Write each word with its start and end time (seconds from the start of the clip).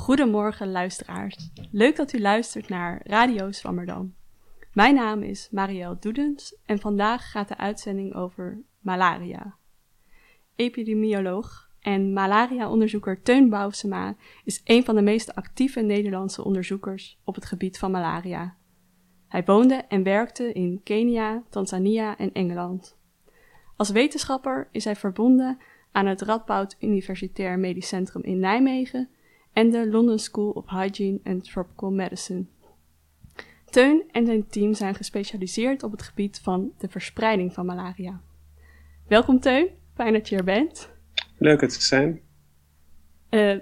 Goedemorgen 0.00 0.70
luisteraars. 0.70 1.50
Leuk 1.70 1.96
dat 1.96 2.12
u 2.12 2.20
luistert 2.20 2.68
naar 2.68 3.00
Radio 3.04 3.52
Swammerdam. 3.52 4.14
Mijn 4.72 4.94
naam 4.94 5.22
is 5.22 5.48
Marielle 5.50 5.96
Doedens 6.00 6.56
en 6.66 6.78
vandaag 6.78 7.30
gaat 7.30 7.48
de 7.48 7.56
uitzending 7.56 8.14
over 8.14 8.62
malaria. 8.78 9.56
Epidemioloog 10.56 11.70
en 11.80 12.12
malaria-onderzoeker 12.12 13.22
Teun 13.22 13.48
Bousema 13.48 14.16
is 14.44 14.60
een 14.64 14.84
van 14.84 14.94
de 14.94 15.02
meest 15.02 15.34
actieve 15.34 15.80
Nederlandse 15.80 16.44
onderzoekers 16.44 17.18
op 17.24 17.34
het 17.34 17.44
gebied 17.44 17.78
van 17.78 17.90
malaria. 17.90 18.56
Hij 19.28 19.44
woonde 19.44 19.74
en 19.74 20.02
werkte 20.02 20.52
in 20.52 20.80
Kenia, 20.84 21.42
Tanzania 21.50 22.16
en 22.16 22.32
Engeland. 22.32 22.96
Als 23.76 23.90
wetenschapper 23.90 24.68
is 24.72 24.84
hij 24.84 24.96
verbonden 24.96 25.58
aan 25.92 26.06
het 26.06 26.22
Radboud 26.22 26.76
Universitair 26.80 27.58
Medisch 27.58 27.88
Centrum 27.88 28.22
in 28.22 28.38
Nijmegen 28.38 29.10
en 29.60 29.70
de 29.70 29.90
London 29.90 30.18
School 30.18 30.50
of 30.50 30.68
Hygiene 30.68 31.20
and 31.24 31.44
Tropical 31.44 31.90
Medicine. 31.90 32.44
Teun 33.64 34.04
en 34.10 34.26
zijn 34.26 34.46
team 34.46 34.74
zijn 34.74 34.94
gespecialiseerd 34.94 35.82
op 35.82 35.90
het 35.90 36.02
gebied 36.02 36.40
van 36.42 36.72
de 36.78 36.88
verspreiding 36.88 37.52
van 37.52 37.66
malaria. 37.66 38.20
Welkom 39.08 39.40
Teun, 39.40 39.68
fijn 39.94 40.12
dat 40.12 40.28
je 40.28 40.36
er 40.36 40.44
bent. 40.44 40.90
Leuk 41.38 41.60
het 41.60 41.72
te 41.72 41.82
zijn. 41.82 42.20
Uh, 43.30 43.56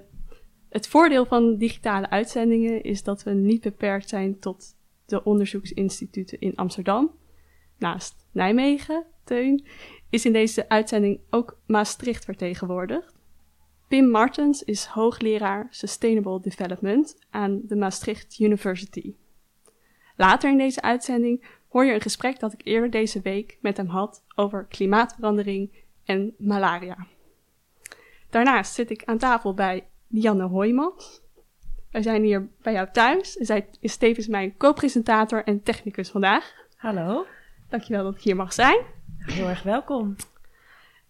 het 0.69 0.89
voordeel 0.89 1.27
van 1.27 1.57
digitale 1.57 2.11
uitzendingen 2.11 2.83
is 2.83 3.03
dat 3.03 3.23
we 3.23 3.31
niet 3.31 3.61
beperkt 3.61 4.09
zijn 4.09 4.39
tot 4.39 4.77
de 5.07 5.25
onderzoeksinstituten 5.25 6.41
in 6.41 6.57
Amsterdam. 6.57 7.11
Naast 7.79 8.27
Nijmegen, 8.33 9.05
Teun, 9.25 9.67
is 10.11 10.25
in 10.25 10.33
deze 10.33 10.69
uitzending 10.69 11.21
ook 11.31 11.61
Maastricht 11.67 12.25
vertegenwoordigd. 12.25 13.18
Pim 13.89 14.11
Martens 14.11 14.65
is 14.65 14.85
hoogleraar 14.85 15.67
Sustainable 15.71 16.41
Development 16.41 17.19
aan 17.31 17.61
de 17.65 17.77
Maastricht 17.77 18.39
University. 18.39 19.15
Later 20.17 20.51
in 20.51 20.59
deze 20.59 20.83
uitzending 20.83 21.45
hoor 21.69 21.85
je 21.85 21.93
een 21.93 22.01
gesprek 22.01 22.41
dat 22.41 22.53
ik 22.53 22.61
eerder 22.65 22.91
deze 22.91 23.21
week 23.21 23.59
met 23.61 23.77
hem 23.77 23.87
had 23.87 24.25
over 24.35 24.67
klimaatverandering 24.69 25.71
en 26.05 26.35
malaria. 26.39 27.07
Daarnaast 28.31 28.75
zit 28.75 28.91
ik 28.91 29.05
aan 29.05 29.19
tafel 29.19 29.55
bij 29.55 29.89
Dianne 30.07 30.45
Hoijmans. 30.45 31.21
Wij 31.91 32.03
zijn 32.03 32.23
hier 32.23 32.49
bij 32.63 32.73
jou 32.73 32.89
thuis. 32.93 33.33
Zij 33.33 33.69
is 33.81 33.97
tevens 33.97 34.27
mijn 34.27 34.57
co-presentator 34.57 35.45
en 35.45 35.63
technicus 35.63 36.11
vandaag. 36.11 36.53
Hallo. 36.77 37.27
Dankjewel 37.69 38.05
dat 38.05 38.15
ik 38.15 38.23
hier 38.23 38.37
mag 38.37 38.53
zijn. 38.53 38.79
Heel 39.19 39.49
erg 39.49 39.63
welkom. 39.63 40.17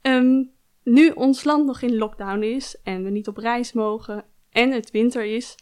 Um, 0.02 0.56
nu 0.88 1.10
ons 1.10 1.44
land 1.44 1.66
nog 1.66 1.82
in 1.82 1.96
lockdown 1.96 2.42
is 2.42 2.76
en 2.82 3.04
we 3.04 3.10
niet 3.10 3.28
op 3.28 3.36
reis 3.36 3.72
mogen 3.72 4.24
en 4.50 4.70
het 4.70 4.90
winter 4.90 5.24
is, 5.24 5.54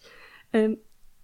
um, 0.50 0.78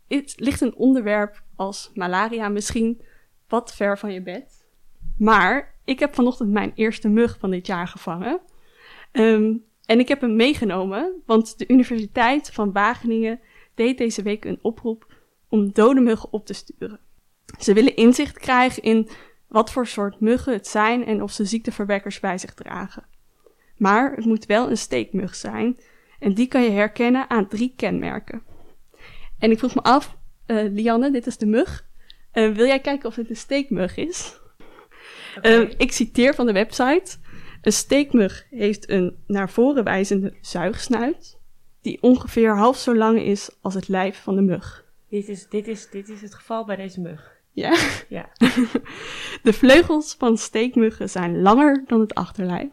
het 0.08 0.34
ligt 0.36 0.60
een 0.60 0.74
onderwerp 0.74 1.42
als 1.56 1.90
malaria 1.94 2.48
misschien 2.48 3.02
wat 3.48 3.74
ver 3.74 3.98
van 3.98 4.12
je 4.12 4.22
bed. 4.22 4.66
Maar 5.18 5.74
ik 5.84 5.98
heb 5.98 6.14
vanochtend 6.14 6.50
mijn 6.50 6.72
eerste 6.74 7.08
mug 7.08 7.38
van 7.38 7.50
dit 7.50 7.66
jaar 7.66 7.88
gevangen. 7.88 8.40
Um, 9.12 9.64
en 9.86 9.98
ik 9.98 10.08
heb 10.08 10.20
hem 10.20 10.36
meegenomen, 10.36 11.22
want 11.26 11.58
de 11.58 11.68
Universiteit 11.68 12.50
van 12.50 12.72
Wageningen 12.72 13.40
deed 13.74 13.98
deze 13.98 14.22
week 14.22 14.44
een 14.44 14.58
oproep 14.62 15.14
om 15.48 15.72
dode 15.72 16.00
muggen 16.00 16.32
op 16.32 16.46
te 16.46 16.52
sturen. 16.52 17.00
Ze 17.58 17.72
willen 17.72 17.96
inzicht 17.96 18.38
krijgen 18.38 18.82
in 18.82 19.08
wat 19.48 19.72
voor 19.72 19.86
soort 19.86 20.20
muggen 20.20 20.52
het 20.52 20.66
zijn 20.66 21.04
en 21.04 21.22
of 21.22 21.32
ze 21.32 21.44
ziekteverwekkers 21.44 22.20
bij 22.20 22.38
zich 22.38 22.54
dragen. 22.54 23.04
Maar 23.76 24.12
het 24.14 24.24
moet 24.24 24.46
wel 24.46 24.70
een 24.70 24.76
steekmug 24.76 25.34
zijn 25.34 25.78
en 26.18 26.34
die 26.34 26.46
kan 26.46 26.62
je 26.62 26.70
herkennen 26.70 27.30
aan 27.30 27.48
drie 27.48 27.72
kenmerken. 27.76 28.42
En 29.38 29.50
ik 29.50 29.58
vroeg 29.58 29.74
me 29.74 29.82
af, 29.82 30.16
uh, 30.46 30.72
Lianne, 30.72 31.10
dit 31.10 31.26
is 31.26 31.36
de 31.36 31.46
mug. 31.46 31.86
Uh, 32.34 32.54
wil 32.54 32.66
jij 32.66 32.80
kijken 32.80 33.08
of 33.08 33.16
het 33.16 33.30
een 33.30 33.36
steekmug 33.36 33.96
is? 33.96 34.40
Okay. 35.36 35.62
Uh, 35.62 35.70
ik 35.76 35.92
citeer 35.92 36.34
van 36.34 36.46
de 36.46 36.52
website. 36.52 37.16
Een 37.62 37.72
steekmug 37.72 38.46
heeft 38.50 38.90
een 38.90 39.16
naar 39.26 39.50
voren 39.50 39.84
wijzende 39.84 40.34
zuigsnuit, 40.40 41.38
die 41.80 42.02
ongeveer 42.02 42.56
half 42.56 42.76
zo 42.76 42.94
lang 42.94 43.20
is 43.20 43.50
als 43.60 43.74
het 43.74 43.88
lijf 43.88 44.22
van 44.22 44.36
de 44.36 44.42
mug. 44.42 44.84
Dit 45.08 45.28
is, 45.28 45.48
dit 45.48 45.68
is, 45.68 45.90
dit 45.90 46.08
is 46.08 46.20
het 46.20 46.34
geval 46.34 46.64
bij 46.64 46.76
deze 46.76 47.00
mug. 47.00 47.40
Ja? 47.52 47.76
Ja. 48.08 48.28
de 49.42 49.52
vleugels 49.52 50.14
van 50.18 50.36
steekmuggen 50.36 51.10
zijn 51.10 51.42
langer 51.42 51.84
dan 51.86 52.00
het 52.00 52.14
achterlijf. 52.14 52.70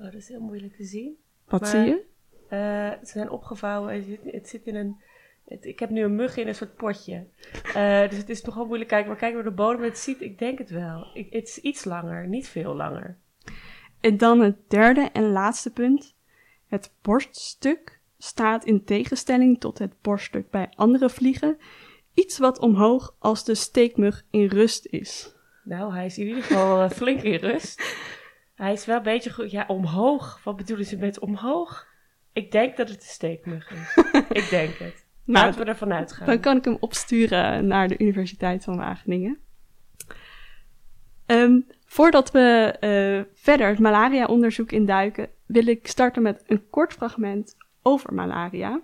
Oh, 0.00 0.06
dat 0.06 0.14
is 0.14 0.28
heel 0.28 0.40
moeilijk 0.40 0.76
te 0.76 0.84
zien. 0.84 1.16
Wat 1.48 1.60
maar, 1.60 1.70
zie 1.70 1.80
je? 1.80 2.04
Uh, 2.50 3.04
ze 3.04 3.12
zijn 3.12 3.30
opgevouwen. 3.30 3.94
Het 3.94 4.04
zit, 4.04 4.20
het 4.24 4.48
zit 4.48 4.66
in 4.66 4.74
een. 4.74 5.00
Het, 5.44 5.64
ik 5.64 5.78
heb 5.78 5.90
nu 5.90 6.02
een 6.02 6.14
mug 6.14 6.36
in 6.36 6.48
een 6.48 6.54
soort 6.54 6.74
potje. 6.74 7.26
Uh, 7.76 8.08
dus 8.08 8.18
het 8.18 8.28
is 8.28 8.40
toch 8.40 8.54
wel 8.54 8.66
moeilijk 8.66 8.90
kijken. 8.90 9.08
Maar 9.08 9.18
kijk 9.18 9.34
naar 9.34 9.42
de 9.42 9.50
bodem. 9.50 9.82
Het 9.82 9.98
ziet, 9.98 10.20
ik 10.20 10.38
denk 10.38 10.58
het 10.58 10.70
wel. 10.70 11.10
Ik, 11.14 11.32
het 11.32 11.48
is 11.48 11.58
iets 11.58 11.84
langer, 11.84 12.28
niet 12.28 12.48
veel 12.48 12.74
langer. 12.74 13.18
En 14.00 14.16
dan 14.16 14.40
het 14.40 14.70
derde 14.70 15.08
en 15.12 15.30
laatste 15.30 15.72
punt. 15.72 16.16
Het 16.66 16.92
borststuk 17.02 18.00
staat 18.18 18.64
in 18.64 18.84
tegenstelling 18.84 19.60
tot 19.60 19.78
het 19.78 20.00
borststuk 20.00 20.50
bij 20.50 20.72
andere 20.76 21.10
vliegen 21.10 21.58
iets 22.14 22.38
wat 22.38 22.58
omhoog 22.58 23.14
als 23.18 23.44
de 23.44 23.54
steekmug 23.54 24.24
in 24.30 24.46
rust 24.46 24.86
is. 24.86 25.34
Nou, 25.64 25.94
hij 25.94 26.06
is 26.06 26.18
in 26.18 26.26
ieder 26.26 26.42
geval 26.42 26.82
uh, 26.82 26.90
flink 26.90 27.22
in 27.22 27.38
rust. 27.38 27.82
Hij 28.60 28.72
is 28.72 28.86
wel 28.86 28.96
een 28.96 29.02
beetje 29.02 29.32
goed. 29.32 29.50
Ja, 29.50 29.64
omhoog. 29.66 30.40
Wat 30.44 30.56
bedoelen 30.56 30.86
ze 30.86 30.96
met 30.96 31.18
omhoog? 31.18 31.86
Ik 32.32 32.52
denk 32.52 32.76
dat 32.76 32.88
het 32.88 33.00
een 33.00 33.08
steekmug 33.08 33.70
is. 33.70 33.96
ik 34.42 34.48
denk 34.50 34.74
het. 34.74 35.06
Nou, 35.24 35.46
Laten 35.46 35.60
we 35.60 35.66
ervan 35.66 35.92
uitgaan. 35.92 36.26
Dan 36.26 36.40
kan 36.40 36.56
ik 36.56 36.64
hem 36.64 36.76
opsturen 36.80 37.66
naar 37.66 37.88
de 37.88 37.98
Universiteit 37.98 38.64
van 38.64 38.76
Wageningen. 38.76 39.38
Um, 41.26 41.66
voordat 41.84 42.30
we 42.30 42.76
uh, 42.80 43.32
verder 43.34 43.68
het 43.68 43.78
malaria-onderzoek 43.78 44.72
induiken, 44.72 45.28
wil 45.46 45.66
ik 45.66 45.86
starten 45.86 46.22
met 46.22 46.44
een 46.46 46.68
kort 46.70 46.92
fragment 46.92 47.56
over 47.82 48.14
malaria. 48.14 48.82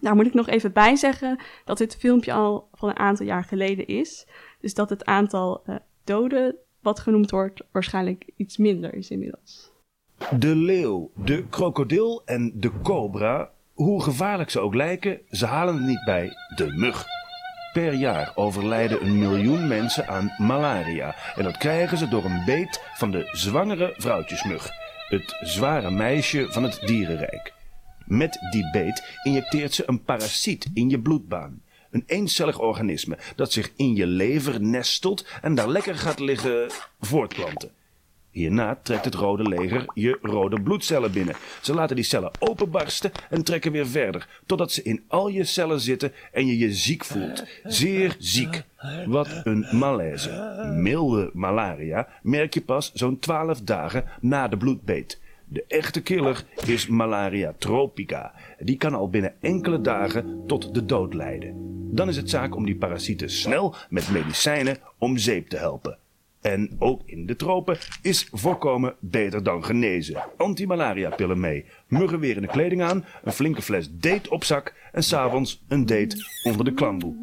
Daar 0.00 0.14
moet 0.14 0.26
ik 0.26 0.34
nog 0.34 0.48
even 0.48 0.72
bij 0.72 0.96
zeggen 0.96 1.40
dat 1.64 1.78
dit 1.78 1.96
filmpje 1.96 2.32
al 2.32 2.68
van 2.72 2.88
een 2.88 2.98
aantal 2.98 3.26
jaar 3.26 3.44
geleden 3.44 3.86
is. 3.86 4.26
Dus 4.60 4.74
dat 4.74 4.90
het 4.90 5.04
aantal 5.04 5.62
uh, 5.66 5.76
doden 6.04 6.56
wat 6.86 7.00
genoemd 7.00 7.30
wordt 7.30 7.62
waarschijnlijk 7.72 8.24
iets 8.36 8.56
minder 8.56 8.94
is 8.94 9.10
inmiddels. 9.10 9.72
De 10.38 10.56
leeuw, 10.56 11.10
de 11.14 11.46
krokodil 11.50 12.22
en 12.24 12.52
de 12.54 12.70
cobra, 12.82 13.50
hoe 13.72 14.02
gevaarlijk 14.02 14.50
ze 14.50 14.60
ook 14.60 14.74
lijken, 14.74 15.20
ze 15.30 15.46
halen 15.46 15.74
het 15.74 15.86
niet 15.86 16.04
bij 16.04 16.32
de 16.54 16.72
mug. 16.76 17.04
Per 17.72 17.92
jaar 17.92 18.32
overlijden 18.34 19.04
een 19.04 19.18
miljoen 19.18 19.68
mensen 19.68 20.08
aan 20.08 20.32
malaria. 20.38 21.14
En 21.36 21.44
dat 21.44 21.56
krijgen 21.56 21.98
ze 21.98 22.08
door 22.08 22.24
een 22.24 22.44
beet 22.44 22.80
van 22.94 23.10
de 23.10 23.28
zwangere 23.32 23.94
vrouwtjesmug. 23.96 24.70
Het 25.08 25.36
zware 25.40 25.90
meisje 25.90 26.46
van 26.52 26.62
het 26.62 26.80
dierenrijk. 26.80 27.52
Met 28.04 28.38
die 28.50 28.70
beet 28.70 29.18
injecteert 29.22 29.74
ze 29.74 29.82
een 29.86 30.02
parasiet 30.02 30.70
in 30.74 30.88
je 30.88 31.00
bloedbaan. 31.00 31.62
Een 31.90 32.04
eencellig 32.06 32.58
organisme 32.58 33.18
dat 33.36 33.52
zich 33.52 33.72
in 33.76 33.94
je 33.94 34.06
lever 34.06 34.60
nestelt 34.60 35.26
en 35.42 35.54
daar 35.54 35.68
lekker 35.68 35.94
gaat 35.94 36.18
liggen 36.18 36.70
voortplanten. 37.00 37.70
Hierna 38.36 38.78
trekt 38.82 39.04
het 39.04 39.14
rode 39.14 39.42
leger 39.42 39.84
je 39.94 40.18
rode 40.22 40.62
bloedcellen 40.62 41.12
binnen. 41.12 41.34
Ze 41.62 41.74
laten 41.74 41.96
die 41.96 42.04
cellen 42.04 42.30
openbarsten 42.38 43.12
en 43.30 43.42
trekken 43.42 43.72
weer 43.72 43.86
verder, 43.86 44.28
totdat 44.46 44.72
ze 44.72 44.82
in 44.82 45.04
al 45.08 45.28
je 45.28 45.44
cellen 45.44 45.80
zitten 45.80 46.12
en 46.32 46.46
je 46.46 46.58
je 46.58 46.72
ziek 46.72 47.04
voelt. 47.04 47.44
Zeer 47.64 48.16
ziek. 48.18 48.62
Wat 49.06 49.40
een 49.44 49.66
malaise. 49.70 50.30
Milde 50.76 51.30
malaria 51.32 52.08
merk 52.22 52.54
je 52.54 52.60
pas 52.60 52.92
zo'n 52.94 53.18
12 53.18 53.60
dagen 53.60 54.04
na 54.20 54.48
de 54.48 54.56
bloedbeet. 54.56 55.20
De 55.48 55.64
echte 55.68 56.02
killer 56.02 56.44
is 56.66 56.86
malaria 56.86 57.54
tropica. 57.58 58.34
Die 58.58 58.76
kan 58.76 58.94
al 58.94 59.10
binnen 59.10 59.34
enkele 59.40 59.80
dagen 59.80 60.42
tot 60.46 60.74
de 60.74 60.84
dood 60.84 61.14
leiden. 61.14 61.54
Dan 61.94 62.08
is 62.08 62.16
het 62.16 62.30
zaak 62.30 62.54
om 62.54 62.64
die 62.64 62.76
parasieten 62.76 63.30
snel 63.30 63.74
met 63.88 64.10
medicijnen 64.10 64.76
om 64.98 65.18
zeep 65.18 65.48
te 65.48 65.56
helpen. 65.56 65.98
En 66.40 66.76
ook 66.78 67.00
in 67.04 67.26
de 67.26 67.36
tropen 67.36 67.78
is 68.02 68.28
voorkomen 68.32 68.94
beter 69.00 69.42
dan 69.42 69.64
genezen. 69.64 70.24
Antimalaria-pillen 70.36 71.40
mee, 71.40 71.64
muggen 71.88 72.20
weer 72.20 72.36
in 72.36 72.42
de 72.42 72.48
kleding 72.48 72.82
aan, 72.82 73.04
een 73.22 73.32
flinke 73.32 73.62
fles 73.62 73.88
date 73.92 74.30
op 74.30 74.44
zak 74.44 74.74
en 74.92 75.02
s'avonds 75.02 75.62
een 75.68 75.86
date 75.86 76.16
onder 76.42 76.64
de 76.64 76.72
klamboe. 76.72 77.14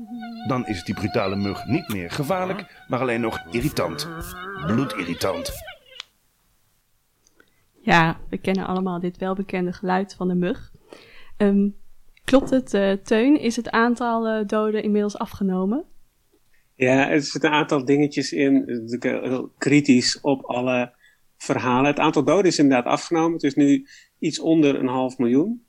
Dan 0.47 0.67
is 0.67 0.83
die 0.83 0.95
brutale 0.95 1.35
mug 1.35 1.65
niet 1.65 1.87
meer 1.87 2.11
gevaarlijk, 2.11 2.85
maar 2.87 2.99
alleen 2.99 3.21
nog 3.21 3.45
irritant. 3.51 4.09
Bloedirritant. 4.65 5.72
Ja, 7.85 8.19
we 8.29 8.37
kennen 8.37 8.67
allemaal 8.67 8.99
dit 8.99 9.17
welbekende 9.17 9.73
geluid 9.73 10.13
van 10.13 10.27
de 10.27 10.35
mug. 10.35 10.71
Um, 11.37 11.75
klopt 12.23 12.49
het, 12.49 12.73
uh, 12.73 12.91
Teun? 12.91 13.39
Is 13.39 13.55
het 13.55 13.69
aantal 13.69 14.27
uh, 14.27 14.47
doden 14.47 14.83
inmiddels 14.83 15.17
afgenomen? 15.17 15.83
Ja, 16.75 17.09
er 17.09 17.21
zitten 17.21 17.49
een 17.49 17.55
aantal 17.55 17.85
dingetjes 17.85 18.31
in, 18.31 18.81
heel 18.99 19.51
kritisch 19.57 20.21
op 20.21 20.43
alle 20.43 20.93
verhalen. 21.37 21.85
Het 21.85 21.99
aantal 21.99 22.23
doden 22.23 22.45
is 22.45 22.59
inderdaad 22.59 22.85
afgenomen. 22.85 23.33
Het 23.33 23.43
is 23.43 23.55
nu 23.55 23.87
iets 24.19 24.39
onder 24.39 24.75
een 24.75 24.87
half 24.87 25.17
miljoen. 25.17 25.65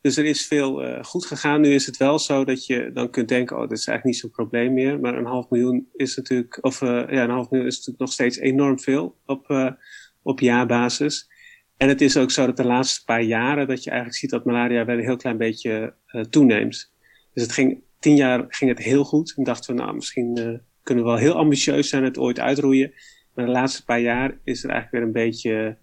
Dus 0.00 0.16
er 0.16 0.24
is 0.24 0.46
veel 0.46 1.02
goed 1.02 1.26
gegaan. 1.26 1.60
Nu 1.60 1.74
is 1.74 1.86
het 1.86 1.96
wel 1.96 2.18
zo 2.18 2.44
dat 2.44 2.66
je 2.66 2.90
dan 2.92 3.10
kunt 3.10 3.28
denken, 3.28 3.56
oh, 3.56 3.62
dat 3.62 3.78
is 3.78 3.86
eigenlijk 3.86 4.04
niet 4.04 4.16
zo'n 4.16 4.30
probleem 4.30 4.72
meer. 4.72 5.00
Maar 5.00 5.18
een 5.18 5.26
half 5.26 5.50
miljoen 5.50 5.88
is 5.92 6.16
natuurlijk, 6.16 6.58
of 6.60 6.80
ja, 6.80 7.08
een 7.08 7.30
half 7.30 7.50
miljoen 7.50 7.68
is 7.68 7.76
natuurlijk 7.76 8.00
nog 8.00 8.12
steeds 8.12 8.38
enorm 8.38 8.80
veel 8.80 9.16
op, 9.26 9.74
op 10.22 10.40
jaarbasis. 10.40 11.30
En 11.76 11.88
het 11.88 12.00
is 12.00 12.16
ook 12.16 12.30
zo 12.30 12.46
dat 12.46 12.56
de 12.56 12.64
laatste 12.64 13.04
paar 13.04 13.22
jaren 13.22 13.66
dat 13.66 13.84
je 13.84 13.90
eigenlijk 13.90 14.18
ziet 14.18 14.30
dat 14.30 14.44
malaria 14.44 14.84
wel 14.84 14.96
een 14.96 15.04
heel 15.04 15.16
klein 15.16 15.36
beetje 15.36 15.94
toeneemt. 16.30 16.92
Dus 17.34 17.42
het 17.42 17.52
ging, 17.52 17.82
tien 17.98 18.16
jaar 18.16 18.44
ging 18.48 18.70
het 18.70 18.78
heel 18.78 19.04
goed. 19.04 19.34
En 19.36 19.44
dachten 19.44 19.74
we, 19.74 19.82
nou, 19.82 19.94
misschien 19.94 20.60
kunnen 20.82 21.04
we 21.04 21.10
wel 21.10 21.18
heel 21.18 21.36
ambitieus 21.36 21.88
zijn 21.88 22.04
het 22.04 22.18
ooit 22.18 22.40
uitroeien. 22.40 22.92
Maar 23.34 23.46
de 23.46 23.50
laatste 23.50 23.84
paar 23.84 24.00
jaar 24.00 24.38
is 24.44 24.64
er 24.64 24.70
eigenlijk 24.70 24.90
weer 24.90 25.02
een 25.02 25.28
beetje, 25.30 25.76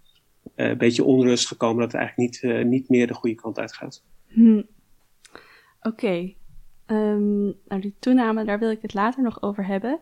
een 0.56 0.78
beetje 0.78 1.04
onrust 1.04 1.48
gekomen 1.48 1.82
dat 1.82 1.92
het 1.92 2.02
eigenlijk 2.02 2.32
niet, 2.32 2.66
niet 2.66 2.90
meer 2.90 3.08
de 3.08 3.14
goede 3.14 3.36
kant 3.36 3.60
uit 3.60 3.74
gaat. 3.74 4.04
Hm. 4.28 4.62
Oké. 5.82 6.34
Um, 6.88 7.56
nou, 7.68 7.82
die 7.82 7.96
toename, 8.00 8.46
daar 8.46 8.60
wil 8.60 8.72
ik 8.72 8.82
het 8.82 8.94
later 8.94 9.24
nog 9.24 9.42
over 9.42 9.66
hebben. 9.66 10.00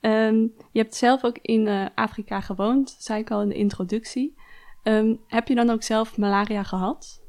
Um, 0.00 0.52
je 0.72 0.80
hebt 0.80 0.94
zelf 0.94 1.24
ook 1.24 1.38
in 1.42 1.66
uh, 1.66 1.86
Afrika 1.94 2.40
gewoond, 2.40 2.96
zei 2.98 3.20
ik 3.20 3.30
al 3.30 3.42
in 3.42 3.48
de 3.48 3.54
introductie. 3.54 4.34
Um, 4.82 5.20
heb 5.26 5.48
je 5.48 5.54
dan 5.54 5.70
ook 5.70 5.82
zelf 5.82 6.16
malaria 6.16 6.62
gehad? 6.62 7.22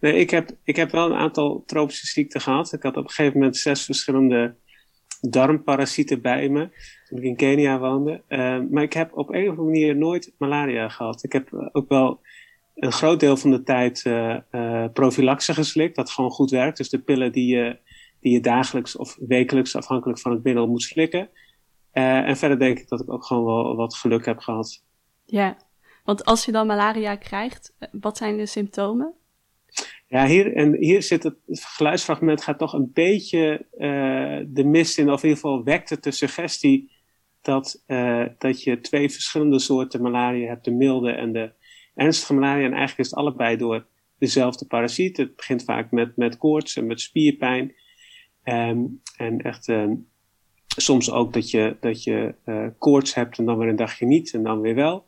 Nee, 0.00 0.14
ik 0.14 0.30
heb, 0.30 0.50
ik 0.64 0.76
heb 0.76 0.90
wel 0.90 1.10
een 1.10 1.18
aantal 1.18 1.62
tropische 1.66 2.06
ziekten 2.06 2.40
gehad. 2.40 2.72
Ik 2.72 2.82
had 2.82 2.96
op 2.96 3.04
een 3.04 3.10
gegeven 3.10 3.38
moment 3.38 3.56
zes 3.56 3.84
verschillende 3.84 4.54
darmparasieten 5.20 6.20
bij 6.20 6.48
me 6.48 6.68
toen 7.08 7.18
ik 7.18 7.24
in 7.24 7.36
Kenia 7.36 7.78
woonde. 7.78 8.22
Uh, 8.28 8.60
maar 8.70 8.82
ik 8.82 8.92
heb 8.92 9.16
op 9.16 9.28
een 9.28 9.42
of 9.42 9.48
andere 9.48 9.68
manier 9.68 9.96
nooit 9.96 10.32
malaria 10.38 10.88
gehad. 10.88 11.24
Ik 11.24 11.32
heb 11.32 11.70
ook 11.72 11.88
wel 11.88 12.20
een 12.74 12.92
groot 12.92 13.20
deel 13.20 13.36
van 13.36 13.50
de 13.50 13.62
tijd 13.62 14.04
uh, 14.04 14.36
uh, 14.52 14.84
prophylaxe 14.92 15.54
geslikt, 15.54 15.96
dat 15.96 16.10
gewoon 16.10 16.30
goed 16.30 16.50
werkt. 16.50 16.76
Dus 16.76 16.88
de 16.88 16.98
pillen 16.98 17.32
die 17.32 17.56
je, 17.56 17.76
die 18.20 18.32
je 18.32 18.40
dagelijks 18.40 18.96
of 18.96 19.16
wekelijks, 19.20 19.76
afhankelijk 19.76 20.18
van 20.18 20.32
het 20.32 20.42
middel, 20.42 20.66
moet 20.66 20.82
slikken. 20.82 21.28
Uh, 21.92 22.28
en 22.28 22.36
verder 22.36 22.58
denk 22.58 22.78
ik 22.78 22.88
dat 22.88 23.00
ik 23.00 23.12
ook 23.12 23.24
gewoon 23.24 23.44
wel 23.44 23.76
wat 23.76 23.94
geluk 23.94 24.26
heb 24.26 24.38
gehad. 24.38 24.84
Ja, 25.24 25.56
want 26.04 26.24
als 26.24 26.44
je 26.44 26.52
dan 26.52 26.66
malaria 26.66 27.16
krijgt, 27.16 27.74
wat 27.92 28.16
zijn 28.16 28.36
de 28.36 28.46
symptomen? 28.46 29.14
Ja, 30.08 30.26
hier, 30.26 30.56
en 30.56 30.76
hier 30.76 31.02
zit 31.02 31.22
het, 31.22 31.36
het 31.46 31.64
geluidsfragment 31.64 32.42
gaat 32.42 32.58
toch 32.58 32.72
een 32.72 32.90
beetje 32.92 33.66
de 34.48 34.64
mist 34.64 34.98
in, 34.98 35.10
of 35.10 35.22
in 35.22 35.28
ieder 35.28 35.42
geval 35.42 35.64
wekt 35.64 35.90
het 35.90 36.02
de 36.02 36.10
suggestie 36.10 36.90
dat, 37.40 37.84
dat 38.38 38.62
je 38.62 38.80
twee 38.80 39.10
verschillende 39.10 39.58
soorten 39.58 40.02
malaria 40.02 40.48
hebt, 40.48 40.64
de 40.64 40.70
milde 40.70 41.10
en 41.10 41.32
de 41.32 41.52
ernstige 41.94 42.34
malaria. 42.34 42.64
En 42.64 42.72
eigenlijk 42.72 42.98
is 42.98 43.10
het 43.10 43.18
allebei 43.18 43.56
door 43.56 43.86
dezelfde 44.18 44.66
parasiet. 44.66 45.16
Het 45.16 45.36
begint 45.36 45.64
vaak 45.64 45.90
met, 45.90 46.16
met 46.16 46.36
koorts 46.36 46.76
en 46.76 46.86
met 46.86 47.00
spierpijn. 47.00 47.74
Um, 48.44 49.00
en 49.16 49.38
echt 49.38 49.68
um, 49.68 50.08
soms 50.76 51.10
ook 51.10 51.32
dat 51.32 51.50
je, 51.50 51.76
dat 51.80 52.02
je 52.02 52.34
uh, 52.44 52.66
koorts 52.78 53.14
hebt 53.14 53.38
en 53.38 53.44
dan 53.44 53.58
weer 53.58 53.68
een 53.68 53.76
dagje 53.76 54.06
niet 54.06 54.34
en 54.34 54.42
dan 54.42 54.60
weer 54.60 54.74
wel. 54.74 55.04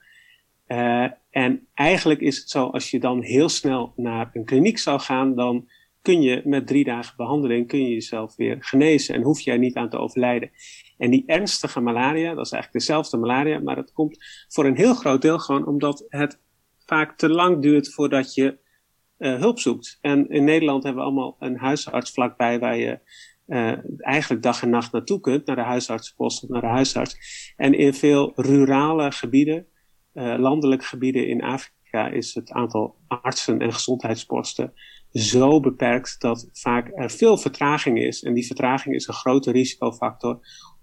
Uh, 0.69 1.07
en 1.31 1.67
eigenlijk 1.75 2.21
is 2.21 2.39
het 2.39 2.49
zo, 2.49 2.67
als 2.67 2.91
je 2.91 3.01
dan 3.01 3.23
heel 3.23 3.49
snel 3.49 3.93
naar 3.97 4.31
een 4.33 4.45
kliniek 4.45 4.79
zou 4.79 5.01
gaan, 5.01 5.35
dan 5.35 5.69
kun 6.03 6.23
je 6.23 6.43
met 6.45 6.67
drie 6.67 6.85
dagen 6.85 7.17
behandeling 7.17 7.69
kun 7.69 7.83
je 7.83 7.93
jezelf 7.93 8.37
weer 8.37 8.57
genezen 8.61 9.15
en 9.15 9.23
hoef 9.23 9.41
je 9.41 9.51
er 9.51 9.59
niet 9.59 9.77
aan 9.77 9.89
te 9.89 9.99
overlijden. 9.99 10.51
En 10.99 11.11
die 11.11 11.23
ernstige 11.27 11.81
malaria, 11.81 12.35
dat 12.35 12.47
is 12.47 12.53
eigenlijk 12.53 12.85
dezelfde 12.87 13.17
malaria, 13.17 13.59
maar 13.59 13.77
dat 13.77 13.93
komt 13.93 14.19
voor 14.49 14.65
een 14.65 14.77
heel 14.77 14.95
groot 14.95 15.23
deel 15.23 15.39
gewoon 15.39 15.67
omdat 15.67 16.05
het 16.09 16.41
vaak 16.87 17.17
te 17.17 17.29
lang 17.29 17.63
duurt 17.63 17.93
voordat 17.93 18.35
je 18.35 18.59
uh, 19.19 19.39
hulp 19.39 19.59
zoekt. 19.59 19.99
En 20.01 20.29
in 20.29 20.45
Nederland 20.45 20.83
hebben 20.83 21.03
we 21.03 21.09
allemaal 21.09 21.37
een 21.39 21.57
huisarts 21.57 22.11
vlakbij 22.11 22.59
waar 22.59 22.77
je 22.77 22.99
uh, 23.47 23.73
eigenlijk 23.99 24.43
dag 24.43 24.63
en 24.63 24.71
nacht 24.71 24.93
naartoe 24.93 25.21
kunt, 25.21 25.47
naar 25.47 25.57
de 25.57 25.63
huisartsenpost 25.63 26.43
of 26.43 26.49
naar 26.49 26.61
de 26.61 26.67
huisarts. 26.67 27.17
En 27.57 27.79
in 27.79 27.95
veel 27.95 28.33
rurale 28.37 29.13
gebieden, 29.13 29.67
uh, 30.15 30.35
landelijke 30.39 30.85
gebieden 30.85 31.29
in 31.29 31.43
Afrika, 31.43 32.09
is 32.09 32.35
het 32.35 32.51
aantal 32.51 32.97
artsen 33.09 33.59
en 33.59 33.73
gezondheidsposten 33.73 34.73
zo 35.13 35.61
beperkt 35.61 36.21
dat 36.21 36.49
vaak 36.53 36.91
er 36.95 37.11
veel 37.11 37.39
vertraging 37.39 37.99
is. 37.99 38.23
En 38.23 38.35
die 38.35 38.47
vertraging 38.47 38.95
is 38.95 39.07
een 39.07 39.15
grote 39.15 39.51
risicofactor 39.51 40.39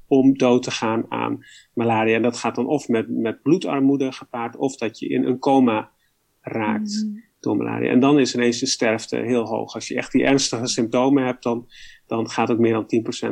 om 0.08 0.38
dood 0.38 0.64
te 0.64 0.72
gaan 0.72 1.06
aan 1.10 1.46
malaria. 1.74 2.16
En 2.16 2.22
dat 2.22 2.38
gaat 2.38 2.56
dan 2.56 2.68
of 2.68 2.88
met, 2.88 3.10
met 3.10 3.42
bloedarmoede 3.42 4.12
gepaard, 4.12 4.56
of 4.56 4.76
dat 4.76 5.00
je 5.00 5.10
in 5.10 5.26
een 5.26 5.40
coma 5.40 5.92
raakt 6.42 7.04
mm. 7.04 7.24
Door 7.42 7.58
malaria. 7.58 7.92
En 7.92 8.00
dan 8.00 8.20
is 8.20 8.36
ineens 8.36 8.60
de 8.60 8.66
sterfte 8.66 9.18
heel 9.18 9.46
hoog. 9.46 9.74
Als 9.74 9.88
je 9.88 9.96
echt 9.96 10.12
die 10.12 10.24
ernstige 10.24 10.68
symptomen 10.68 11.26
hebt, 11.26 11.44
dan, 11.44 11.68
dan 12.08 12.30
gaat 12.30 12.52
ook 12.52 12.60
meer 12.60 12.74
dan 12.74 12.86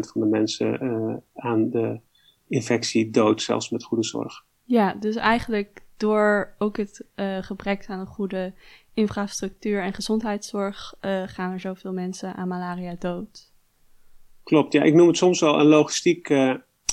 10% 0.06 0.10
van 0.12 0.22
de 0.22 0.28
mensen 0.28 0.84
uh, 0.84 1.16
aan 1.34 1.70
de 1.70 2.00
infectie 2.48 3.10
dood, 3.10 3.42
zelfs 3.42 3.70
met 3.70 3.84
goede 3.84 4.04
zorg. 4.04 4.46
Ja, 4.64 4.94
dus 4.94 5.16
eigenlijk 5.16 5.84
door 5.98 6.56
ook 6.58 6.78
het 6.78 7.06
uh, 7.16 7.38
gebrek 7.38 7.86
aan 7.88 8.00
een 8.00 8.06
goede 8.06 8.54
infrastructuur 8.94 9.84
en 9.84 9.94
gezondheidszorg 9.94 10.96
uh, 11.02 11.24
gaan 11.26 11.52
er 11.52 11.60
zoveel 11.60 11.94
mensen 11.94 12.36
aan 12.36 12.48
malaria 12.48 12.96
dood. 13.00 13.52
Klopt, 14.44 14.74
ja. 14.74 14.84
Ik 14.84 14.94
noem 14.94 15.08
het 15.08 15.18
soms 15.18 15.40
wel 15.40 15.60
een 15.60 15.68
logistiek 15.68 16.34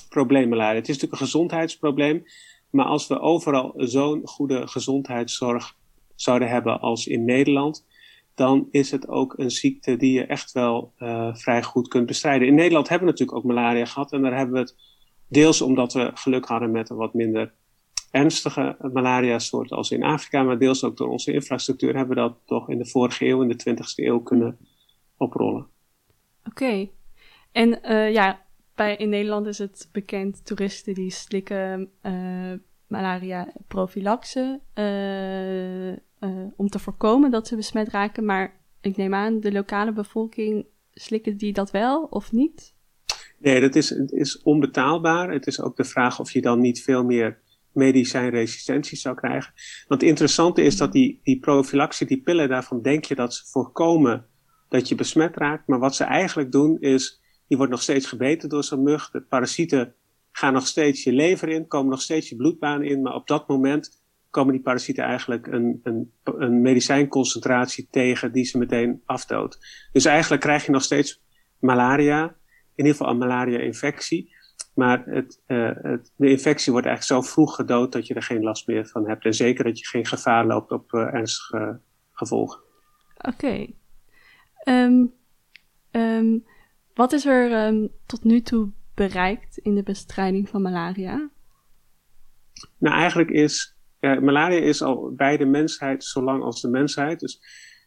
probleem 0.09 0.49
malaria. 0.49 0.75
Het 0.75 0.89
is 0.89 0.95
natuurlijk 0.95 1.21
een 1.21 1.27
gezondheidsprobleem. 1.27 2.25
Maar 2.71 2.87
als 2.87 3.07
we 3.07 3.21
overal 3.21 3.73
zo'n 3.77 4.21
goede 4.25 4.67
gezondheidszorg 4.67 5.77
zouden 6.17 6.49
hebben 6.49 6.81
als 6.81 7.07
in 7.07 7.25
Nederland, 7.25 7.87
dan 8.35 8.69
is 8.71 8.91
het 8.91 9.09
ook 9.09 9.39
een 9.39 9.51
ziekte 9.51 9.97
die 9.97 10.13
je 10.13 10.27
echt 10.27 10.53
wel 10.53 10.93
uh, 10.99 11.35
vrij 11.35 11.63
goed 11.63 11.89
kunt 11.89 12.07
bestrijden. 12.07 12.49
In 12.49 12.55
Nederland 12.55 12.89
hebben 12.89 13.07
we 13.07 13.13
natuurlijk 13.13 13.39
ook 13.39 13.53
malaria 13.53 13.85
gehad 13.85 14.13
en 14.13 14.23
daar 14.23 14.37
hebben 14.37 14.55
we 14.55 14.61
het 14.61 14.77
deels 15.29 15.61
omdat 15.61 15.93
we 15.93 16.11
geluk 16.15 16.47
hadden 16.47 16.71
met 16.71 16.91
een 16.91 16.97
wat 16.97 17.15
minder 17.15 17.55
ernstige 18.11 18.77
malaria-soort 18.93 19.71
als 19.71 19.91
in 19.91 20.03
Afrika, 20.03 20.43
maar 20.43 20.59
deels 20.59 20.85
ook 20.85 20.97
door 20.97 21.09
onze 21.09 21.33
infrastructuur 21.33 21.97
hebben 21.97 22.17
we 22.17 22.23
dat 22.23 22.39
toch 22.45 22.69
in 22.69 22.79
de 22.79 22.87
vorige 22.87 23.27
eeuw, 23.27 23.43
in 23.43 23.49
de 23.49 23.71
20e 23.71 24.05
eeuw 24.05 24.21
kunnen 24.21 24.59
oprollen. 25.17 25.67
Oké. 26.45 26.89
En 27.53 27.79
uh, 27.83 28.13
ja, 28.13 28.47
bij, 28.75 28.97
in 28.97 29.09
Nederland 29.09 29.47
is 29.47 29.59
het 29.59 29.89
bekend, 29.93 30.47
toeristen 30.47 30.95
die 30.95 31.11
slikken 31.11 31.91
malaria 32.87 33.53
prophylaxe 33.69 34.61
uh, 34.75 35.91
uh, 35.91 35.97
om 36.57 36.69
te 36.69 36.79
voorkomen 36.79 37.31
dat 37.31 37.47
ze 37.47 37.57
besmet 37.57 37.89
raken. 37.89 38.25
Maar 38.25 38.61
ik 38.81 38.97
neem 38.97 39.15
aan, 39.15 39.41
de 39.41 39.53
lokale 39.53 39.93
bevolking 39.93 40.67
slikken 40.93 41.37
die 41.37 41.53
dat 41.53 41.71
wel 41.71 42.05
of 42.05 42.33
niet? 42.33 42.75
Nee, 43.39 43.61
dat 43.61 43.75
is, 43.75 43.91
is 44.07 44.43
onbetaalbaar. 44.43 45.31
Het 45.31 45.47
is 45.47 45.61
ook 45.61 45.77
de 45.77 45.85
vraag 45.85 46.21
of 46.21 46.31
je 46.31 46.41
dan 46.41 46.61
niet 46.61 46.83
veel 46.83 47.05
meer 47.05 47.39
medicijnresistentie 47.73 48.99
zou 48.99 49.15
krijgen. 49.15 49.53
Want 49.89 50.01
het 50.01 50.11
interessante 50.11 50.63
is 50.63 50.77
dat 50.77 50.93
die, 50.93 51.21
die 51.23 51.41
die 52.07 52.23
pillen, 52.23 52.49
daarvan 52.49 52.83
denk 52.83 53.05
je 53.05 53.15
dat 53.15 53.35
ze 53.35 53.47
voorkomen 53.47 54.27
dat 54.69 54.89
je 54.89 54.95
besmet 54.95 55.37
raakt. 55.37 55.67
Maar 55.67 55.79
wat 55.79 55.95
ze 55.95 56.05
eigenlijk 56.05 56.53
doen 56.53 56.81
is 56.81 57.21
je 57.47 57.57
wordt 57.57 57.73
nog 57.73 57.83
steeds 57.83 58.07
gebeten 58.07 58.49
door 58.49 58.65
zo'n 58.65 58.83
mug. 58.83 59.11
De 59.11 59.21
parasieten 59.21 59.95
gaan 60.33 60.53
nog 60.53 60.67
steeds 60.67 61.03
je 61.03 61.13
lever 61.13 61.49
in, 61.49 61.67
komen 61.67 61.91
nog 61.91 62.03
steeds 62.03 62.29
je 62.29 62.37
bloedbaan 62.37 62.83
in. 62.83 63.03
Maar 63.03 63.15
op 63.15 63.27
dat 63.27 63.49
moment 63.49 64.05
komen 64.37 64.53
die 64.53 64.63
parasieten 64.63 65.05
eigenlijk 65.05 65.47
een, 65.47 65.81
een, 65.83 66.13
een 66.25 66.61
medicijnconcentratie 66.61 67.89
tegen 67.91 68.33
die 68.33 68.45
ze 68.45 68.59
meteen 68.59 69.03
afdoodt. 69.05 69.59
Dus 69.93 70.05
eigenlijk 70.05 70.43
krijg 70.43 70.67
je 70.67 70.73
nog 70.73 70.83
steeds 70.83 71.23
malaria, 71.59 72.25
in 72.75 72.85
ieder 72.85 72.93
geval 72.93 73.11
een 73.11 73.19
malaria-infectie. 73.19 74.35
Maar 74.75 75.05
het, 75.07 75.41
uh, 75.47 75.71
het, 75.75 76.13
de 76.17 76.31
infectie 76.31 76.73
wordt 76.73 76.87
eigenlijk 76.87 77.25
zo 77.25 77.31
vroeg 77.33 77.55
gedood 77.55 77.93
dat 77.93 78.07
je 78.07 78.15
er 78.15 78.23
geen 78.23 78.43
last 78.43 78.67
meer 78.67 78.87
van 78.87 79.09
hebt. 79.09 79.25
En 79.25 79.35
zeker 79.35 79.65
dat 79.65 79.79
je 79.79 79.87
geen 79.87 80.07
gevaar 80.07 80.47
loopt 80.47 80.71
op 80.73 80.93
uh, 80.93 81.15
ernstige 81.15 81.81
gevolgen. 82.13 82.61
Oké. 83.17 83.29
Okay. 83.29 83.75
Um, 84.65 85.13
um, 85.91 86.45
wat 86.95 87.13
is 87.13 87.27
er 87.27 87.67
um, 87.67 87.89
tot 88.07 88.25
nu 88.25 88.41
toe 88.41 88.71
bereikt 88.95 89.57
in 89.57 89.75
de 89.75 89.83
bestrijding 89.83 90.49
van 90.49 90.63
malaria? 90.63 91.31
Nou, 92.79 92.95
eigenlijk 92.95 93.31
is 93.31 93.76
ja, 94.07 94.21
malaria 94.21 94.61
is 94.61 94.83
al 94.83 95.13
bij 95.17 95.37
de 95.37 95.47
mensheid 95.47 96.05
zo 96.05 96.23
lang 96.23 96.43
als 96.43 96.61
de 96.61 96.69
mensheid. 96.69 97.21
Dus 97.21 97.35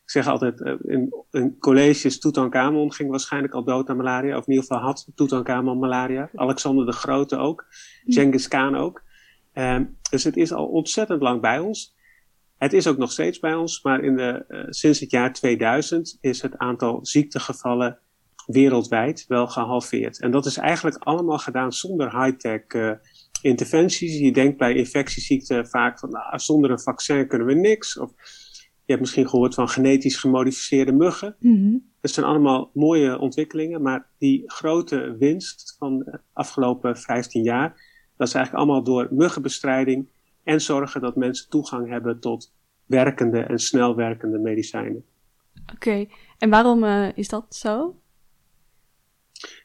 ik 0.04 0.10
zeg 0.16 0.28
altijd, 0.28 0.60
uh, 0.60 0.74
in, 0.82 1.14
in 1.32 1.58
colleges, 1.60 2.20
Tutankhamon 2.20 2.94
ging 2.94 3.10
waarschijnlijk 3.10 3.54
al 3.54 3.64
dood 3.64 3.90
aan 3.90 3.98
malaria. 3.98 4.38
Of 4.38 4.48
in 4.48 4.54
ieder 4.54 4.68
geval 4.68 4.84
had 4.84 5.08
Tutankhamon 5.16 5.80
malaria. 5.80 6.30
Alexander 6.36 6.86
de 6.86 6.92
Grote 6.92 7.38
ook. 7.38 7.66
Hm. 8.04 8.12
Genghis 8.12 8.48
Khan 8.48 8.76
ook. 8.76 9.02
Um, 9.54 9.98
dus 10.10 10.24
het 10.24 10.38
is 10.38 10.52
al 10.54 10.66
ontzettend 10.66 11.22
lang 11.22 11.42
bij 11.42 11.60
ons. 11.60 11.96
Het 12.58 12.74
is 12.74 12.88
ook 12.88 12.98
nog 12.98 13.12
steeds 13.12 13.40
bij 13.40 13.54
ons, 13.54 13.84
maar 13.84 14.04
in 14.04 14.16
de, 14.16 14.46
uh, 14.48 14.64
sinds 14.70 15.00
het 15.00 15.12
jaar 15.12 15.34
2000 15.34 16.18
is 16.22 16.42
het 16.42 16.58
aantal 16.58 17.06
ziektegevallen 17.06 18.00
wereldwijd 18.46 19.26
wel 19.28 19.48
gehalveerd. 19.48 20.20
En 20.20 20.32
dat 20.32 20.46
is 20.46 20.58
eigenlijk 20.58 20.98
allemaal 20.98 21.38
gedaan 21.38 21.74
zonder 21.74 22.24
high-tech 22.24 22.62
interventies. 23.42 24.20
Je 24.20 24.32
denkt 24.32 24.58
bij 24.58 24.74
infectieziekten 24.74 25.68
vaak 25.68 26.00
van 26.00 26.10
nou, 26.10 26.40
zonder 26.40 26.72
een 26.72 26.80
vaccin 26.80 27.28
kunnen 27.28 27.48
we 27.48 27.54
niks. 27.54 27.98
Of, 27.98 28.12
Je 28.86 28.96
hebt 28.96 29.00
misschien 29.00 29.30
gehoord 29.30 29.54
van 29.54 29.70
genetisch 29.70 30.18
gemodificeerde 30.18 30.92
muggen. 30.92 31.36
Mhm. 31.40 31.78
Dat 32.02 32.12
zijn 32.12 32.26
allemaal 32.26 32.72
mooie 32.74 33.20
ontwikkelingen, 33.20 33.82
maar 33.82 34.08
die 34.18 34.44
grote 34.46 35.16
winst 35.20 35.76
van 35.78 36.00
de 36.00 36.20
afgelopen 36.34 36.98
15 36.98 37.44
jaar, 37.44 37.70
dat 38.18 38.28
is 38.28 38.34
eigenlijk 38.34 38.66
allemaal 38.66 38.84
door 38.84 39.08
muggenbestrijding 39.12 40.10
en 40.44 40.62
zorgen 40.62 41.02
dat 41.02 41.16
mensen 41.16 41.50
toegang 41.50 41.90
hebben 41.90 42.20
tot 42.20 42.54
werkende 42.86 43.40
en 43.40 43.60
snel 43.60 43.96
werkende 43.96 44.40
medicijnen. 44.40 45.06
Oké, 45.74 46.06
en 46.38 46.50
waarom 46.50 46.84
eh, 46.84 47.08
is 47.18 47.28
dat 47.28 47.56
zo? 47.56 48.02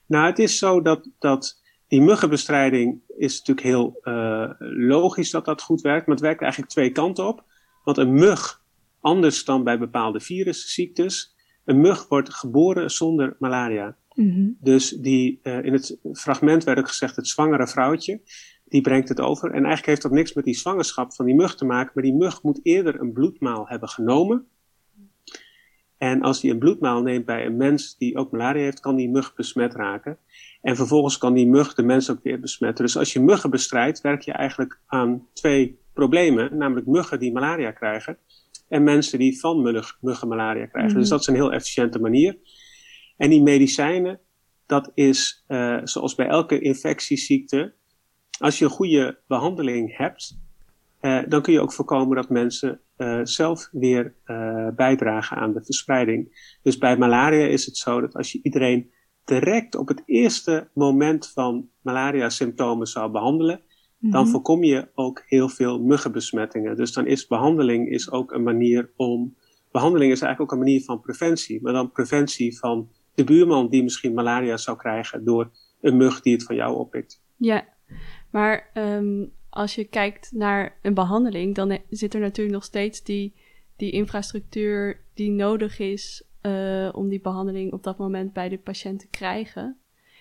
Nou, 0.07 0.27
het 0.27 0.39
is 0.39 0.59
zo 0.59 0.83
dat, 0.83 1.11
dat 1.19 1.63
die 1.89 2.03
muggenbestrijding 2.03 3.03
is 3.17 3.39
natuurlijk 3.39 3.67
heel 3.67 4.01
uh, 4.03 4.51
logisch 4.59 5.31
dat 5.31 5.45
dat 5.45 5.63
goed 5.63 5.81
werkt, 5.81 6.07
maar 6.07 6.17
het 6.17 6.25
werkt 6.25 6.43
eigenlijk 6.43 6.73
twee 6.73 6.91
kanten 6.91 7.27
op. 7.27 7.45
Want 7.85 7.99
een 7.99 8.13
mug, 8.13 8.63
anders 9.01 9.45
dan 9.45 9.65
bij 9.65 9.79
bepaalde 9.79 10.21
virusziektes, 10.21 11.35
een 11.65 11.81
mug 11.81 12.09
wordt 12.09 12.35
geboren 12.35 12.91
zonder 12.91 13.37
malaria. 13.39 13.97
Mhm. 14.15 14.51
Dus 14.61 14.91
die, 14.91 15.41
uh, 15.43 15.65
in 15.65 15.73
het 15.73 15.99
fragment 16.13 16.65
werd 16.65 16.79
ook 16.79 16.89
gezegd, 16.89 17.17
het 17.17 17.29
zwangere 17.29 17.69
vrouwtje, 17.69 18.21
die 18.65 18.81
brengt 18.81 19.09
het 19.09 19.21
over. 19.21 19.49
En 19.49 19.55
eigenlijk 19.55 19.87
heeft 19.87 20.03
dat 20.03 20.13
niks 20.13 20.33
met 20.33 20.45
die 20.45 20.55
zwangerschap 20.55 21.15
van 21.15 21.27
die 21.27 21.35
mug 21.35 21.57
te 21.57 21.65
maken, 21.65 21.93
maar 21.95 22.05
die 22.05 22.15
mug 22.15 22.43
moet 22.43 22.61
eerder 22.63 23.01
een 23.01 23.13
bloedmaal 23.13 23.69
hebben 23.69 23.89
genomen. 23.89 24.47
En 25.99 26.23
als 26.23 26.41
die 26.41 26.51
een 26.51 26.59
bloedmaal 26.59 27.03
neemt 27.03 27.25
bij 27.25 27.47
een 27.47 27.57
mens 27.57 27.97
die 27.97 28.17
ook 28.17 28.31
malaria 28.31 28.63
heeft, 28.63 28.81
kan 28.81 28.97
die 28.97 29.11
mug 29.11 29.35
besmet 29.35 29.75
raken. 29.75 30.19
En 30.61 30.77
vervolgens 30.77 31.19
kan 31.19 31.35
die 31.35 31.47
mug 31.47 31.75
de 31.75 31.83
mens 31.83 32.11
ook 32.11 32.23
weer 32.23 32.41
besmetten. 32.41 32.85
Dus 32.85 32.97
als 32.97 33.13
je 33.13 33.21
muggen 33.21 33.51
bestrijdt, 33.51 34.01
werk 34.01 34.23
je 34.23 34.33
eigenlijk 34.33 34.81
aan 34.87 35.27
twee 35.33 35.79
problemen. 35.93 36.57
Namelijk 36.57 36.87
muggen 36.87 37.19
die 37.19 37.33
malaria 37.33 37.71
krijgen 37.71 38.19
en 38.69 38.83
mensen 38.83 39.19
die 39.19 39.41
van 39.41 39.63
muggen 40.01 40.29
malaria 40.29 40.67
krijgen. 40.67 40.91
Mhm. 40.91 41.01
Dus 41.01 41.09
dat 41.09 41.21
is 41.21 41.27
een 41.27 41.35
heel 41.35 41.53
efficiënte 41.53 41.99
manier. 41.99 42.39
En 43.17 43.31
die 43.31 43.43
medicijnen, 43.43 44.21
dat 44.67 44.91
is 44.95 45.45
uh, 45.49 45.81
zoals 45.85 46.15
bij 46.15 46.27
elke 46.27 46.61
infectieziekte. 46.61 47.75
Als 48.39 48.59
je 48.59 48.65
een 48.65 48.71
goede 48.71 49.19
behandeling 49.27 49.97
hebt, 49.97 50.39
uh, 51.05 51.23
dan 51.29 51.43
kun 51.43 51.53
je 51.53 51.61
ook 51.61 51.73
voorkomen 51.73 52.17
dat 52.17 52.29
mensen 52.29 52.81
uh, 52.97 53.21
zelf 53.23 53.69
weer 53.73 54.15
bijdragen 54.77 55.37
aan 55.37 55.53
de 55.53 55.65
verspreiding. 55.65 56.53
Dus 56.63 56.79
bij 56.79 56.97
malaria 56.97 57.47
is 57.47 57.67
het 57.67 57.77
zo 57.77 58.01
dat 58.01 58.15
als 58.15 58.33
je 58.33 58.41
iedereen 58.43 58.91
direct 59.25 59.75
op 59.75 59.89
het 59.89 60.03
eerste 60.07 60.69
moment 60.75 61.31
van 61.33 61.69
malaria-symptomen 61.83 62.87
zou 62.87 63.11
behandelen, 63.11 63.61
Mhm. 64.05 64.13
dan 64.13 64.29
voorkom 64.29 64.65
je 64.65 64.89
ook 64.95 65.23
heel 65.27 65.49
veel 65.49 65.81
muggenbesmettingen. 65.81 66.77
Dus 66.77 66.93
dan 66.93 67.07
is 67.07 67.27
behandeling 67.27 67.89
is 67.89 68.11
ook 68.11 68.33
een 68.33 68.43
manier 68.43 68.91
om. 68.97 69.37
Behandeling 69.71 70.13
is 70.13 70.21
eigenlijk 70.21 70.53
ook 70.53 70.59
een 70.59 70.65
manier 70.65 70.85
van 70.85 71.01
preventie, 71.01 71.63
maar 71.63 71.73
dan 71.73 71.91
preventie 71.91 72.59
van 72.59 72.89
de 73.15 73.25
buurman 73.25 73.69
die 73.69 73.83
misschien 73.83 74.15
malaria 74.15 74.57
zou 74.57 74.77
krijgen 74.77 75.25
door 75.25 75.51
een 75.81 75.97
mug 75.97 76.21
die 76.21 76.33
het 76.33 76.43
van 76.43 76.57
jou 76.57 76.77
oppikt. 76.77 77.23
Ja, 77.37 77.65
maar 78.31 78.71
um, 78.75 79.33
als 79.55 79.75
je 79.75 79.85
kijkt 79.85 80.33
naar 80.33 80.79
een 80.83 80.95
behandeling, 80.95 81.55
dan 81.55 81.79
zit 81.91 82.15
er 82.15 82.21
natuurlijk 82.21 82.55
nog 82.55 82.65
steeds 82.65 83.03
die, 83.03 83.35
die 83.77 83.91
infrastructuur 83.91 85.01
die 85.15 85.31
nodig 85.31 85.79
is 85.79 86.25
uh, 86.43 86.89
om 86.93 87.09
die 87.09 87.21
behandeling 87.21 87.73
op 87.73 87.83
dat 87.83 87.99
moment 87.99 88.33
bij 88.33 88.49
de 88.49 88.59
patiënt 88.59 89.01
te 89.01 89.07
krijgen. 89.11 89.79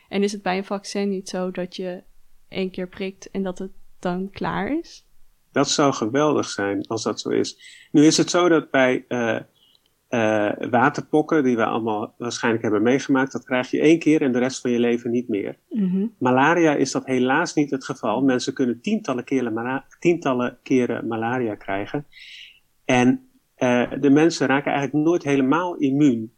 En 0.09 0.23
is 0.23 0.31
het 0.31 0.41
bij 0.41 0.57
een 0.57 0.65
vaccin 0.65 1.09
niet 1.09 1.29
zo 1.29 1.51
dat 1.51 1.75
je 1.75 2.03
één 2.47 2.71
keer 2.71 2.87
prikt 2.87 3.31
en 3.31 3.43
dat 3.43 3.59
het 3.59 3.71
dan 3.99 4.29
klaar 4.29 4.77
is? 4.77 5.05
Dat 5.51 5.69
zou 5.69 5.93
geweldig 5.93 6.49
zijn 6.49 6.87
als 6.87 7.03
dat 7.03 7.19
zo 7.19 7.29
is. 7.29 7.57
Nu 7.91 8.05
is 8.05 8.17
het 8.17 8.29
zo 8.29 8.49
dat 8.49 8.71
bij 8.71 9.05
uh, 9.07 9.39
uh, 10.13 10.51
waterpokken, 10.69 11.43
die 11.43 11.55
we 11.55 11.65
allemaal 11.65 12.13
waarschijnlijk 12.17 12.63
hebben 12.63 12.81
meegemaakt, 12.81 13.31
dat 13.31 13.43
krijg 13.43 13.71
je 13.71 13.79
één 13.79 13.99
keer 13.99 14.21
en 14.21 14.31
de 14.31 14.39
rest 14.39 14.61
van 14.61 14.71
je 14.71 14.79
leven 14.79 15.11
niet 15.11 15.27
meer. 15.27 15.57
Mm 15.69 15.89
-hmm. 15.89 16.13
Malaria 16.19 16.75
is 16.75 16.91
dat 16.91 17.05
helaas 17.05 17.53
niet 17.53 17.71
het 17.71 17.85
geval. 17.85 18.21
Mensen 18.21 18.53
kunnen 18.53 18.81
tientallen 18.81 19.23
keren, 19.23 19.83
tientallen 19.99 20.57
keren 20.63 21.07
malaria 21.07 21.55
krijgen. 21.55 22.05
En 22.85 23.29
uh, 23.57 23.91
de 23.99 24.09
mensen 24.09 24.47
raken 24.47 24.71
eigenlijk 24.71 25.05
nooit 25.05 25.23
helemaal 25.23 25.75
immuun. 25.75 26.33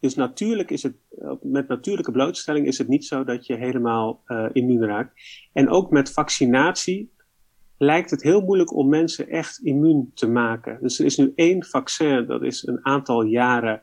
Dus 0.00 0.14
natuurlijk 0.14 0.70
is 0.70 0.82
het, 0.82 0.96
met 1.42 1.68
natuurlijke 1.68 2.12
blootstelling 2.12 2.66
is 2.66 2.78
het 2.78 2.88
niet 2.88 3.04
zo 3.04 3.24
dat 3.24 3.46
je 3.46 3.56
helemaal 3.56 4.22
uh, 4.26 4.46
immuun 4.52 4.84
raakt. 4.84 5.12
En 5.52 5.68
ook 5.68 5.90
met 5.90 6.12
vaccinatie 6.12 7.12
lijkt 7.78 8.10
het 8.10 8.22
heel 8.22 8.40
moeilijk 8.40 8.74
om 8.74 8.88
mensen 8.88 9.28
echt 9.28 9.58
immuun 9.58 10.10
te 10.14 10.28
maken. 10.28 10.78
Dus 10.80 10.98
er 10.98 11.04
is 11.04 11.16
nu 11.16 11.32
één 11.34 11.64
vaccin, 11.64 12.26
dat 12.26 12.42
is 12.42 12.66
een 12.66 12.86
aantal 12.86 13.22
jaren, 13.22 13.82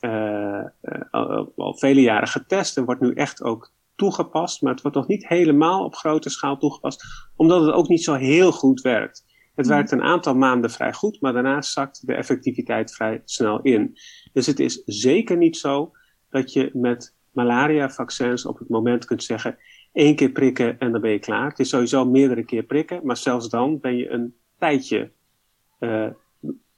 uh, 0.00 0.64
al, 1.10 1.52
al 1.56 1.78
vele 1.78 2.00
jaren 2.00 2.28
getest 2.28 2.76
en 2.76 2.84
wordt 2.84 3.00
nu 3.00 3.12
echt 3.12 3.42
ook 3.42 3.72
toegepast. 3.94 4.62
Maar 4.62 4.72
het 4.72 4.82
wordt 4.82 4.96
nog 4.96 5.06
niet 5.06 5.28
helemaal 5.28 5.84
op 5.84 5.94
grote 5.94 6.30
schaal 6.30 6.58
toegepast, 6.58 7.04
omdat 7.36 7.64
het 7.64 7.74
ook 7.74 7.88
niet 7.88 8.04
zo 8.04 8.14
heel 8.14 8.52
goed 8.52 8.80
werkt. 8.80 9.24
Het 9.54 9.66
werkt 9.66 9.90
een 9.90 10.02
aantal 10.02 10.34
maanden 10.34 10.70
vrij 10.70 10.92
goed, 10.92 11.20
maar 11.20 11.32
daarna 11.32 11.62
zakt 11.62 12.06
de 12.06 12.14
effectiviteit 12.14 12.94
vrij 12.94 13.22
snel 13.24 13.60
in. 13.60 13.98
Dus 14.32 14.46
het 14.46 14.60
is 14.60 14.82
zeker 14.84 15.36
niet 15.36 15.56
zo 15.56 15.92
dat 16.30 16.52
je 16.52 16.70
met 16.72 17.14
malaria-vaccins 17.30 18.46
op 18.46 18.58
het 18.58 18.68
moment 18.68 19.04
kunt 19.04 19.22
zeggen: 19.22 19.58
één 19.92 20.16
keer 20.16 20.30
prikken 20.30 20.78
en 20.78 20.92
dan 20.92 21.00
ben 21.00 21.10
je 21.10 21.18
klaar. 21.18 21.48
Het 21.48 21.58
is 21.58 21.68
sowieso 21.68 22.04
meerdere 22.04 22.44
keer 22.44 22.62
prikken, 22.62 23.00
maar 23.04 23.16
zelfs 23.16 23.48
dan 23.48 23.80
ben 23.80 23.96
je 23.96 24.08
een 24.08 24.34
tijdje 24.58 25.10
uh, 25.80 26.06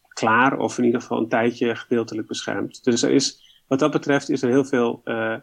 klaar, 0.09 0.59
of 0.59 0.79
in 0.79 0.85
ieder 0.85 1.01
geval 1.01 1.19
een 1.19 1.29
tijdje 1.29 1.77
gedeeltelijk 1.77 2.29
beschermd. 2.29 2.85
Dus 2.85 3.03
er 3.03 3.11
is, 3.11 3.43
wat 3.67 3.79
dat 3.79 3.91
betreft, 3.91 4.31
is 4.31 4.43
er 4.43 4.51
heel 4.51 4.65
veel. 4.65 5.01
Uh, 5.05 5.37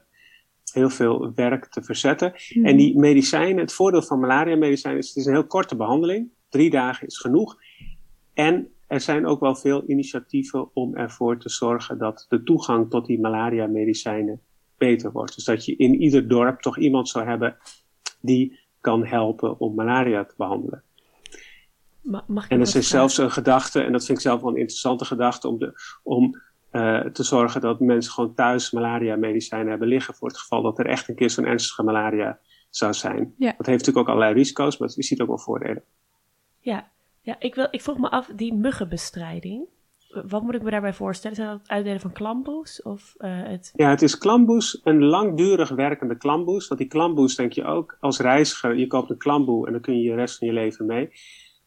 heel 0.74 0.90
veel 0.90 1.32
werk 1.36 1.66
te 1.66 1.84
verzetten. 1.84 2.34
Mm. 2.54 2.66
En 2.66 2.78
die 2.78 2.98
medicijnen, 2.98 3.58
het 3.58 3.74
voordeel 3.74 4.02
van 4.02 4.20
malaria-medicijnen 4.20 5.00
is, 5.00 5.08
het 5.08 5.18
is 5.18 5.26
een 5.26 5.34
heel 5.34 5.48
korte 5.48 5.76
behandeling. 5.76 6.30
Drie 6.50 6.70
dagen 6.70 7.08
is 7.08 7.18
genoeg. 7.18 7.58
En 8.34 8.68
er 8.88 9.00
zijn 9.00 9.26
ook 9.26 9.40
wel 9.40 9.56
veel 9.56 9.84
initiatieven 9.88 10.70
om 10.74 10.96
ervoor 10.96 11.40
te 11.40 11.50
zorgen 11.50 11.98
dat 11.98 12.26
de 12.30 12.44
toegang 12.44 12.90
tot 12.90 13.06
die 13.06 13.20
malaria-medicijnen 13.20 14.42
beter 14.82 15.12
wordt. 15.12 15.36
Dus 15.36 15.44
dat 15.44 15.66
je 15.66 15.76
in 15.76 16.02
ieder 16.02 16.28
dorp 16.28 16.62
toch 16.62 16.78
iemand 16.78 17.10
zou 17.10 17.28
hebben 17.28 17.58
die 18.22 18.60
kan 18.80 19.06
helpen 19.06 19.60
om 19.60 19.76
malaria 19.76 20.26
te 20.26 20.34
behandelen. 20.38 20.84
Mag 22.28 22.48
en 22.48 22.62
er 22.62 22.76
is 22.76 22.90
zelfs 22.90 23.18
een 23.18 23.32
gedachte, 23.32 23.82
en 23.82 23.92
dat 23.92 24.06
vind 24.06 24.18
ik 24.18 24.24
zelf 24.24 24.42
wel 24.42 24.50
een 24.50 24.58
interessante 24.58 25.06
gedachte, 25.06 25.48
om, 25.48 25.60
de, 25.60 25.74
om 26.04 26.42
uh, 26.72 27.00
te 27.00 27.24
zorgen 27.24 27.62
dat 27.62 27.80
mensen 27.80 28.12
gewoon 28.12 28.34
thuis 28.34 28.72
malaria-medicijnen 28.72 29.70
hebben 29.70 29.88
liggen 29.88 30.14
voor 30.14 30.28
het 30.28 30.38
geval 30.38 30.62
dat 30.62 30.80
er 30.80 30.86
echt 30.86 31.10
een 31.10 31.16
keer 31.16 31.30
zo'n 31.30 31.46
ernstige 31.46 31.84
malaria 31.84 32.40
zou 32.70 32.94
zijn. 32.94 33.34
Ja. 33.38 33.54
Dat 33.58 33.66
heeft 33.66 33.80
natuurlijk 33.80 33.98
ook 33.98 34.08
allerlei 34.08 34.34
risico's, 34.34 34.78
maar 34.78 34.90
je 34.96 35.04
ziet 35.04 35.22
ook 35.22 35.28
wel 35.28 35.38
voordelen. 35.38 35.84
Ja, 36.60 36.92
ja 37.22 37.36
ik, 37.40 37.56
wil, 37.56 37.68
ik 37.72 37.82
vroeg 37.82 37.98
me 37.98 38.10
af, 38.10 38.30
die 38.36 38.54
muggenbestrijding, 38.54 39.66
wat 40.26 40.42
moet 40.42 40.56
ik 40.56 40.62
me 40.62 40.70
daarbij 40.70 40.94
voorstellen? 40.94 41.36
Zijn 41.36 41.48
dat 41.48 41.60
het 41.60 41.70
uitdelen 41.70 42.00
van 42.00 42.12
klamboes? 42.12 42.82
Of, 42.82 43.16
uh, 43.18 43.30
het... 43.44 43.72
Ja, 43.76 43.90
het 43.90 44.02
is 44.02 44.18
klamboes, 44.18 44.82
een 44.84 45.04
langdurig 45.04 45.70
werkende 45.70 46.18
klamboes. 46.18 46.68
Want 46.68 46.80
die 46.80 46.90
klamboes 46.90 47.36
denk 47.36 47.54
je 47.54 47.64
ook 47.64 47.98
als 48.00 48.20
reiziger, 48.20 48.78
je 48.78 48.88
koopt 48.88 49.10
een 49.10 49.18
klamboe 49.18 49.66
en 49.66 49.72
dan 49.72 49.82
kun 49.82 49.98
je 49.98 50.04
je 50.04 50.16
rest 50.16 50.38
van 50.38 50.48
je 50.48 50.54
leven 50.54 50.86
mee. 50.86 51.10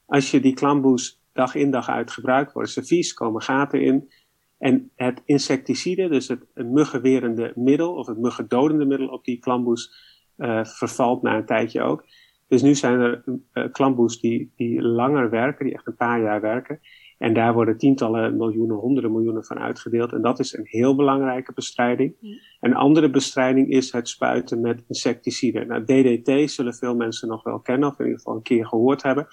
Als 0.06 0.30
je 0.30 0.40
die 0.40 0.54
klamboes 0.54 1.20
dag 1.32 1.54
in 1.54 1.70
dag 1.70 1.88
uit 1.88 2.10
gebruikt, 2.10 2.52
worden 2.52 2.72
ze 2.72 2.84
vies, 2.84 3.14
komen 3.14 3.42
gaten 3.42 3.82
in. 3.82 4.12
En 4.58 4.90
het 4.94 5.22
insecticide, 5.24 6.08
dus 6.08 6.28
het 6.28 6.46
muggenwerende 6.54 7.52
middel 7.54 7.94
of 7.94 8.06
het 8.06 8.18
muggendodende 8.18 8.84
middel 8.84 9.08
op 9.08 9.24
die 9.24 9.38
klamboes, 9.38 9.92
uh, 10.36 10.64
vervalt 10.64 11.22
na 11.22 11.36
een 11.36 11.46
tijdje 11.46 11.82
ook. 11.82 12.04
Dus 12.48 12.62
nu 12.62 12.74
zijn 12.74 13.00
er 13.00 13.24
uh, 13.26 13.64
klamboes 13.72 14.20
die, 14.20 14.52
die 14.56 14.82
langer 14.82 15.30
werken, 15.30 15.64
die 15.64 15.74
echt 15.74 15.86
een 15.86 15.96
paar 15.96 16.20
jaar 16.20 16.40
werken. 16.40 16.80
En 17.24 17.34
daar 17.34 17.54
worden 17.54 17.78
tientallen 17.78 18.36
miljoenen, 18.36 18.76
honderden 18.76 19.12
miljoenen 19.12 19.44
van 19.44 19.58
uitgedeeld. 19.58 20.12
En 20.12 20.22
dat 20.22 20.38
is 20.38 20.52
een 20.52 20.66
heel 20.66 20.94
belangrijke 20.96 21.52
bestrijding. 21.52 22.38
Een 22.60 22.74
andere 22.74 23.10
bestrijding 23.10 23.68
is 23.68 23.92
het 23.92 24.08
spuiten 24.08 24.60
met 24.60 24.84
insecticiden. 24.88 25.66
Nou, 25.66 25.84
DDT 25.84 26.50
zullen 26.50 26.74
veel 26.74 26.94
mensen 26.94 27.28
nog 27.28 27.42
wel 27.42 27.60
kennen, 27.60 27.88
of 27.88 27.98
in 27.98 28.04
ieder 28.04 28.18
geval 28.18 28.36
een 28.36 28.42
keer 28.42 28.66
gehoord 28.66 29.02
hebben. 29.02 29.26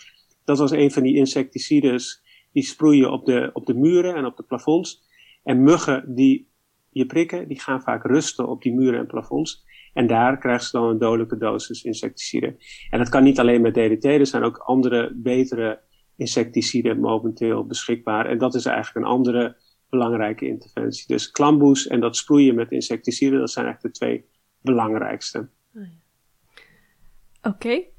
Dat 0.44 0.58
was 0.58 0.72
een 0.72 0.92
van 0.92 1.04
die 1.04 1.16
insecticides 1.16 2.24
die 2.52 2.64
sproeien 2.64 3.12
op 3.12 3.26
de, 3.26 3.50
op 3.54 3.66
de 3.66 3.76
muren 3.76 4.16
en 4.16 4.26
op 4.26 4.38
de 4.38 4.44
plafonds. 4.44 5.04
En 5.44 5.64
muggen 5.64 6.16
die 6.16 6.50
je 6.90 7.06
prikken, 7.06 7.48
die 7.48 7.60
gaan 7.60 7.82
vaak 7.82 8.06
rusten 8.06 8.48
op 8.48 8.62
die 8.62 8.74
muren 8.74 9.00
en 9.00 9.08
plafonds. 9.08 9.64
En 9.94 10.08
daar 10.08 10.38
krijgen 10.38 10.66
ze 10.66 10.78
dan 10.78 10.90
een 10.90 10.98
dodelijke 10.98 11.38
dosis 11.38 11.84
insecticide. 11.84 12.56
En 12.90 13.00
dat 13.00 13.10
kan 13.10 13.24
niet 13.24 13.40
alleen 13.40 13.62
met 13.62 13.74
DDT, 13.74 14.06
er 14.06 14.26
zijn 14.26 14.44
ook 14.44 14.58
andere, 14.58 15.12
betere 15.16 15.90
insecticiden 16.16 17.00
momenteel 17.00 17.66
beschikbaar. 17.66 18.26
En 18.26 18.38
dat 18.38 18.56
is 18.56 18.66
eigenlijk 18.66 19.06
een 19.06 19.12
andere 19.12 19.58
belangrijke 19.90 20.48
interventie. 20.48 21.08
Dus 21.08 21.32
klamboes 21.32 21.88
en 21.88 22.00
dat 22.00 22.18
sproeien 22.18 22.56
met 22.56 22.72
insecticiden, 22.72 23.40
dat 23.40 23.52
zijn 23.52 23.66
eigenlijk 23.66 23.96
de 23.96 24.00
twee 24.00 24.26
belangrijkste. 24.62 25.50
Oké. 25.74 27.48
Okay. 27.48 27.90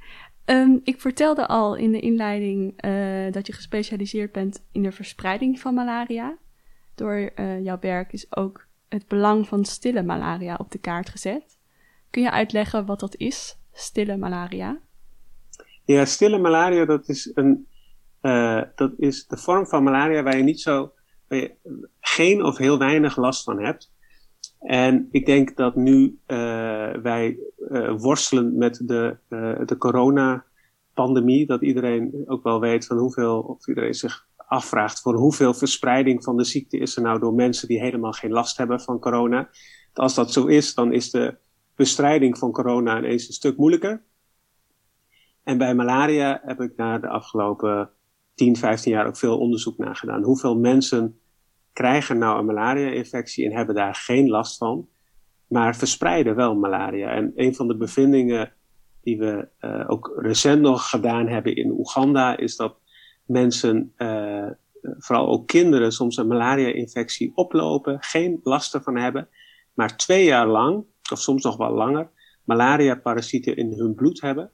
Ehm, 0.44 0.78
ik 0.82 1.00
vertelde 1.00 1.46
al 1.46 1.74
in 1.74 1.92
de 1.92 2.00
inleiding 2.00 2.72
eh, 2.76 3.32
dat 3.32 3.46
je 3.46 3.52
gespecialiseerd 3.52 4.32
bent 4.32 4.64
in 4.72 4.82
de 4.82 4.92
verspreiding 4.92 5.60
van 5.60 5.74
malaria. 5.74 6.38
Door 6.94 7.30
uh, 7.36 7.64
jouw 7.64 7.78
werk 7.80 8.12
is 8.12 8.36
ook 8.36 8.66
het 8.88 9.08
belang 9.08 9.48
van 9.48 9.64
stille 9.64 10.02
malaria 10.02 10.56
op 10.58 10.70
de 10.70 10.78
kaart 10.78 11.08
gezet. 11.08 11.58
Kun 12.10 12.22
je 12.22 12.30
uitleggen 12.30 12.86
wat 12.86 13.00
dat 13.00 13.16
is, 13.16 13.58
stille 13.72 14.16
malaria? 14.16 14.80
Ja, 15.84 16.04
stille 16.04 16.38
malaria, 16.38 16.84
dat 16.84 17.08
is, 17.08 17.30
een, 17.34 17.66
uh, 18.22 18.62
dat 18.74 18.92
is 18.96 19.26
de 19.26 19.36
vorm 19.36 19.66
van 19.66 19.82
malaria 19.82 20.22
waar 20.22 20.36
je 20.36 20.42
niet 20.42 20.60
zo, 20.60 20.92
waar 21.28 21.38
je 21.38 21.54
geen 22.00 22.44
of 22.44 22.56
heel 22.56 22.78
weinig 22.78 23.16
last 23.16 23.44
van 23.44 23.62
hebt. 23.62 23.92
En 24.60 25.08
ik 25.10 25.26
denk 25.26 25.56
dat 25.56 25.76
nu 25.76 26.18
uh, 26.26 26.36
wij 27.02 27.38
uh, 27.70 27.94
worstelen 27.96 28.56
met 28.56 28.82
de, 28.84 29.16
de 29.66 29.76
corona-pandemie, 29.78 31.46
dat 31.46 31.62
iedereen 31.62 32.24
ook 32.26 32.42
wel 32.42 32.60
weet 32.60 32.86
van 32.86 32.98
hoeveel, 32.98 33.40
of 33.40 33.68
iedereen 33.68 33.94
zich 33.94 34.26
afvraagt 34.52 35.00
voor 35.00 35.14
hoeveel 35.14 35.54
verspreiding 35.54 36.24
van 36.24 36.36
de 36.36 36.44
ziekte 36.44 36.78
is 36.78 36.96
er 36.96 37.02
nou 37.02 37.18
door 37.18 37.34
mensen 37.34 37.68
die 37.68 37.80
helemaal 37.80 38.12
geen 38.12 38.32
last 38.32 38.56
hebben 38.56 38.80
van 38.80 38.98
corona. 38.98 39.48
Als 39.94 40.14
dat 40.14 40.32
zo 40.32 40.46
is, 40.46 40.74
dan 40.74 40.92
is 40.92 41.10
de 41.10 41.36
bestrijding 41.74 42.38
van 42.38 42.52
corona 42.52 42.98
ineens 42.98 43.26
een 43.26 43.34
stuk 43.34 43.56
moeilijker. 43.56 44.02
En 45.42 45.58
bij 45.58 45.74
malaria 45.74 46.40
heb 46.44 46.60
ik 46.60 46.76
na 46.76 46.98
de 46.98 47.08
afgelopen 47.08 47.90
10, 48.34 48.56
15 48.56 48.92
jaar 48.92 49.06
ook 49.06 49.16
veel 49.16 49.38
onderzoek 49.38 49.78
naar 49.78 49.96
gedaan. 49.96 50.22
Hoeveel 50.22 50.58
mensen 50.58 51.20
krijgen 51.72 52.18
nou 52.18 52.38
een 52.38 52.44
malaria-infectie 52.44 53.44
en 53.46 53.56
hebben 53.56 53.74
daar 53.74 53.94
geen 53.94 54.28
last 54.28 54.56
van, 54.56 54.88
maar 55.46 55.76
verspreiden 55.76 56.34
wel 56.34 56.54
malaria. 56.54 57.10
En 57.10 57.32
een 57.34 57.54
van 57.54 57.68
de 57.68 57.76
bevindingen 57.76 58.52
die 59.02 59.18
we 59.18 59.48
uh, 59.60 59.84
ook 59.86 60.12
recent 60.16 60.60
nog 60.60 60.88
gedaan 60.88 61.28
hebben 61.28 61.56
in 61.56 61.70
Oeganda 61.70 62.36
is 62.36 62.56
dat 62.56 62.76
mensen, 63.26 63.92
uh, 63.98 64.50
vooral 64.80 65.28
ook 65.28 65.46
kinderen, 65.46 65.92
soms 65.92 66.16
een 66.16 66.26
malaria-infectie 66.26 67.32
oplopen, 67.34 67.96
geen 68.00 68.40
last 68.42 68.74
ervan 68.74 68.96
hebben, 68.96 69.28
maar 69.74 69.96
twee 69.96 70.24
jaar 70.24 70.46
lang, 70.46 70.84
of 71.12 71.18
soms 71.18 71.42
nog 71.42 71.56
wel 71.56 71.70
langer, 71.70 72.10
malaria-parasieten 72.44 73.56
in 73.56 73.72
hun 73.72 73.94
bloed 73.94 74.20
hebben. 74.20 74.50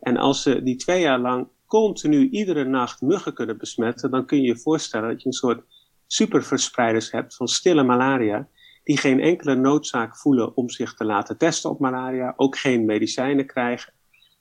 En 0.00 0.16
als 0.16 0.42
ze 0.42 0.62
die 0.62 0.76
twee 0.76 1.00
jaar 1.00 1.18
lang 1.18 1.48
continu 1.70 2.28
iedere 2.28 2.64
nacht 2.64 3.00
muggen 3.00 3.34
kunnen 3.34 3.58
besmetten, 3.58 4.10
dan 4.10 4.26
kun 4.26 4.40
je 4.40 4.46
je 4.46 4.56
voorstellen 4.56 5.08
dat 5.08 5.20
je 5.20 5.26
een 5.26 5.32
soort 5.32 5.62
superverspreiders 6.06 7.10
hebt 7.10 7.36
van 7.36 7.48
stille 7.48 7.82
malaria, 7.82 8.48
die 8.84 8.98
geen 8.98 9.20
enkele 9.20 9.54
noodzaak 9.54 10.16
voelen 10.16 10.56
om 10.56 10.70
zich 10.70 10.94
te 10.94 11.04
laten 11.04 11.36
testen 11.36 11.70
op 11.70 11.80
malaria, 11.80 12.34
ook 12.36 12.58
geen 12.58 12.84
medicijnen 12.84 13.46
krijgen. 13.46 13.92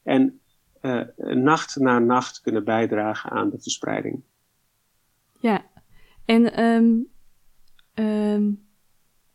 En 0.03 0.39
uh, 0.81 1.01
nacht 1.17 1.75
na 1.75 1.99
nacht 1.99 2.41
kunnen 2.41 2.63
bijdragen 2.63 3.31
aan 3.31 3.49
de 3.49 3.61
verspreiding. 3.61 4.23
Ja, 5.39 5.65
en 6.25 6.63
um, 6.63 7.07
um, 7.93 8.67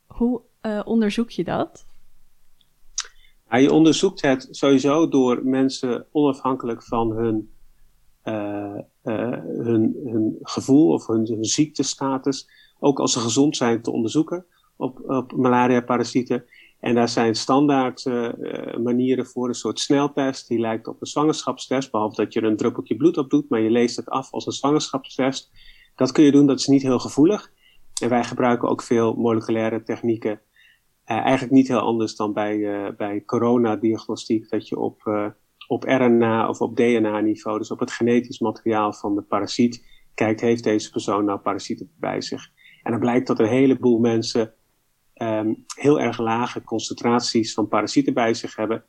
hoe 0.06 0.42
uh, 0.62 0.80
onderzoek 0.84 1.30
je 1.30 1.44
dat? 1.44 1.86
Ja, 3.50 3.56
je 3.56 3.72
onderzoekt 3.72 4.22
het 4.22 4.48
sowieso 4.50 5.08
door 5.08 5.44
mensen 5.44 6.06
onafhankelijk 6.12 6.82
van 6.82 7.10
hun, 7.10 7.53
uh, 8.24 8.74
hun, 9.02 9.96
hun 10.04 10.38
gevoel 10.42 10.92
of 10.92 11.06
hun, 11.06 11.44
ziektestatus, 11.44 12.48
ook 12.78 13.00
als 13.00 13.12
ze 13.12 13.18
gezond 13.18 13.56
zijn, 13.56 13.82
te 13.82 13.90
onderzoeken 13.90 14.46
op, 14.76 15.10
op 15.10 15.32
malaria-parasieten. 15.36 16.44
En 16.80 16.94
daar 16.94 17.08
zijn 17.08 17.34
standaard 17.34 18.04
uh, 18.04 18.32
manieren 18.76 19.26
voor, 19.26 19.48
een 19.48 19.54
soort 19.54 19.80
sneltest 19.80 20.48
die 20.48 20.58
lijkt 20.58 20.86
op 20.86 21.00
een 21.00 21.06
zwangerschapstest, 21.06 21.90
behalve 21.90 22.22
dat 22.22 22.32
je 22.32 22.40
er 22.40 22.46
een 22.46 22.56
druppeltje 22.56 22.96
bloed 22.96 23.18
op 23.18 23.30
doet, 23.30 23.48
maar 23.48 23.60
je 23.60 23.70
leest 23.70 23.96
het 23.96 24.08
af 24.08 24.32
als 24.32 24.46
een 24.46 24.52
zwangerschapstest. 24.52 25.50
Dat 25.96 26.12
kun 26.12 26.24
je 26.24 26.32
doen, 26.32 26.46
dat 26.46 26.58
is 26.58 26.66
niet 26.66 26.82
heel 26.82 26.98
gevoelig. 26.98 27.52
En 28.02 28.08
wij 28.08 28.24
gebruiken 28.24 28.68
ook 28.68 28.82
veel 28.82 29.14
moleculaire 29.14 29.82
technieken. 29.82 30.40
Eigenlijk 31.04 31.52
niet 31.52 31.68
heel 31.68 31.80
anders 31.80 32.16
dan 32.16 32.32
bij, 32.32 32.56
uh, 32.56 32.88
bij 32.96 33.22
coronadiagnostiek, 33.24 34.50
dat 34.50 34.68
je 34.68 34.78
op, 34.78 35.02
op 35.74 35.84
RNA 35.84 36.48
of 36.48 36.60
op 36.60 36.76
DNA-niveau, 36.76 37.58
dus 37.58 37.70
op 37.70 37.78
het 37.78 37.90
genetisch 37.90 38.38
materiaal 38.38 38.92
van 38.92 39.14
de 39.14 39.22
parasiet, 39.22 39.86
kijkt, 40.14 40.40
heeft 40.40 40.64
deze 40.64 40.90
persoon 40.90 41.24
nou 41.24 41.38
parasieten 41.38 41.90
bij 41.98 42.20
zich? 42.20 42.50
En 42.82 42.90
dan 42.90 43.00
blijkt 43.00 43.26
dat 43.26 43.38
een 43.38 43.46
heleboel 43.46 43.98
mensen 43.98 44.54
um, 45.14 45.64
heel 45.76 46.00
erg 46.00 46.18
lage 46.18 46.62
concentraties 46.62 47.54
van 47.54 47.68
parasieten 47.68 48.14
bij 48.14 48.34
zich 48.34 48.56
hebben. 48.56 48.84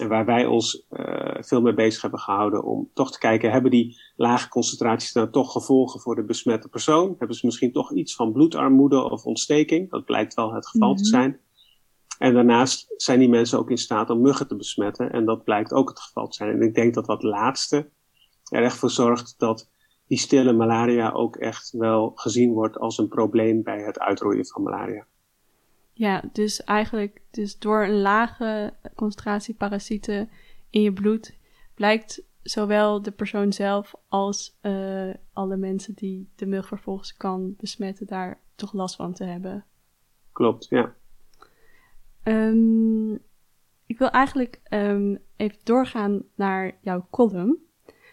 En 0.00 0.08
waar 0.08 0.24
wij 0.24 0.46
ons 0.46 0.86
uh, 0.90 1.36
veel 1.40 1.60
mee 1.60 1.74
bezig 1.74 2.02
hebben 2.02 2.20
gehouden 2.20 2.64
om 2.64 2.90
toch 2.94 3.12
te 3.12 3.18
kijken, 3.18 3.50
hebben 3.50 3.70
die 3.70 4.00
lage 4.16 4.48
concentraties 4.48 5.12
dan 5.12 5.30
toch 5.30 5.52
gevolgen 5.52 6.00
voor 6.00 6.14
de 6.14 6.24
besmette 6.24 6.68
persoon? 6.68 7.14
Hebben 7.18 7.36
ze 7.36 7.46
misschien 7.46 7.72
toch 7.72 7.92
iets 7.92 8.14
van 8.14 8.32
bloedarmoede 8.32 9.10
of 9.10 9.24
ontsteking? 9.24 9.90
Dat 9.90 10.04
blijkt 10.04 10.34
wel 10.34 10.54
het 10.54 10.66
geval 10.66 10.88
mm 10.88 10.94
-hmm. 10.94 11.02
te 11.02 11.08
zijn. 11.08 11.40
En 12.18 12.34
daarnaast 12.34 12.92
zijn 12.96 13.18
die 13.18 13.28
mensen 13.28 13.58
ook 13.58 13.70
in 13.70 13.78
staat 13.78 14.10
om 14.10 14.20
muggen 14.20 14.48
te 14.48 14.56
besmetten. 14.56 15.10
En 15.10 15.24
dat 15.24 15.44
blijkt 15.44 15.72
ook 15.72 15.88
het 15.88 16.00
geval 16.00 16.28
te 16.28 16.36
zijn. 16.36 16.50
En 16.50 16.62
ik 16.62 16.74
denk 16.74 16.94
dat 16.94 17.06
dat 17.06 17.22
laatste 17.22 17.90
er 18.50 18.62
echt 18.62 18.76
voor 18.76 18.90
zorgt 18.90 19.34
dat 19.38 19.70
die 20.06 20.18
stille 20.18 20.52
malaria 20.52 21.10
ook 21.10 21.36
echt 21.36 21.70
wel 21.70 22.12
gezien 22.14 22.52
wordt 22.52 22.78
als 22.78 22.98
een 22.98 23.08
probleem 23.08 23.62
bij 23.62 23.80
het 23.80 23.98
uitroeien 23.98 24.46
van 24.46 24.62
malaria. 24.62 25.06
Ja, 25.92 26.24
dus 26.32 26.64
eigenlijk 26.64 27.20
dus 27.30 27.58
door 27.58 27.84
een 27.84 28.00
lage 28.00 28.74
concentratie 28.94 29.54
parasieten 29.54 30.30
in 30.70 30.82
je 30.82 30.92
bloed 30.92 31.36
blijkt 31.74 32.22
zowel 32.42 33.02
de 33.02 33.10
persoon 33.10 33.52
zelf 33.52 33.94
als 34.08 34.58
uh, 34.62 35.14
alle 35.32 35.56
mensen 35.56 35.94
die 35.94 36.28
de 36.36 36.46
mug 36.46 36.66
vervolgens 36.66 37.16
kan 37.16 37.54
besmetten 37.56 38.06
daar 38.06 38.40
toch 38.54 38.72
last 38.72 38.96
van 38.96 39.12
te 39.12 39.24
hebben. 39.24 39.64
Klopt, 40.32 40.66
ja. 40.68 40.94
Um, 42.28 43.12
ik 43.86 43.98
wil 43.98 44.10
eigenlijk 44.10 44.60
um, 44.70 45.18
even 45.36 45.58
doorgaan 45.62 46.22
naar 46.34 46.78
jouw 46.80 47.06
column. 47.10 47.58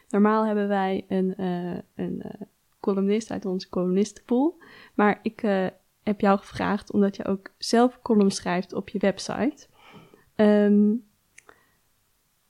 Normaal 0.09 0.45
hebben 0.45 0.67
wij 0.67 1.05
een, 1.07 1.33
uh, 1.37 1.79
een 1.95 2.21
uh, 2.25 2.47
columnist 2.79 3.31
uit 3.31 3.45
onze 3.45 3.69
columnistenpool, 3.69 4.61
maar 4.93 5.19
ik 5.21 5.39
heb 6.03 6.21
jou 6.21 6.37
gevraagd 6.39 6.91
omdat 6.91 7.15
je 7.15 7.25
ook 7.25 7.51
zelf 7.57 8.01
column 8.01 8.31
schrijft 8.31 8.73
op 8.73 8.89
je 8.89 8.99
website. 8.99 9.67
Um, 10.35 11.05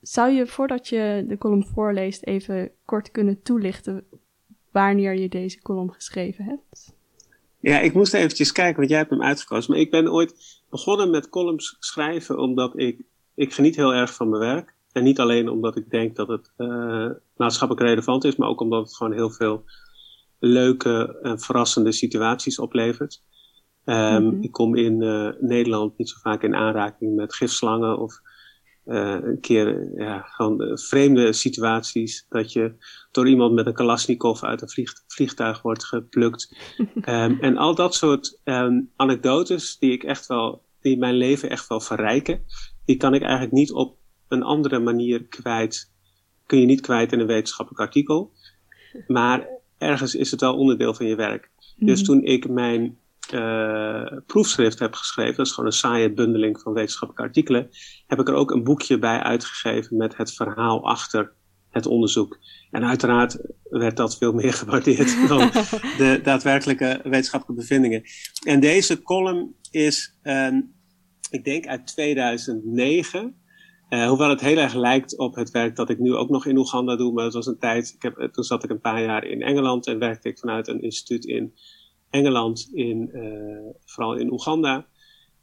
zou 0.00 0.30
je 0.30 0.46
voordat 0.46 0.88
je 0.88 1.24
de 1.28 1.38
column 1.38 1.64
voorleest 1.64 2.22
even 2.22 2.70
kort 2.84 3.10
kunnen 3.10 3.42
toelichten 3.42 4.06
wanneer 4.70 5.14
je 5.14 5.28
deze 5.28 5.62
column 5.62 5.92
geschreven 5.92 6.44
hebt? 6.44 6.95
Ja, 7.70 7.80
ik 7.80 7.94
moest 7.94 8.14
eventjes 8.14 8.52
kijken, 8.52 8.76
want 8.76 8.88
jij 8.88 8.98
hebt 8.98 9.10
hem 9.10 9.22
uitgekozen. 9.22 9.70
Maar 9.70 9.80
ik 9.80 9.90
ben 9.90 10.12
ooit 10.12 10.62
begonnen 10.70 11.10
met 11.10 11.28
columns 11.28 11.76
schrijven 11.78 12.38
omdat 12.38 12.78
ik, 12.78 13.02
ik 13.34 13.52
geniet 13.54 13.76
heel 13.76 13.94
erg 13.94 14.14
van 14.14 14.28
mijn 14.28 14.42
werk. 14.42 14.74
En 14.92 15.04
niet 15.04 15.20
alleen 15.20 15.48
omdat 15.48 15.76
ik 15.76 15.90
denk 15.90 16.16
dat 16.16 16.28
het 16.28 16.52
uh, 16.58 17.10
maatschappelijk 17.36 17.86
relevant 17.86 18.24
is, 18.24 18.36
maar 18.36 18.48
ook 18.48 18.60
omdat 18.60 18.86
het 18.86 18.96
gewoon 18.96 19.12
heel 19.12 19.30
veel 19.30 19.64
leuke 20.38 21.18
en 21.22 21.40
verrassende 21.40 21.92
situaties 21.92 22.58
oplevert. 22.58 23.22
Um, 23.84 23.94
mm-hmm. 23.94 24.42
Ik 24.42 24.52
kom 24.52 24.74
in 24.76 25.02
uh, 25.02 25.30
Nederland 25.40 25.98
niet 25.98 26.08
zo 26.08 26.16
vaak 26.22 26.42
in 26.42 26.54
aanraking 26.54 27.16
met 27.16 27.34
gifslangen 27.34 27.98
of 27.98 28.20
een 28.86 29.40
keer 29.40 29.92
ja, 29.96 30.20
gewoon 30.20 30.78
vreemde 30.78 31.32
situaties 31.32 32.26
dat 32.28 32.52
je 32.52 32.74
door 33.10 33.28
iemand 33.28 33.54
met 33.54 33.66
een 33.66 33.74
Kalashnikov 33.74 34.42
uit 34.42 34.62
een 34.62 34.70
vlieg, 34.70 34.92
vliegtuig 35.06 35.62
wordt 35.62 35.84
geplukt. 35.84 36.56
um, 36.94 37.38
en 37.46 37.56
al 37.56 37.74
dat 37.74 37.94
soort 37.94 38.40
um, 38.44 38.90
anekdotes 38.96 39.78
die 39.78 39.92
ik 39.92 40.02
echt 40.02 40.26
wel, 40.26 40.62
die 40.80 40.98
mijn 40.98 41.14
leven 41.14 41.50
echt 41.50 41.68
wel 41.68 41.80
verrijken, 41.80 42.44
die 42.84 42.96
kan 42.96 43.14
ik 43.14 43.22
eigenlijk 43.22 43.52
niet 43.52 43.72
op 43.72 43.96
een 44.28 44.42
andere 44.42 44.78
manier 44.78 45.24
kwijt. 45.24 45.92
Kun 46.46 46.60
je 46.60 46.66
niet 46.66 46.80
kwijt 46.80 47.12
in 47.12 47.20
een 47.20 47.26
wetenschappelijk 47.26 47.82
artikel. 47.82 48.32
Maar 49.06 49.48
ergens 49.78 50.14
is 50.14 50.30
het 50.30 50.40
wel 50.40 50.56
onderdeel 50.56 50.94
van 50.94 51.06
je 51.06 51.16
werk. 51.16 51.50
Dus 51.76 52.04
toen 52.04 52.22
ik 52.22 52.48
mijn 52.48 52.98
uh, 53.34 54.06
proefschrift 54.26 54.78
heb 54.78 54.94
geschreven, 54.94 55.36
dat 55.36 55.46
is 55.46 55.52
gewoon 55.52 55.70
een 55.70 55.76
saaie 55.76 56.12
bundeling 56.12 56.60
van 56.60 56.72
wetenschappelijke 56.72 57.28
artikelen, 57.28 57.68
heb 58.06 58.20
ik 58.20 58.28
er 58.28 58.34
ook 58.34 58.50
een 58.50 58.64
boekje 58.64 58.98
bij 58.98 59.18
uitgegeven 59.18 59.96
met 59.96 60.16
het 60.16 60.32
verhaal 60.32 60.86
achter 60.86 61.32
het 61.70 61.86
onderzoek. 61.86 62.38
En 62.70 62.84
uiteraard 62.84 63.38
werd 63.62 63.96
dat 63.96 64.18
veel 64.18 64.32
meer 64.32 64.52
gewaardeerd 64.62 65.28
dan 65.28 65.50
de 65.98 66.20
daadwerkelijke 66.22 67.00
wetenschappelijke 67.02 67.62
bevindingen. 67.62 68.02
En 68.44 68.60
deze 68.60 69.02
column 69.02 69.54
is, 69.70 70.18
um, 70.22 70.74
ik 71.30 71.44
denk 71.44 71.66
uit 71.66 71.86
2009. 71.86 73.44
Uh, 73.88 74.08
hoewel 74.08 74.28
het 74.28 74.40
heel 74.40 74.56
erg 74.56 74.74
lijkt 74.74 75.18
op 75.18 75.34
het 75.34 75.50
werk 75.50 75.76
dat 75.76 75.90
ik 75.90 75.98
nu 75.98 76.14
ook 76.14 76.28
nog 76.28 76.46
in 76.46 76.56
Oeganda 76.56 76.96
doe, 76.96 77.12
maar 77.12 77.24
het 77.24 77.34
was 77.34 77.46
een 77.46 77.58
tijd, 77.58 77.92
ik 77.94 78.02
heb, 78.02 78.32
toen 78.32 78.44
zat 78.44 78.64
ik 78.64 78.70
een 78.70 78.80
paar 78.80 79.02
jaar 79.02 79.24
in 79.24 79.42
Engeland 79.42 79.86
en 79.86 79.98
werkte 79.98 80.28
ik 80.28 80.38
vanuit 80.38 80.68
een 80.68 80.82
instituut 80.82 81.24
in 81.24 81.54
Engeland, 82.16 82.70
in, 82.72 83.10
uh, 83.12 83.74
vooral 83.84 84.16
in 84.16 84.32
Oeganda. 84.32 84.86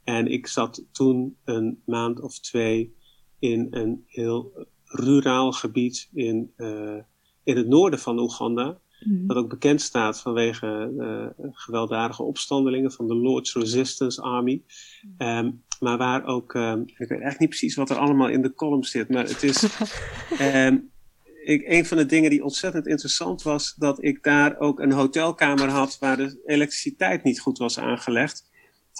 En 0.04 0.28
ik 0.28 0.48
zat 0.48 0.86
toen 0.92 1.38
een 1.44 1.82
maand 1.86 2.22
of 2.22 2.40
twee 2.40 2.96
in 3.40 3.68
een 3.72 4.04
heel 4.08 4.68
ruraal 4.86 5.52
gebied 5.52 6.10
in, 6.14 6.54
in 7.44 7.58
het 7.58 7.68
noorden 7.68 8.00
van 8.00 8.20
Oeganda. 8.20 8.80
Mm. 9.04 9.28
Dat 9.28 9.38
ook 9.38 9.50
bekend 9.50 9.82
staat 9.82 10.22
vanwege 10.22 10.94
uh, 10.98 11.46
gewelddadige 11.52 12.24
opstandelingen 12.24 12.92
van 12.92 13.08
de 13.08 13.16
Lord's 13.16 13.56
Resistance 13.56 14.22
Army. 14.22 14.64
Um, 15.18 15.64
maar 15.80 15.98
waar 15.98 16.26
ook, 16.26 16.54
um, 16.54 16.82
ik 16.82 16.98
weet 16.98 17.10
eigenlijk 17.10 17.40
niet 17.40 17.50
precies 17.50 17.76
wat 17.76 17.90
er 17.90 17.98
allemaal 17.98 18.30
in 18.30 18.42
de 18.42 18.54
column 18.54 18.84
zit, 18.84 19.10
maar 19.10 19.24
het 19.28 19.44
is. 19.44 19.64
um, 20.40 20.90
ik, 21.44 21.64
een 21.66 21.86
van 21.86 21.98
de 21.98 22.06
dingen 22.06 22.30
die 22.30 22.44
ontzettend 22.44 22.88
interessant 22.88 23.42
was, 23.42 23.76
dat 23.76 24.04
ik 24.04 24.24
daar 24.24 24.60
ook 24.60 24.80
een 24.80 24.92
hotelkamer 24.92 25.70
had 25.70 25.98
waar 26.00 26.18
de 26.18 26.42
elektriciteit 26.46 27.24
niet 27.24 27.40
goed 27.40 27.58
was 27.58 27.80
aangelegd. 27.80 28.52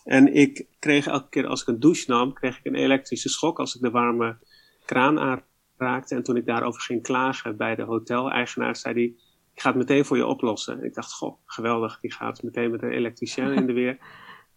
En 0.06 0.34
ik 0.34 0.66
kreeg 0.80 1.08
elke 1.08 1.30
keer 1.30 1.48
als 1.48 1.62
ik 1.62 1.68
een 1.68 1.80
douche 1.80 2.12
nam, 2.12 2.34
kreeg 2.34 2.58
ik 2.58 2.66
een 2.66 2.76
elektrische 2.76 3.30
schok 3.30 3.60
als 3.60 3.76
ik 3.76 3.82
de 3.82 3.92
warme 3.92 4.38
kraan 4.86 5.20
aanraakte. 5.20 6.16
En 6.16 6.24
toen 6.24 6.38
ik 6.38 6.46
daarover 6.46 6.82
ging 6.82 7.04
klagen 7.04 7.58
bij 7.58 7.76
de 7.76 7.84
hoteleigenaar, 7.84 8.76
zei 8.76 8.94
hij 8.94 9.16
ik 9.54 9.62
ga 9.62 9.70
het 9.70 9.78
meteen 9.78 10.06
voor 10.06 10.18
je 10.18 10.26
oplossen. 10.26 10.84
ik 10.84 10.94
dacht, 10.94 11.14
goh, 11.14 11.38
geweldig, 11.46 12.00
die 12.00 12.14
gaat 12.14 12.44
meteen 12.44 12.72
met 12.72 12.82
een 12.82 12.92
elektricien 12.92 13.54
in 13.54 13.66
de 13.66 13.74
weer. 13.74 13.98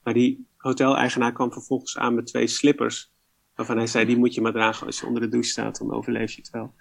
Maar 0.03 0.14
die 0.14 0.46
hoteleigenaar 0.57 1.33
kwam 1.33 1.53
vervolgens 1.53 1.99
aan 1.99 2.14
met 2.14 2.27
twee 2.27 2.46
slippers. 2.46 3.12
Waarvan 3.56 3.76
hij 3.76 3.86
zei, 3.86 4.04
die 4.04 4.16
moet 4.16 4.34
je 4.34 4.40
maar 4.40 4.52
dragen 4.52 4.86
als 4.86 5.00
je 5.00 5.06
onder 5.06 5.22
de 5.22 5.28
douche 5.28 5.50
staat, 5.50 5.78
dan 5.78 5.92
overleef 5.92 6.32
je 6.32 6.40
het 6.40 6.50
wel. 6.50 6.74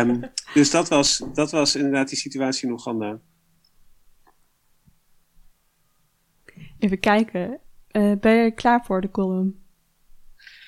um, 0.00 0.20
dus 0.54 0.70
dat 0.70 0.88
was, 0.88 1.24
dat 1.34 1.50
was 1.50 1.76
inderdaad 1.76 2.08
die 2.08 2.18
situatie 2.18 2.66
in 2.66 2.72
Oeganda. 2.72 3.20
Even 6.78 7.00
kijken. 7.00 7.60
Uh, 7.92 8.12
ben 8.20 8.32
je 8.32 8.50
klaar 8.54 8.84
voor 8.84 9.00
de 9.00 9.10
column? 9.10 9.66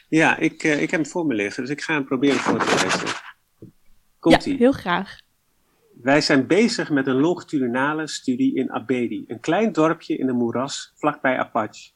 Ja, 0.09 0.37
ik, 0.37 0.63
uh, 0.63 0.83
ik 0.83 0.91
heb 0.91 1.01
hem 1.01 1.11
voor 1.11 1.27
me 1.27 1.35
liggen, 1.35 1.63
dus 1.63 1.73
ik 1.73 1.83
ga 1.83 1.95
hem 1.95 2.05
proberen 2.05 2.39
voor 2.39 2.59
te 2.59 2.85
lezen. 2.85 3.21
Komt 4.19 4.45
ja, 4.45 4.57
heel 4.57 4.73
graag. 4.73 5.19
Wij 6.03 6.21
zijn 6.21 6.47
bezig 6.47 6.91
met 6.91 7.07
een 7.07 7.21
longitudinale 7.21 8.09
studie 8.09 8.55
in 8.55 8.73
Abedi, 8.73 9.25
een 9.27 9.41
klein 9.41 9.73
dorpje 9.73 10.17
in 10.17 10.27
de 10.27 10.33
moeras 10.33 10.93
vlakbij 10.97 11.39
Apache. 11.39 11.91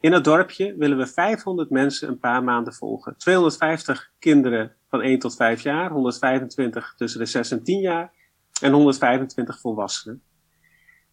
In 0.00 0.10
dat 0.10 0.24
dorpje 0.24 0.76
willen 0.76 0.98
we 0.98 1.06
500 1.06 1.70
mensen 1.70 2.08
een 2.08 2.18
paar 2.18 2.44
maanden 2.44 2.72
volgen. 2.72 3.16
250 3.16 4.12
kinderen 4.18 4.72
van 4.88 5.02
1 5.02 5.18
tot 5.18 5.36
5 5.36 5.60
jaar, 5.60 5.90
125 5.90 6.94
tussen 6.96 7.20
de 7.20 7.26
6 7.26 7.50
en 7.50 7.62
10 7.62 7.80
jaar 7.80 8.12
en 8.60 8.72
125 8.72 9.60
volwassenen. 9.60 10.22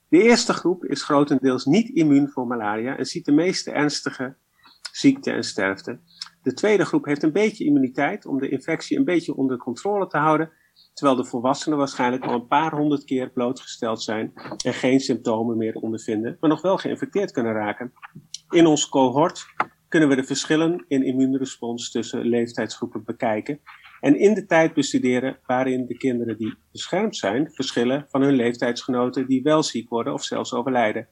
De 0.10 0.22
eerste 0.22 0.54
groep 0.54 0.86
is 0.86 1.04
grotendeels 1.04 1.66
niet 1.66 1.90
immuun 1.90 2.30
voor 2.30 2.48
malaria 2.48 2.98
en 2.98 3.06
ziet 3.06 3.26
de 3.26 3.32
meeste 3.32 3.72
ernstige 3.72 4.36
ziekte 4.92 5.32
en 5.32 5.44
sterfte. 5.44 6.00
De 6.42 6.54
tweede 6.54 6.86
groep 6.86 7.06
heeft 7.06 7.24
een 7.24 7.32
beetje 7.32 7.66
immuniteit 7.66 8.26
om 8.26 8.40
de 8.40 8.50
infectie 8.50 8.98
een 8.98 9.06
beetje 9.06 9.36
onder 9.36 9.58
controle 9.58 10.08
te 10.08 10.18
houden 10.18 10.52
terwijl 10.94 11.18
de 11.18 11.26
volwassenen 11.26 11.78
waarschijnlijk 11.78 12.24
al 12.24 12.34
een 12.34 12.48
paar 12.48 12.72
honderd 12.72 13.04
keer 13.04 13.30
blootgesteld 13.30 14.02
zijn 14.02 14.34
en 14.66 14.74
geen 14.74 15.00
symptomen 15.00 15.58
meer 15.58 15.76
ondervinden, 15.76 16.38
maar 16.40 16.50
nog 16.50 16.62
wel 16.62 16.78
geïnfecteerd 16.78 17.32
kunnen 17.32 17.54
raken. 17.54 17.94
In 18.54 18.66
ons 18.66 18.90
cohort 18.90 19.46
kunnen 19.88 20.10
we 20.10 20.16
de 20.16 20.24
verschillen 20.24 20.86
in 20.88 21.04
immuunrespons 21.04 21.92
tussen 21.92 22.26
leeftijdsgroepen 22.26 23.04
bekijken 23.04 23.62
en 24.00 24.20
in 24.20 24.34
de 24.34 24.46
tijd 24.46 24.74
bestuderen 24.74 25.40
waarin 25.46 25.86
de 25.86 25.98
kinderen 25.98 26.38
die 26.38 26.56
beschermd 26.72 27.16
zijn 27.16 27.52
verschillen 27.52 28.06
van 28.10 28.22
hun 28.22 28.34
leeftijdsgenoten 28.34 29.28
die 29.28 29.42
wel 29.42 29.64
ziek 29.64 29.90
worden 29.90 30.14
of 30.14 30.24
zelfs 30.24 30.54
overlijden. 30.54 31.08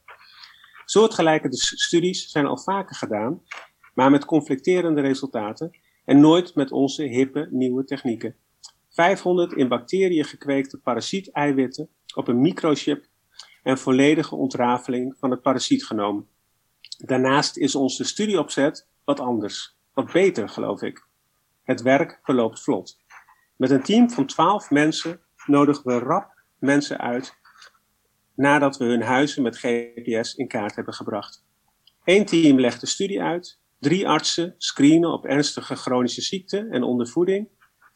Soortgelijke 0.85 1.47
studies 1.51 2.31
zijn 2.31 2.45
al 2.45 2.57
vaker 2.57 2.95
gedaan, 2.95 3.41
maar 3.93 4.11
met 4.11 4.25
conflicterende 4.25 5.01
resultaten 5.01 5.79
en 6.05 6.19
nooit 6.19 6.55
met 6.55 6.71
onze 6.71 7.03
hippe 7.03 7.47
nieuwe 7.51 7.83
technieken. 7.83 8.35
500 8.89 9.53
in 9.53 9.67
bacteriën 9.67 10.25
gekweekte 10.25 10.77
parasieteiwitten 10.77 11.89
op 12.15 12.27
een 12.27 12.41
microchip 12.41 13.05
en 13.63 13.77
volledige 13.77 14.35
ontrafeling 14.35 15.15
van 15.19 15.31
het 15.31 15.41
parasietgenoom. 15.41 16.27
Daarnaast 17.05 17.57
is 17.57 17.75
onze 17.75 18.03
studieopzet 18.03 18.87
wat 19.03 19.19
anders, 19.19 19.77
wat 19.93 20.11
beter 20.11 20.49
geloof 20.49 20.81
ik. 20.81 21.05
Het 21.63 21.81
werk 21.81 22.19
verloopt 22.23 22.63
vlot. 22.63 22.99
Met 23.55 23.69
een 23.69 23.83
team 23.83 24.09
van 24.09 24.25
12 24.25 24.69
mensen 24.69 25.19
nodigen 25.45 25.83
we 25.83 25.99
rap 25.99 26.43
mensen 26.59 26.99
uit 26.99 27.39
nadat 28.35 28.77
we 28.77 28.85
hun 28.85 29.01
huizen 29.01 29.43
met 29.43 29.57
GPS 29.57 30.35
in 30.35 30.47
kaart 30.47 30.75
hebben 30.75 30.93
gebracht. 30.93 31.43
Eén 32.03 32.25
team 32.25 32.59
legt 32.59 32.79
de 32.81 32.87
studie 32.87 33.21
uit, 33.21 33.59
drie 33.79 34.07
artsen 34.07 34.55
screenen 34.57 35.11
op 35.11 35.25
ernstige 35.25 35.75
chronische 35.75 36.21
ziekten 36.21 36.71
en 36.71 36.83
ondervoeding 36.83 37.47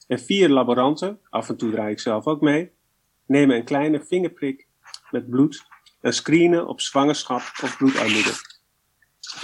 en 0.07 0.19
vier 0.19 0.49
laboranten, 0.49 1.19
af 1.29 1.49
en 1.49 1.57
toe 1.57 1.71
draai 1.71 1.91
ik 1.91 1.99
zelf 1.99 2.25
ook 2.25 2.41
mee, 2.41 2.71
nemen 3.25 3.55
een 3.55 3.65
kleine 3.65 4.05
vingerprik 4.05 4.67
met 5.11 5.29
bloed 5.29 5.65
en 6.01 6.13
screenen 6.13 6.67
op 6.67 6.81
zwangerschap 6.81 7.41
of 7.63 7.77
bloedarmoede. 7.77 8.54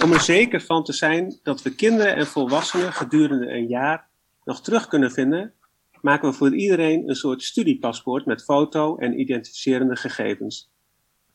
Om 0.02 0.12
er 0.12 0.20
zeker 0.20 0.60
van 0.60 0.84
te 0.84 0.92
zijn 0.92 1.38
dat 1.42 1.62
we 1.62 1.74
kinderen 1.74 2.16
en 2.16 2.26
volwassenen 2.26 2.92
gedurende 2.92 3.50
een 3.50 3.66
jaar 3.66 4.08
nog 4.44 4.62
terug 4.62 4.88
kunnen 4.88 5.10
vinden, 5.10 5.54
maken 6.00 6.28
we 6.28 6.34
voor 6.34 6.54
iedereen 6.54 7.08
een 7.08 7.14
soort 7.14 7.42
studiepaspoort 7.42 8.26
met 8.26 8.44
foto 8.44 8.96
en 8.96 9.20
identificerende 9.20 9.96
gegevens. 9.96 10.70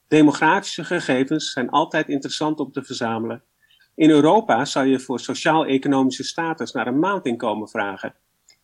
Demografische 0.07 0.83
gegevens 0.83 1.51
zijn 1.51 1.69
altijd 1.69 2.09
interessant 2.09 2.59
om 2.59 2.71
te 2.71 2.83
verzamelen. 2.83 3.43
In 3.95 4.09
Europa 4.09 4.65
zou 4.65 4.87
je 4.87 4.99
voor 4.99 5.19
sociaal-economische 5.19 6.23
status 6.23 6.71
naar 6.71 6.87
een 6.87 6.99
maandinkomen 6.99 7.69
vragen. 7.69 8.15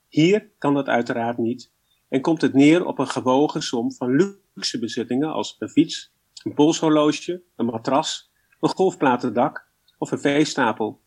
Hier 0.10 0.50
kan 0.58 0.74
dat 0.74 0.88
uiteraard 0.88 1.38
niet 1.38 1.72
en 2.10 2.22
komt 2.22 2.42
het 2.42 2.54
neer 2.54 2.86
op 2.86 3.00
een 3.00 3.08
gewogen 3.08 3.62
som 3.62 3.94
van 3.94 4.40
luxe 4.56 4.80
bezittingen 4.80 5.34
als 5.34 5.56
een 5.60 5.70
fiets, 5.70 6.14
een 6.44 6.54
polshorloge, 6.54 7.42
een 7.56 7.66
matras, 7.66 8.32
een 8.60 8.70
golfplatendak 8.70 9.72
of 10.04 10.12
een 10.12 10.20
veestapel. 10.20 11.00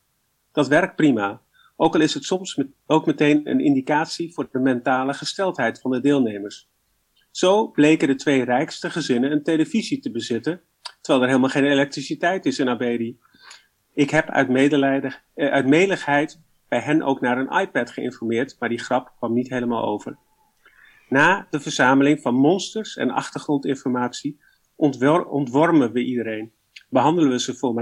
Dat 0.53 0.69
werkt 0.69 0.97
prima, 0.97 1.41
ook 1.77 1.95
al 1.95 2.01
is 2.01 2.15
het 2.15 2.25
soms 2.25 2.55
met, 2.55 2.67
ook 2.87 3.07
meteen 3.07 3.51
een 3.51 3.61
indicatie 3.61 4.33
voor 4.33 4.49
de 4.53 4.59
mentale 4.59 5.15
gesteldheid 5.15 5.81
van 5.81 5.91
de 5.91 6.01
deelnemers. 6.01 6.69
Zo 7.31 7.71
bleken 7.71 8.09
de 8.09 8.15
twee 8.15 8.45
rijkste 8.45 8.91
gezinnen 8.91 9.33
een 9.33 9.43
televisie 9.43 10.01
te 10.01 10.11
bezitten, 10.11 10.61
terwijl 11.01 11.23
er 11.23 11.29
helemaal 11.29 11.51
geen 11.51 11.65
elektriciteit 11.65 12.47
is 12.47 12.59
in 12.59 12.69
Abedi. 12.69 13.19
Ik 13.95 14.11
heb 14.11 14.31
uit, 14.31 14.49
medelijden, 14.49 15.15
eh, 15.35 15.51
uit 15.51 15.67
meligheid 15.67 16.41
bij 16.69 16.81
hen 16.81 17.03
ook 17.03 17.21
naar 17.21 17.39
een 17.39 17.61
iPad 17.61 17.91
geïnformeerd, 17.91 18.57
maar 18.59 18.69
die 18.69 18.79
grap 18.79 19.13
kwam 19.17 19.33
niet 19.33 19.49
helemaal 19.49 19.85
over. 19.85 20.19
Na 21.09 21.47
de 21.51 21.61
verzameling 21.61 22.21
van 22.21 22.35
monsters 22.35 22.97
en 22.97 23.11
achtergrondinformatie 23.11 24.41
ontwormen 24.77 25.93
we 25.93 26.05
iedereen, 26.05 26.53
behandelen 26.89 27.31
we 27.31 27.41
ze 27.41 27.55
voor 27.55 27.75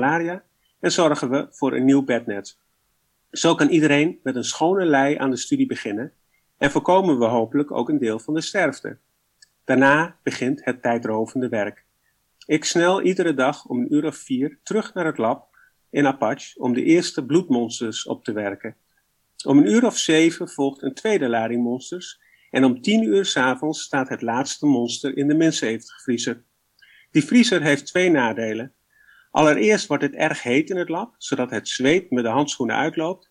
en 0.84 0.92
zorgen 0.92 1.30
we 1.30 1.46
voor 1.50 1.72
een 1.72 1.84
nieuw 1.84 2.02
bednet. 2.02 2.58
Zo 3.30 3.54
kan 3.54 3.68
iedereen 3.68 4.20
met 4.22 4.36
een 4.36 4.44
schone 4.44 4.84
lei 4.84 5.16
aan 5.16 5.30
de 5.30 5.36
studie 5.36 5.66
beginnen 5.66 6.12
en 6.58 6.70
voorkomen 6.70 7.18
we 7.18 7.24
hopelijk 7.24 7.72
ook 7.72 7.88
een 7.88 7.98
deel 7.98 8.18
van 8.18 8.34
de 8.34 8.40
sterfte. 8.40 8.98
Daarna 9.64 10.18
begint 10.22 10.64
het 10.64 10.82
tijdrovende 10.82 11.48
werk. 11.48 11.84
Ik 12.46 12.64
snel 12.64 13.02
iedere 13.02 13.34
dag 13.34 13.64
om 13.66 13.80
een 13.80 13.94
uur 13.94 14.04
of 14.04 14.16
vier 14.16 14.58
terug 14.62 14.94
naar 14.94 15.06
het 15.06 15.18
lab 15.18 15.48
in 15.90 16.06
Apache 16.06 16.60
om 16.60 16.74
de 16.74 16.82
eerste 16.82 17.24
bloedmonsters 17.24 18.06
op 18.06 18.24
te 18.24 18.32
werken. 18.32 18.76
Om 19.44 19.58
een 19.58 19.70
uur 19.70 19.86
of 19.86 19.98
zeven 19.98 20.48
volgt 20.48 20.82
een 20.82 20.94
tweede 20.94 21.28
lading 21.28 21.62
monsters 21.62 22.20
en 22.50 22.64
om 22.64 22.80
tien 22.80 23.02
uur 23.02 23.24
s'avonds 23.24 23.82
staat 23.82 24.08
het 24.08 24.22
laatste 24.22 24.66
monster 24.66 25.16
in 25.16 25.28
de 25.28 25.34
min 25.34 25.52
70 25.52 26.02
vriezer. 26.02 26.42
Die 27.10 27.24
vriezer 27.24 27.62
heeft 27.62 27.86
twee 27.86 28.10
nadelen. 28.10 28.72
Allereerst 29.34 29.86
wordt 29.86 30.02
het 30.02 30.14
erg 30.14 30.42
heet 30.42 30.70
in 30.70 30.76
het 30.76 30.88
lab, 30.88 31.14
zodat 31.18 31.50
het 31.50 31.68
zweet 31.68 32.10
met 32.10 32.24
de 32.24 32.30
handschoenen 32.30 32.76
uitloopt. 32.76 33.28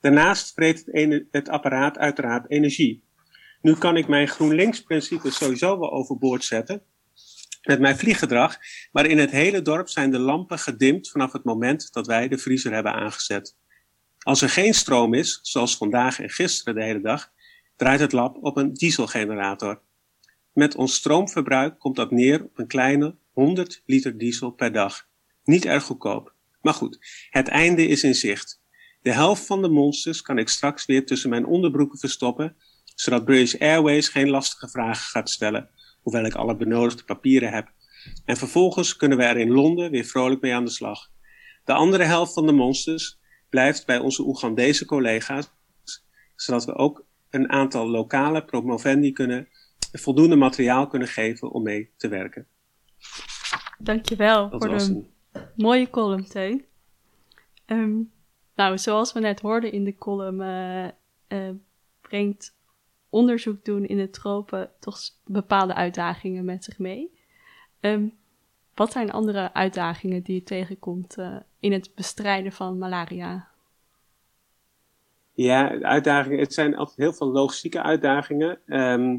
Daarnaast 0.00 0.52
vreet 0.52 0.82
het, 0.86 1.24
het 1.30 1.48
apparaat 1.48 1.98
uiteraard 1.98 2.50
energie. 2.50 3.04
Nu 3.60 3.74
kan 3.74 3.96
ik 3.96 4.08
mijn 4.08 4.28
GroenLinks-principe 4.28 5.30
sowieso 5.30 5.78
wel 5.78 5.92
overboord 5.92 6.44
zetten, 6.44 6.82
met 7.62 7.80
mijn 7.80 7.96
vlieggedrag, 7.96 8.56
maar 8.92 9.06
in 9.06 9.18
het 9.18 9.30
hele 9.30 9.62
dorp 9.62 9.88
zijn 9.88 10.10
de 10.10 10.18
lampen 10.18 10.58
gedimd 10.58 11.10
vanaf 11.10 11.32
het 11.32 11.44
moment 11.44 11.92
dat 11.92 12.06
wij 12.06 12.28
de 12.28 12.38
vriezer 12.38 12.72
hebben 12.72 12.92
aangezet. 12.92 13.56
Als 14.18 14.42
er 14.42 14.48
geen 14.48 14.74
stroom 14.74 15.14
is, 15.14 15.38
zoals 15.42 15.76
vandaag 15.76 16.20
en 16.20 16.30
gisteren 16.30 16.74
de 16.74 16.84
hele 16.84 17.00
dag, 17.00 17.30
draait 17.76 18.00
het 18.00 18.12
lab 18.12 18.36
op 18.40 18.56
een 18.56 18.72
dieselgenerator. 18.72 19.80
Met 20.52 20.74
ons 20.74 20.94
stroomverbruik 20.94 21.78
komt 21.78 21.96
dat 21.96 22.10
neer 22.10 22.44
op 22.44 22.58
een 22.58 22.66
kleine 22.66 23.16
100 23.32 23.82
liter 23.86 24.18
diesel 24.18 24.50
per 24.50 24.72
dag. 24.72 25.08
Niet 25.50 25.64
erg 25.64 25.84
goedkoop. 25.84 26.34
Maar 26.62 26.74
goed, 26.74 26.98
het 27.30 27.48
einde 27.48 27.86
is 27.86 28.02
in 28.02 28.14
zicht. 28.14 28.62
De 29.02 29.12
helft 29.12 29.46
van 29.46 29.62
de 29.62 29.68
monsters 29.68 30.22
kan 30.22 30.38
ik 30.38 30.48
straks 30.48 30.86
weer 30.86 31.06
tussen 31.06 31.30
mijn 31.30 31.46
onderbroeken 31.46 31.98
verstoppen, 31.98 32.56
zodat 32.94 33.24
British 33.24 33.54
Airways 33.54 34.08
geen 34.08 34.30
lastige 34.30 34.68
vragen 34.68 35.04
gaat 35.04 35.30
stellen 35.30 35.70
hoewel 36.02 36.24
ik 36.24 36.34
alle 36.34 36.56
benodigde 36.56 37.04
papieren 37.04 37.52
heb. 37.52 37.72
En 38.24 38.36
vervolgens 38.36 38.96
kunnen 38.96 39.18
we 39.18 39.24
er 39.24 39.36
in 39.36 39.50
Londen 39.50 39.90
weer 39.90 40.04
vrolijk 40.04 40.40
mee 40.40 40.54
aan 40.54 40.64
de 40.64 40.70
slag. 40.70 41.10
De 41.64 41.72
andere 41.72 42.04
helft 42.04 42.32
van 42.32 42.46
de 42.46 42.52
monsters 42.52 43.18
blijft 43.48 43.86
bij 43.86 43.98
onze 43.98 44.22
Oegandese 44.22 44.84
collega's, 44.84 45.52
zodat 46.36 46.64
we 46.64 46.74
ook 46.74 47.04
een 47.30 47.50
aantal 47.50 47.88
lokale 47.88 48.44
promovendi 48.44 49.12
kunnen, 49.12 49.48
voldoende 49.92 50.36
materiaal 50.36 50.86
kunnen 50.86 51.08
geven 51.08 51.50
om 51.50 51.62
mee 51.62 51.90
te 51.96 52.08
werken. 52.08 52.46
Dankjewel 53.78 54.50
Dat 54.50 54.64
voor 54.64 54.78
de 54.78 55.04
mooie 55.56 55.90
column, 55.90 56.26
Teun. 56.26 56.64
Ehm, 57.66 58.02
nou, 58.54 58.78
zoals 58.78 59.12
we 59.12 59.20
net 59.20 59.40
hoorden 59.40 59.72
in 59.72 59.84
de 59.84 59.94
column, 59.94 60.40
eh, 60.40 60.86
eh, 61.26 61.54
brengt 62.00 62.58
onderzoek 63.08 63.64
doen 63.64 63.86
in 63.86 63.96
de 63.96 64.10
tropen 64.10 64.70
toch 64.80 64.98
bepaalde 65.24 65.74
uitdagingen 65.74 66.44
met 66.44 66.64
zich 66.64 66.78
mee. 66.78 67.18
Ehm, 67.80 68.08
wat 68.74 68.92
zijn 68.92 69.10
andere 69.10 69.52
uitdagingen 69.52 70.22
die 70.22 70.34
je 70.34 70.42
tegenkomt 70.42 71.16
eh, 71.16 71.36
in 71.60 71.72
het 71.72 71.94
bestrijden 71.94 72.52
van 72.52 72.78
malaria? 72.78 73.48
Ja, 75.32 75.80
uitdagingen. 75.80 76.38
Het 76.38 76.54
zijn 76.54 76.76
altijd 76.76 76.96
heel 76.96 77.12
veel 77.12 77.30
logistieke 77.30 77.82
uitdagingen. 77.82 78.58
Ehm, 78.66 79.18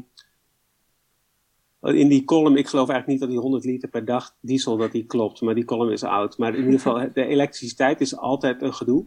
in 1.82 2.08
die 2.08 2.24
column, 2.24 2.56
ik 2.56 2.68
geloof 2.68 2.88
eigenlijk 2.88 3.06
niet 3.06 3.20
dat 3.20 3.28
die 3.28 3.38
100 3.38 3.64
liter 3.64 3.88
per 3.88 4.04
dag 4.04 4.36
diesel 4.40 4.76
dat 4.76 4.92
die 4.92 5.04
klopt, 5.04 5.40
maar 5.40 5.54
die 5.54 5.64
column 5.64 5.92
is 5.92 6.04
oud. 6.04 6.38
Maar 6.38 6.54
in 6.54 6.64
ieder 6.64 6.80
geval, 6.80 7.08
de 7.12 7.26
elektriciteit 7.26 8.00
is 8.00 8.16
altijd 8.16 8.62
een 8.62 8.74
gedoe. 8.74 9.06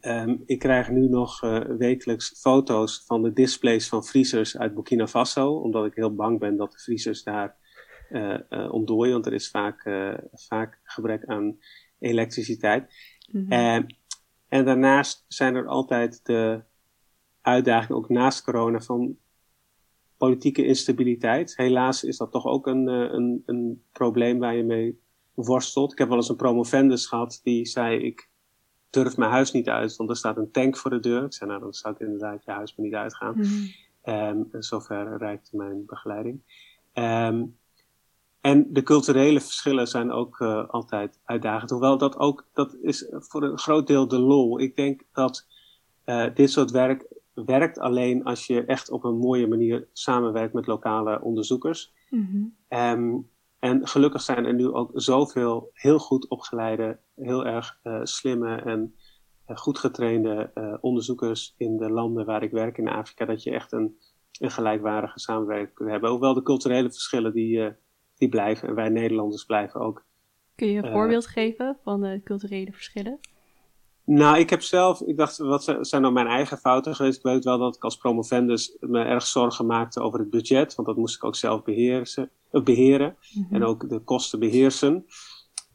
Ehm, 0.00 0.36
ik 0.46 0.58
krijg 0.58 0.90
nu 0.90 1.08
nog 1.08 1.42
eh, 1.42 1.60
wekelijks 1.78 2.40
foto's 2.40 3.04
van 3.06 3.22
de 3.22 3.32
displays 3.32 3.88
van 3.88 4.04
vriezers 4.04 4.58
uit 4.58 4.74
Burkina 4.74 5.06
Faso, 5.06 5.52
omdat 5.52 5.86
ik 5.86 5.94
heel 5.94 6.14
bang 6.14 6.38
ben 6.38 6.56
dat 6.56 6.72
de 6.72 6.78
vriezers 6.78 7.22
daar 7.22 7.58
eh, 8.10 8.72
ontdooien, 8.72 9.12
want 9.12 9.26
er 9.26 9.32
is 9.32 9.50
vaak, 9.50 9.82
vaak 10.32 10.80
gebrek 10.84 11.24
aan 11.24 11.58
elektriciteit. 12.00 12.94
Mhm. 13.32 13.52
Eh, 13.52 13.80
en 14.48 14.64
daarnaast 14.64 15.24
zijn 15.28 15.54
er 15.54 15.66
altijd 15.66 16.20
de 16.24 16.62
uitdagingen, 17.40 17.96
ook 17.96 18.08
naast 18.08 18.44
corona, 18.44 18.80
van 18.80 19.16
politieke 20.20 20.66
instabiliteit. 20.66 21.56
Helaas 21.56 22.04
is 22.04 22.16
dat 22.16 22.30
toch 22.30 22.46
ook 22.46 22.66
een, 22.66 22.88
eh, 22.88 23.12
een, 23.12 23.42
een 23.46 23.82
probleem 23.92 24.38
waar 24.38 24.56
je 24.56 24.62
mee 24.62 25.00
worstelt. 25.34 25.92
Ik 25.92 25.98
heb 25.98 26.08
wel 26.08 26.16
eens 26.16 26.28
een 26.28 26.36
promovendus 26.36 27.06
gehad 27.06 27.40
die 27.42 27.66
zei: 27.66 27.98
Ik 27.98 28.28
durf 28.90 29.16
mijn 29.16 29.30
huis 29.30 29.52
niet 29.52 29.68
uit, 29.68 29.96
want 29.96 30.10
er 30.10 30.16
staat 30.16 30.36
een 30.36 30.50
tank 30.50 30.76
voor 30.76 30.90
de 30.90 31.00
deur. 31.00 31.24
Ik 31.24 31.34
zei: 31.34 31.50
Nou, 31.50 31.62
dan 31.62 31.72
zou 31.72 31.94
ik 31.94 32.00
inderdaad 32.00 32.44
je 32.44 32.50
huis 32.50 32.76
maar 32.76 32.86
niet 32.86 32.94
uitgaan. 32.94 33.34
Mhm. 33.36 33.66
Ehm, 34.02 34.42
en 34.52 34.62
zover 34.62 35.16
reikt 35.18 35.52
mijn 35.52 35.86
begeleiding. 35.86 36.40
Ehm, 36.92 37.44
en 38.40 38.66
de 38.72 38.82
culturele 38.82 39.40
verschillen 39.40 39.86
zijn 39.86 40.12
ook 40.12 40.40
eh, 40.40 40.68
altijd 40.68 41.18
uitdagend. 41.24 41.70
Hoewel 41.70 41.98
dat 41.98 42.16
ook, 42.16 42.46
dat 42.52 42.76
is 42.82 43.06
voor 43.10 43.42
een 43.42 43.58
groot 43.58 43.86
deel 43.86 44.08
de 44.08 44.18
lol. 44.18 44.60
Ik 44.60 44.76
denk 44.76 45.02
dat 45.12 45.46
eh, 46.04 46.26
dit 46.34 46.50
soort 46.50 46.70
werk 46.70 47.06
werkt 47.44 47.78
alleen 47.78 48.24
als 48.24 48.46
je 48.46 48.64
echt 48.64 48.90
op 48.90 49.04
een 49.04 49.16
mooie 49.16 49.46
manier 49.46 49.88
samenwerkt 49.92 50.54
met 50.54 50.66
lokale 50.66 51.20
onderzoekers. 51.22 51.92
Mhm. 52.10 52.44
Ehm, 52.68 53.16
en 53.58 53.86
gelukkig 53.86 54.22
zijn 54.22 54.44
er 54.44 54.54
nu 54.54 54.68
ook 54.68 54.90
zoveel 54.94 55.70
heel 55.72 55.98
goed 55.98 56.28
opgeleide, 56.28 56.98
heel 57.14 57.46
erg 57.46 57.78
eh, 57.82 58.00
slimme 58.02 58.56
en 58.56 58.94
eh, 59.44 59.56
goed 59.56 59.78
getrainde 59.78 60.50
eh, 60.54 60.74
onderzoekers 60.80 61.54
in 61.56 61.76
de 61.76 61.90
landen 61.90 62.26
waar 62.26 62.42
ik 62.42 62.50
werk 62.50 62.78
in 62.78 62.88
Afrika, 62.88 63.24
dat 63.24 63.42
je 63.42 63.50
echt 63.50 63.72
een, 63.72 63.98
een 64.38 64.50
gelijkwaardige 64.50 65.18
samenwerking 65.18 65.74
kunt 65.74 65.90
hebben. 65.90 66.10
Hoewel 66.10 66.34
de 66.34 66.42
culturele 66.42 66.90
verschillen 66.90 67.32
die, 67.32 67.72
die 68.16 68.28
blijven 68.28 68.68
en 68.68 68.74
wij 68.74 68.88
Nederlanders 68.88 69.44
blijven 69.44 69.80
ook. 69.80 70.04
Kun 70.54 70.68
je 70.68 70.82
een 70.82 70.92
voorbeeld 70.92 71.26
geven 71.26 71.78
van 71.82 72.00
de 72.00 72.20
culturele 72.24 72.72
verschillen? 72.72 73.18
Nou, 74.04 74.38
ik 74.38 74.50
heb 74.50 74.62
zelf, 74.62 75.00
ik 75.00 75.16
dacht, 75.16 75.38
wat 75.38 75.64
zi- 75.64 75.76
zijn 75.80 76.02
nou 76.02 76.14
mijn 76.14 76.26
eigen 76.26 76.58
fouten 76.58 76.94
geweest? 76.94 77.16
Ik 77.16 77.22
weet 77.24 77.44
wel 77.44 77.58
dat 77.58 77.76
ik 77.76 77.84
als 77.84 77.96
promovendus 77.96 78.76
me 78.80 79.02
erg 79.02 79.26
zorgen 79.26 79.66
maakte 79.66 80.00
over 80.00 80.18
het 80.18 80.30
budget, 80.30 80.74
want 80.74 80.88
dat 80.88 80.96
moest 80.96 81.14
ik 81.14 81.24
ook 81.24 81.36
zelf 81.36 81.62
beheersen, 81.62 82.30
eh, 82.50 82.62
beheren. 82.62 83.16
Mhm. 83.34 83.54
en 83.54 83.64
ook 83.64 83.88
de 83.88 83.98
kosten 83.98 84.38
beheersen. 84.38 85.06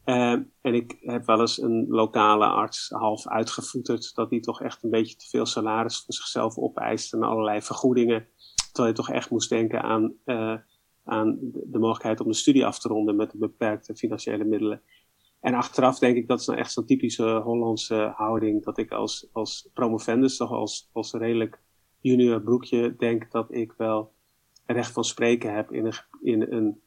Eh, 0.03 0.31
en 0.61 0.73
ik 0.73 0.97
heb 0.99 1.25
wel 1.25 1.39
eens 1.39 1.61
een 1.61 1.85
lokale 1.89 2.45
arts 2.45 2.89
half 2.89 3.27
uitgevoeterd 3.27 4.15
dat 4.15 4.29
hij 4.29 4.39
toch 4.39 4.61
echt 4.61 4.83
een 4.83 4.89
beetje 4.89 5.15
te 5.15 5.27
veel 5.29 5.45
salaris 5.45 6.01
voor 6.03 6.13
zichzelf 6.13 6.57
opeist 6.57 7.13
en 7.13 7.23
allerlei 7.23 7.61
vergoedingen. 7.61 8.27
Terwijl 8.71 8.95
je 8.95 9.01
toch 9.01 9.09
echt 9.09 9.29
moest 9.29 9.49
denken 9.49 9.81
aan, 9.81 10.13
eh, 10.25 10.55
aan 11.03 11.37
de, 11.41 11.63
de 11.65 11.79
mogelijkheid 11.79 12.19
om 12.21 12.27
de 12.27 12.33
studie 12.33 12.65
af 12.65 12.79
te 12.79 12.87
ronden 12.87 13.15
met 13.15 13.31
de 13.31 13.37
beperkte 13.37 13.95
financiële 13.95 14.43
middelen. 14.43 14.81
En 15.45 15.53
achteraf 15.53 15.99
denk 15.99 16.17
ik 16.17 16.27
dat 16.27 16.39
is 16.39 16.45
nou 16.45 16.59
echt 16.59 16.71
zo'n 16.71 16.85
typische 16.85 17.41
Hollandse 17.43 18.13
houding 18.15 18.63
dat 18.63 18.77
ik 18.77 18.91
als, 18.91 19.27
als 19.31 19.69
promovendus, 19.73 20.37
toch 20.37 20.51
als, 20.51 20.89
als 20.93 21.13
redelijk 21.13 21.59
junior 21.99 22.41
broekje, 22.41 22.95
denk 22.97 23.31
dat 23.31 23.53
ik 23.53 23.73
wel 23.77 24.11
recht 24.65 24.91
van 24.91 25.03
spreken 25.03 25.53
heb 25.53 25.71
in 25.71 25.85
een, 25.85 25.93
in 26.21 26.41
een 26.41 26.81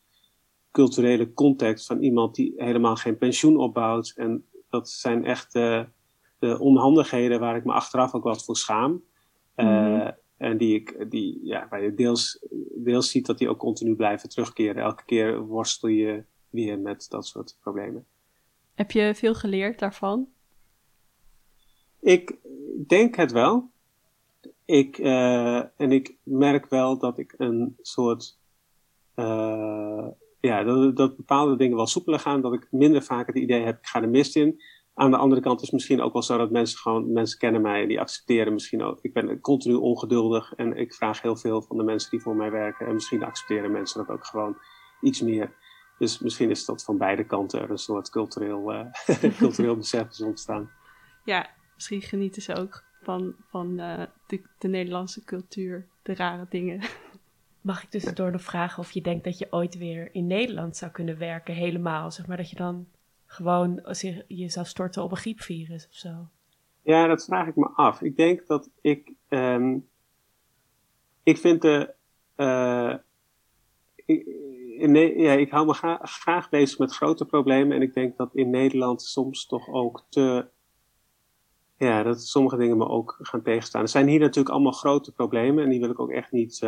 culturele 0.70 1.32
context 1.32 1.86
van 1.86 2.02
iemand 2.02 2.34
die 2.34 2.54
helemaal 2.56 2.96
geen 2.96 3.18
pensioen 3.18 3.56
opbouwt. 3.56 4.12
En 4.16 4.44
dat 4.70 4.88
zijn 4.90 5.24
echt 5.24 5.52
de, 5.52 5.86
de 6.38 6.58
onhandigheden 6.58 7.40
waar 7.40 7.56
ik 7.56 7.64
me 7.64 7.72
achteraf 7.72 8.14
ook 8.14 8.24
wat 8.24 8.44
voor 8.44 8.56
schaam. 8.56 9.02
Eh, 9.54 9.66
Mhm. 9.66 10.10
en 10.36 10.56
die 10.56 10.74
ik, 10.74 11.10
die, 11.10 11.40
ja, 11.42 11.66
waar 11.70 11.82
je 11.82 11.94
deels, 11.94 12.46
deels 12.74 13.10
ziet 13.10 13.26
dat 13.26 13.38
die 13.38 13.48
ook 13.48 13.58
continu 13.58 13.94
blijven 13.94 14.28
terugkeren. 14.28 14.82
Elke 14.82 15.04
keer 15.04 15.40
worstel 15.40 15.88
je 15.88 16.24
weer 16.50 16.78
met 16.78 17.06
dat 17.08 17.26
soort 17.26 17.56
problemen. 17.60 18.06
Heb 18.78 18.90
je 18.90 19.14
veel 19.14 19.34
geleerd 19.34 19.78
daarvan? 19.78 20.28
Ik 22.00 22.36
denk 22.86 23.16
het 23.16 23.32
wel. 23.32 23.70
Ik, 24.64 24.98
eh, 24.98 25.80
en 25.80 25.92
ik 25.92 26.16
merk 26.22 26.68
wel 26.68 26.98
dat 26.98 27.18
ik 27.18 27.34
een 27.36 27.76
soort. 27.80 28.38
eh, 29.14 30.06
ja, 30.40 30.64
dat, 30.92 31.16
bepaalde 31.16 31.56
dingen 31.56 31.76
wel 31.76 31.86
soepeler 31.86 32.20
gaan. 32.20 32.40
Dat 32.40 32.52
ik 32.52 32.66
minder 32.70 33.02
vaak 33.02 33.26
het 33.26 33.36
idee 33.36 33.64
heb, 33.64 33.78
ik 33.78 33.86
ga 33.86 34.00
de 34.00 34.06
mist 34.06 34.36
in. 34.36 34.62
Aan 34.94 35.10
de 35.10 35.16
andere 35.16 35.40
kant 35.40 35.62
is 35.62 35.70
misschien 35.70 36.00
ook 36.00 36.12
wel 36.12 36.22
zo 36.22 36.38
dat 36.38 36.50
mensen 36.50 36.78
gewoon. 36.78 37.12
Mensen 37.12 37.38
kennen 37.38 37.60
mij 37.62 37.86
die 37.86 38.00
accepteren 38.00 38.52
misschien 38.52 38.82
ook. 38.82 38.98
Ik 39.02 39.12
ben 39.12 39.40
continu 39.40 39.74
ongeduldig 39.74 40.54
en 40.54 40.76
ik 40.76 40.94
vraag 40.94 41.22
heel 41.22 41.36
veel 41.36 41.62
van 41.62 41.76
de 41.76 41.82
mensen 41.82 42.10
die 42.10 42.20
voor 42.20 42.36
mij 42.36 42.50
werken. 42.50 42.86
En 42.86 42.94
misschien 42.94 43.24
accepteren 43.24 43.72
mensen 43.72 44.06
dat 44.06 44.16
ook 44.16 44.24
gewoon 44.24 44.56
iets 45.00 45.20
meer. 45.20 45.52
Dus 45.98 46.18
misschien 46.18 46.50
is 46.50 46.64
dat 46.64 46.84
van 46.84 46.98
beide 46.98 47.24
kanten 47.24 47.60
er 47.60 47.70
een 47.70 47.78
soort 47.78 48.10
cultureel, 48.10 48.72
eh, 48.72 49.32
cultureel 49.38 49.76
besef 49.76 50.08
is 50.10 50.20
ontstaan. 50.20 50.70
Ja, 51.24 51.50
misschien 51.74 52.02
genieten 52.02 52.42
ze 52.42 52.56
ook 52.56 52.84
van, 53.02 53.34
van 53.48 53.78
eh, 53.78 54.02
de, 54.26 54.42
de 54.58 54.68
Nederlandse 54.68 55.24
cultuur, 55.24 55.86
de 56.02 56.14
rare 56.14 56.46
dingen. 56.48 56.80
Mag 57.60 57.82
ik 57.82 57.90
tussendoor 57.90 58.30
nog 58.30 58.42
vragen 58.42 58.78
of 58.78 58.90
je 58.90 59.00
denkt 59.00 59.24
dat 59.24 59.38
je 59.38 59.46
ooit 59.52 59.78
weer 59.78 60.14
in 60.14 60.26
Nederland 60.26 60.76
zou 60.76 60.90
kunnen 60.90 61.18
werken, 61.18 61.54
helemaal? 61.54 62.10
Zeg 62.10 62.26
maar 62.26 62.36
dat 62.36 62.50
je 62.50 62.56
dan 62.56 62.86
gewoon 63.26 63.82
je 64.26 64.48
zou 64.48 64.66
storten 64.66 65.02
op 65.02 65.10
een 65.10 65.16
griepvirus 65.16 65.86
of 65.86 65.94
zo. 65.94 66.28
Ja, 66.82 67.06
dat 67.06 67.24
vraag 67.24 67.46
ik 67.46 67.56
me 67.56 67.68
af. 67.68 68.02
Ik 68.02 68.16
denk 68.16 68.46
dat 68.46 68.70
ik. 68.80 69.12
ehm, 69.28 69.78
ik 71.22 71.38
vind 71.38 71.62
de. 71.62 71.94
eh, 72.34 72.94
ik, 73.94 74.26
in 74.78 74.92
Ne- 74.92 75.14
ja, 75.16 75.32
ik 75.32 75.50
hou 75.50 75.66
me 75.66 75.72
gra- 75.72 76.00
graag 76.02 76.48
bezig 76.48 76.78
met 76.78 76.94
grote 76.94 77.24
problemen. 77.24 77.76
En 77.76 77.82
ik 77.82 77.94
denk 77.94 78.16
dat 78.16 78.34
in 78.34 78.50
Nederland 78.50 79.02
soms 79.02 79.46
toch 79.46 79.68
ook 79.68 80.06
te. 80.08 80.48
Ja, 81.76 82.02
dat 82.02 82.22
sommige 82.22 82.56
dingen 82.56 82.76
me 82.76 82.88
ook 82.88 83.18
gaan 83.20 83.42
tegenstaan. 83.42 83.82
Er 83.82 83.88
zijn 83.88 84.08
hier 84.08 84.20
natuurlijk 84.20 84.54
allemaal 84.54 84.72
grote 84.72 85.12
problemen. 85.12 85.64
En 85.64 85.70
die 85.70 85.80
wil 85.80 85.90
ik 85.90 86.00
ook 86.00 86.10
echt 86.10 86.32
niet, 86.32 86.62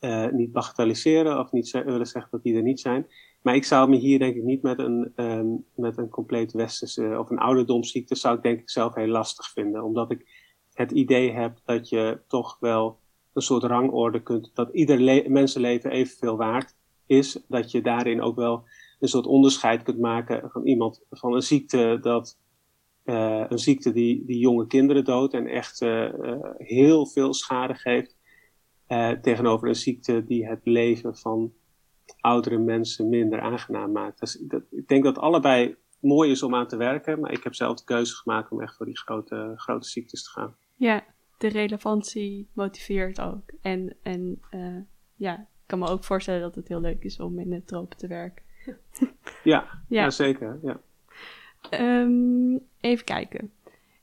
eh, 0.00 0.26
niet 0.26 0.52
bagatelliseren. 0.52 1.38
Of 1.38 1.52
niet 1.52 1.70
willen 1.70 2.06
zeggen 2.06 2.30
dat 2.30 2.42
die 2.42 2.56
er 2.56 2.62
niet 2.62 2.80
zijn. 2.80 3.06
Maar 3.42 3.54
ik 3.54 3.64
zou 3.64 3.88
me 3.88 3.96
hier 3.96 4.18
denk 4.18 4.36
ik 4.36 4.42
niet 4.42 4.62
met 4.62 4.78
een, 4.78 5.12
ehm, 5.16 5.46
met 5.74 5.98
een 5.98 6.08
compleet 6.08 6.52
westerse 6.52 7.16
of 7.18 7.30
een 7.30 7.38
ouderdomsziekte 7.38 8.14
zou 8.14 8.36
ik 8.36 8.42
denk 8.42 8.60
ik 8.60 8.70
zelf 8.70 8.94
heel 8.94 9.06
lastig 9.06 9.50
vinden. 9.50 9.82
Omdat 9.82 10.10
ik 10.10 10.26
het 10.72 10.90
idee 10.90 11.32
heb 11.32 11.58
dat 11.64 11.88
je 11.88 12.20
toch 12.26 12.56
wel 12.60 12.98
een 13.32 13.42
soort 13.42 13.62
rangorde 13.62 14.22
kunt, 14.22 14.50
dat 14.54 14.74
ieder 14.74 15.00
le- 15.00 15.28
mensenleven 15.28 15.90
evenveel 15.90 16.36
waard 16.36 16.74
is. 17.06 17.44
Dat 17.48 17.70
je 17.70 17.80
daarin 17.82 18.22
ook 18.22 18.36
wel 18.36 18.64
een 19.00 19.08
soort 19.08 19.26
onderscheid 19.26 19.82
kunt 19.82 19.98
maken 19.98 20.50
van 20.50 20.66
iemand, 20.66 21.04
van 21.10 21.34
een 21.34 21.42
ziekte 21.42 21.98
dat, 22.00 22.38
eh, 23.04 23.44
een 23.48 23.58
ziekte 23.58 23.92
die, 23.92 24.24
die 24.24 24.38
jonge 24.38 24.66
kinderen 24.66 25.04
doodt 25.04 25.34
en 25.34 25.46
echt 25.46 25.80
eh, 25.80 26.04
eh, 26.04 26.40
heel 26.56 27.06
veel 27.06 27.34
schade 27.34 27.74
geeft. 27.74 28.20
tegenover 29.22 29.68
een 29.68 29.76
ziekte 29.76 30.24
die 30.24 30.46
het 30.46 30.60
leven 30.64 31.16
van 31.16 31.52
oudere 32.20 32.58
mensen 32.58 33.08
minder 33.08 33.40
aangenaam 33.40 33.92
maakt. 33.92 34.20
Dus 34.20 34.38
dat, 34.40 34.62
ik 34.70 34.88
denk 34.88 35.04
dat 35.04 35.18
allebei 35.18 35.76
mooi 36.00 36.30
is 36.30 36.42
om 36.42 36.54
aan 36.54 36.66
te 36.66 36.76
werken, 36.76 37.20
maar 37.20 37.32
ik 37.32 37.44
heb 37.44 37.54
zelf 37.54 37.76
de 37.76 37.84
keuze 37.84 38.14
gemaakt 38.14 38.50
om 38.50 38.60
echt 38.60 38.76
voor 38.76 38.86
die 38.86 38.98
grote, 38.98 39.52
grote 39.56 39.88
ziektes 39.88 40.22
te 40.22 40.30
gaan. 40.30 40.56
Ja, 40.76 41.04
de 41.42 41.48
relevantie 41.48 42.48
motiveert 42.52 43.20
ook. 43.20 43.42
En, 43.62 43.96
en 44.02 44.40
eh, 44.50 44.76
ja, 45.14 45.38
ik 45.38 45.46
kan 45.66 45.78
me 45.78 45.86
ook 45.86 46.04
voorstellen 46.04 46.40
dat 46.40 46.54
het 46.54 46.68
heel 46.68 46.80
leuk 46.80 47.04
is 47.04 47.20
om 47.20 47.38
in 47.38 47.50
de 47.50 47.64
tropen 47.64 47.96
te 47.96 48.06
werken. 48.06 48.42
Ja, 49.44 49.82
Ja. 49.88 50.10
zeker. 50.10 50.58
Ja. 50.62 50.80
Ehm, 51.70 52.58
even 52.80 53.04
kijken. 53.04 53.52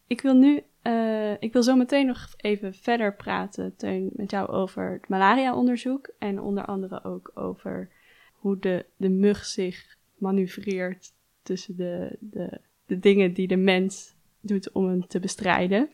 Ik 0.08 0.22
wil 0.22 0.34
nu 0.34 0.64
eh, 0.82 1.42
ik 1.42 1.54
wil 1.54 1.64
zo 1.64 1.76
meteen 1.76 2.06
nog 2.06 2.28
even 2.38 2.74
verder 2.74 3.16
praten, 3.16 3.76
Teun, 3.76 4.10
met 4.14 4.32
jou 4.32 4.50
over 4.50 4.92
het 4.92 5.10
malaria-onderzoek. 5.10 6.10
En 6.20 6.42
onder 6.42 6.66
andere 6.66 7.04
ook 7.04 7.32
over 7.34 7.90
hoe 8.34 8.60
de, 8.60 8.86
de 8.98 9.10
mug 9.10 9.46
zich 9.46 9.98
manoeuvreert 10.18 11.14
tussen 11.42 11.76
de, 11.76 12.18
de, 12.20 12.62
de 12.86 13.00
dingen 13.00 13.34
die 13.34 13.48
de 13.48 13.58
mens 13.58 14.16
doet 14.42 14.72
om 14.72 14.88
hem 14.88 15.08
te 15.08 15.20
bestrijden. 15.20 15.90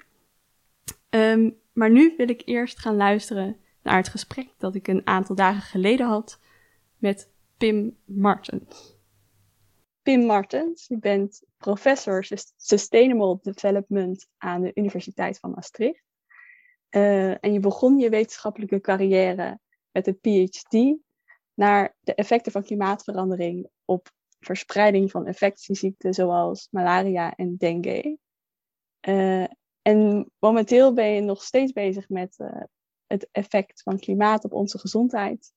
Ehm, 1.09 1.49
maar 1.73 1.91
nu 1.91 2.13
wil 2.17 2.29
ik 2.29 2.41
eerst 2.45 2.79
gaan 2.79 2.95
luisteren 2.95 3.57
naar 3.81 3.97
het 3.97 4.09
gesprek 4.09 4.49
dat 4.57 4.75
ik 4.75 4.87
een 4.87 5.07
aantal 5.07 5.35
dagen 5.35 5.61
geleden 5.61 6.07
had 6.07 6.39
met 6.97 7.31
Pim 7.57 7.97
Martens. 8.05 8.97
Pim 10.01 10.25
Martens, 10.25 10.87
je 10.87 10.99
bent 10.99 11.43
professor 11.57 12.25
Sustainable 12.55 13.39
Development 13.41 14.27
aan 14.37 14.61
de 14.61 14.71
Universiteit 14.73 15.39
van 15.39 15.51
Maastricht. 15.51 16.03
Uh, 16.89 17.43
en 17.43 17.53
je 17.53 17.59
begon 17.59 17.97
je 17.97 18.09
wetenschappelijke 18.09 18.81
carrière 18.81 19.59
met 19.91 20.07
een 20.07 20.19
PhD 20.19 20.97
naar 21.53 21.95
de 21.99 22.15
effecten 22.15 22.51
van 22.51 22.63
klimaatverandering 22.63 23.69
op 23.85 24.11
verspreiding 24.39 25.11
van 25.11 25.27
infectieziekten 25.27 26.13
zoals 26.13 26.67
malaria 26.71 27.35
en 27.35 27.55
dengue. 27.57 28.19
Uh, 29.07 29.45
en 29.87 30.31
momenteel 30.39 30.93
ben 30.93 31.07
je 31.07 31.21
nog 31.21 31.43
steeds 31.43 31.71
bezig 31.71 32.09
met 32.09 32.39
uh, 32.39 32.63
het 33.05 33.29
effect 33.31 33.81
van 33.81 33.99
klimaat 33.99 34.43
op 34.43 34.53
onze 34.53 34.79
gezondheid 34.79 35.53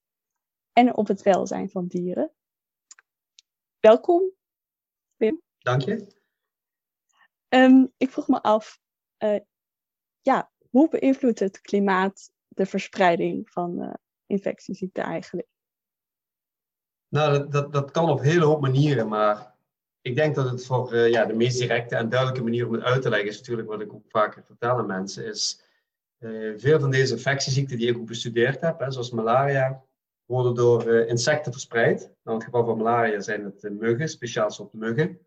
en 0.72 0.96
op 0.96 1.06
het 1.06 1.22
welzijn 1.22 1.70
van 1.70 1.86
dieren. 1.86 2.32
Welkom, 3.80 4.30
Wim. 5.16 5.42
Dank 5.58 5.82
je. 5.82 6.06
Um, 7.48 7.92
ik 7.96 8.10
vroeg 8.10 8.28
me 8.28 8.42
af, 8.42 8.80
uh, 9.18 9.40
ja, 10.20 10.52
hoe 10.70 10.88
beïnvloedt 10.88 11.38
het 11.38 11.60
klimaat 11.60 12.32
de 12.48 12.66
verspreiding 12.66 13.50
van 13.50 13.82
uh, 13.82 13.94
infectieziekten 14.26 15.04
eigenlijk? 15.04 15.48
Nou, 17.08 17.38
dat, 17.38 17.52
dat, 17.52 17.72
dat 17.72 17.90
kan 17.90 18.10
op 18.10 18.20
hele 18.20 18.44
hoop 18.44 18.60
manieren, 18.60 19.08
maar 19.08 19.57
ik 20.00 20.16
denk 20.16 20.34
dat 20.34 20.50
het 20.50 20.66
voor 20.66 20.94
uh, 20.94 21.10
ja, 21.10 21.24
de 21.24 21.34
meest 21.34 21.58
directe 21.58 21.96
en 21.96 22.08
duidelijke 22.08 22.42
manier 22.42 22.66
om 22.66 22.72
het 22.72 22.82
uit 22.82 23.02
te 23.02 23.08
leggen 23.08 23.28
is 23.28 23.38
natuurlijk 23.38 23.68
wat 23.68 23.80
ik 23.80 23.92
ook 23.92 24.04
vaker 24.08 24.42
vertel 24.44 24.78
aan 24.78 24.86
mensen, 24.86 25.24
is 25.24 25.66
veel 26.56 26.80
van 26.80 26.90
deze 26.90 27.12
infectieziekten 27.12 27.78
die 27.78 27.88
ik 27.88 27.96
ook 27.96 28.06
bestudeerd 28.06 28.60
heb, 28.60 28.78
hè, 28.78 28.90
zoals 28.90 29.10
malaria, 29.10 29.82
worden 30.24 30.54
door 30.54 30.88
uh, 30.88 31.08
insecten 31.08 31.52
verspreid. 31.52 31.98
Nou, 31.98 32.10
in 32.24 32.34
het 32.34 32.44
geval 32.44 32.64
van 32.64 32.76
malaria 32.76 33.20
zijn 33.20 33.44
het 33.44 33.78
muggen, 33.78 34.08
speciaal 34.08 34.50
soort 34.50 34.72
muggen. 34.72 35.18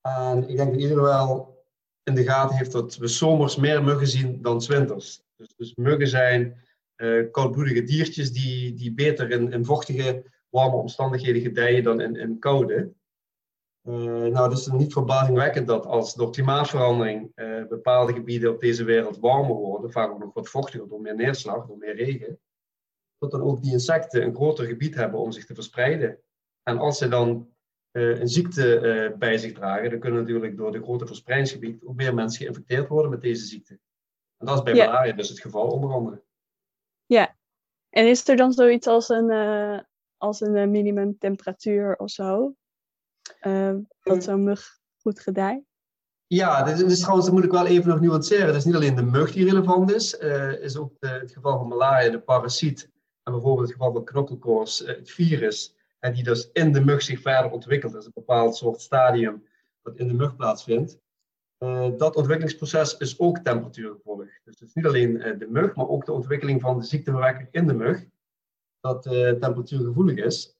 En 0.00 0.48
ik 0.48 0.56
denk 0.56 0.70
dat 0.70 0.80
iedereen 0.80 1.02
wel 1.02 1.58
in 2.02 2.14
de 2.14 2.24
gaten 2.24 2.56
heeft 2.56 2.72
dat 2.72 2.96
we 2.96 3.06
zomers 3.06 3.56
meer 3.56 3.84
muggen 3.84 4.06
zien 4.06 4.42
dan 4.42 4.62
winters. 4.66 5.22
Dus, 5.36 5.54
dus 5.56 5.74
muggen 5.74 6.08
zijn 6.08 6.62
koudbloedige 7.30 7.82
diertjes 7.82 8.32
die, 8.32 8.74
die 8.74 8.92
beter 8.92 9.30
in, 9.30 9.52
in 9.52 9.64
vochtige, 9.64 10.24
warme 10.48 10.76
omstandigheden 10.76 11.42
gedijen 11.42 11.82
dan 11.82 12.00
in, 12.00 12.16
in 12.16 12.38
koude. 12.38 12.92
Nou, 13.82 14.50
het 14.50 14.58
is 14.58 14.66
niet 14.66 14.92
verbazingwekkend 14.92 15.66
dat 15.66 15.86
als 15.86 16.14
door 16.14 16.30
klimaatverandering 16.30 17.32
bepaalde 17.68 18.12
gebieden 18.12 18.50
op 18.50 18.60
deze 18.60 18.84
wereld 18.84 19.18
warmer 19.18 19.54
worden, 19.54 19.92
vaak 19.92 20.10
ook 20.10 20.18
nog 20.18 20.34
wat 20.34 20.48
vochtiger 20.48 20.88
door 20.88 21.00
meer 21.00 21.14
neerslag, 21.14 21.66
door 21.66 21.78
meer 21.78 21.96
regen, 21.96 22.40
dat 23.18 23.30
dan 23.30 23.42
ook 23.42 23.62
die 23.62 23.72
insecten 23.72 24.22
een 24.22 24.34
groter 24.34 24.66
gebied 24.66 24.94
hebben 24.94 25.20
om 25.20 25.32
zich 25.32 25.46
te 25.46 25.54
verspreiden. 25.54 26.18
En 26.62 26.78
als 26.78 26.98
ze 26.98 27.08
dan 27.08 27.48
uh, 27.92 28.20
een 28.20 28.28
ziekte 28.28 29.14
bij 29.18 29.38
zich 29.38 29.52
dragen, 29.52 29.90
dan 29.90 29.98
kunnen 29.98 30.20
natuurlijk 30.20 30.56
door 30.56 30.72
de 30.72 30.82
grote 30.82 31.06
verspreidingsgebied 31.06 31.84
ook 31.84 31.94
meer 31.94 32.14
mensen 32.14 32.40
geïnfecteerd 32.42 32.88
worden 32.88 33.10
met 33.10 33.20
deze 33.20 33.46
ziekte. 33.46 33.78
En 34.36 34.46
dat 34.46 34.56
is 34.56 34.62
bij 34.62 34.74
ja. 34.74 34.86
malaria 34.86 35.12
dus 35.12 35.28
het 35.28 35.40
geval, 35.40 35.66
onder 35.66 35.92
andere. 35.92 36.22
Ja, 37.06 37.36
en 37.88 38.08
is 38.08 38.28
er 38.28 38.36
dan 38.36 38.52
zoiets 38.52 38.86
als 38.86 39.08
een, 39.08 39.30
uh, 39.30 39.80
als 40.16 40.40
een 40.40 40.70
minimumtemperatuur 40.70 41.96
of 41.96 42.10
zo? 42.10 42.54
Dat 44.02 44.24
zo'n 44.24 44.44
mug 44.44 44.78
goed 45.02 45.20
gedijt? 45.20 45.62
Ja, 46.26 46.62
dit 46.62 46.80
is 46.80 47.00
trouwens, 47.00 47.26
dat 47.26 47.34
moet 47.34 47.44
ik 47.44 47.50
wel 47.50 47.66
even 47.66 47.88
nog 47.88 48.00
nuanceren. 48.00 48.46
Het 48.46 48.56
is 48.56 48.64
niet 48.64 48.74
alleen 48.74 48.96
de 48.96 49.02
mug 49.02 49.32
die 49.32 49.44
relevant 49.44 49.92
is, 49.92 50.14
is 50.60 50.76
ook 50.76 50.92
de, 50.98 51.08
het 51.08 51.32
geval 51.32 51.58
van 51.58 51.68
malaria, 51.68 52.10
de 52.10 52.20
parasiet 52.20 52.90
en 53.22 53.32
bijvoorbeeld 53.32 53.66
het 53.66 53.76
geval 53.76 53.92
van 53.92 54.04
knokkelkoorts, 54.04 54.78
het 54.78 55.10
virus, 55.10 55.74
en 55.98 56.12
die 56.12 56.22
dus 56.22 56.50
in 56.52 56.72
de 56.72 56.84
mug 56.84 57.02
zich 57.02 57.20
verder 57.20 57.50
ontwikkelt. 57.50 57.92
Dat 57.92 58.00
is 58.00 58.06
een 58.06 58.12
bepaald 58.14 58.56
soort 58.56 58.80
stadium 58.80 59.44
dat 59.82 59.96
in 59.96 60.08
de 60.08 60.14
mug 60.14 60.36
plaatsvindt. 60.36 60.98
Uh, 61.58 61.88
dat 61.96 62.16
ontwikkelingsproces 62.16 62.96
is 62.96 63.18
ook 63.18 63.38
temperatuurgevolg. 63.38 64.18
Dus 64.44 64.58
het 64.58 64.68
is 64.68 64.74
niet 64.74 64.86
alleen 64.86 65.16
uh, 65.16 65.38
de 65.38 65.46
mug, 65.50 65.74
maar 65.74 65.88
ook 65.88 66.04
de 66.04 66.12
ontwikkeling 66.12 66.60
van 66.60 66.78
de 66.78 66.84
ziekteverwekker 66.84 67.48
in 67.50 67.66
de 67.66 67.74
mug, 67.74 68.04
dat 68.80 69.06
uh, 69.06 69.12
temperatuurgevoelig 69.12 70.16
is. 70.16 70.58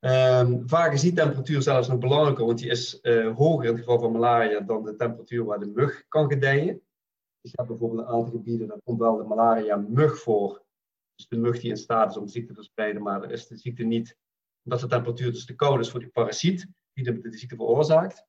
Um, 0.00 0.68
vaak 0.68 0.92
is 0.92 1.00
die 1.00 1.12
temperatuur 1.12 1.62
zelfs 1.62 1.88
nog 1.88 1.98
belangrijker, 1.98 2.44
want 2.44 2.58
die 2.58 2.70
is 2.70 3.00
hoger 3.34 3.64
in 3.64 3.70
het 3.70 3.78
geval 3.78 3.98
van 3.98 4.12
malaria 4.12 4.60
dan 4.60 4.84
de 4.84 4.96
temperatuur 4.96 5.44
waar 5.44 5.58
de 5.58 5.72
mug 5.74 6.04
kan 6.08 6.30
gedijen. 6.30 6.82
Dus 7.40 7.50
je 7.50 7.56
hebt 7.56 7.68
bijvoorbeeld 7.68 8.00
een 8.00 8.14
aantal 8.14 8.30
gebieden, 8.30 8.68
daar 8.68 8.80
komt 8.84 8.98
wel 8.98 9.16
de 9.16 9.24
malaria 9.24 9.76
mug 9.76 10.18
voor, 10.18 10.62
dus 11.14 11.28
de 11.28 11.36
mug 11.36 11.60
die 11.60 11.70
in 11.70 11.76
staat 11.76 12.10
is 12.10 12.16
om 12.16 12.28
ziekte 12.28 12.48
te 12.48 12.54
verspreiden, 12.54 13.02
maar 13.02 13.30
is 13.30 13.46
de 13.46 13.56
ziekte 13.56 13.82
niet, 13.82 14.16
omdat 14.64 14.80
de 14.80 14.86
temperatuur 14.86 15.32
dus 15.32 15.44
te 15.44 15.54
koud 15.54 15.80
is 15.80 15.90
voor 15.90 16.00
die 16.00 16.08
parasiet 16.08 16.66
die 16.92 17.04
de, 17.04 17.18
de 17.18 17.38
ziekte 17.38 17.56
veroorzaakt. 17.56 18.24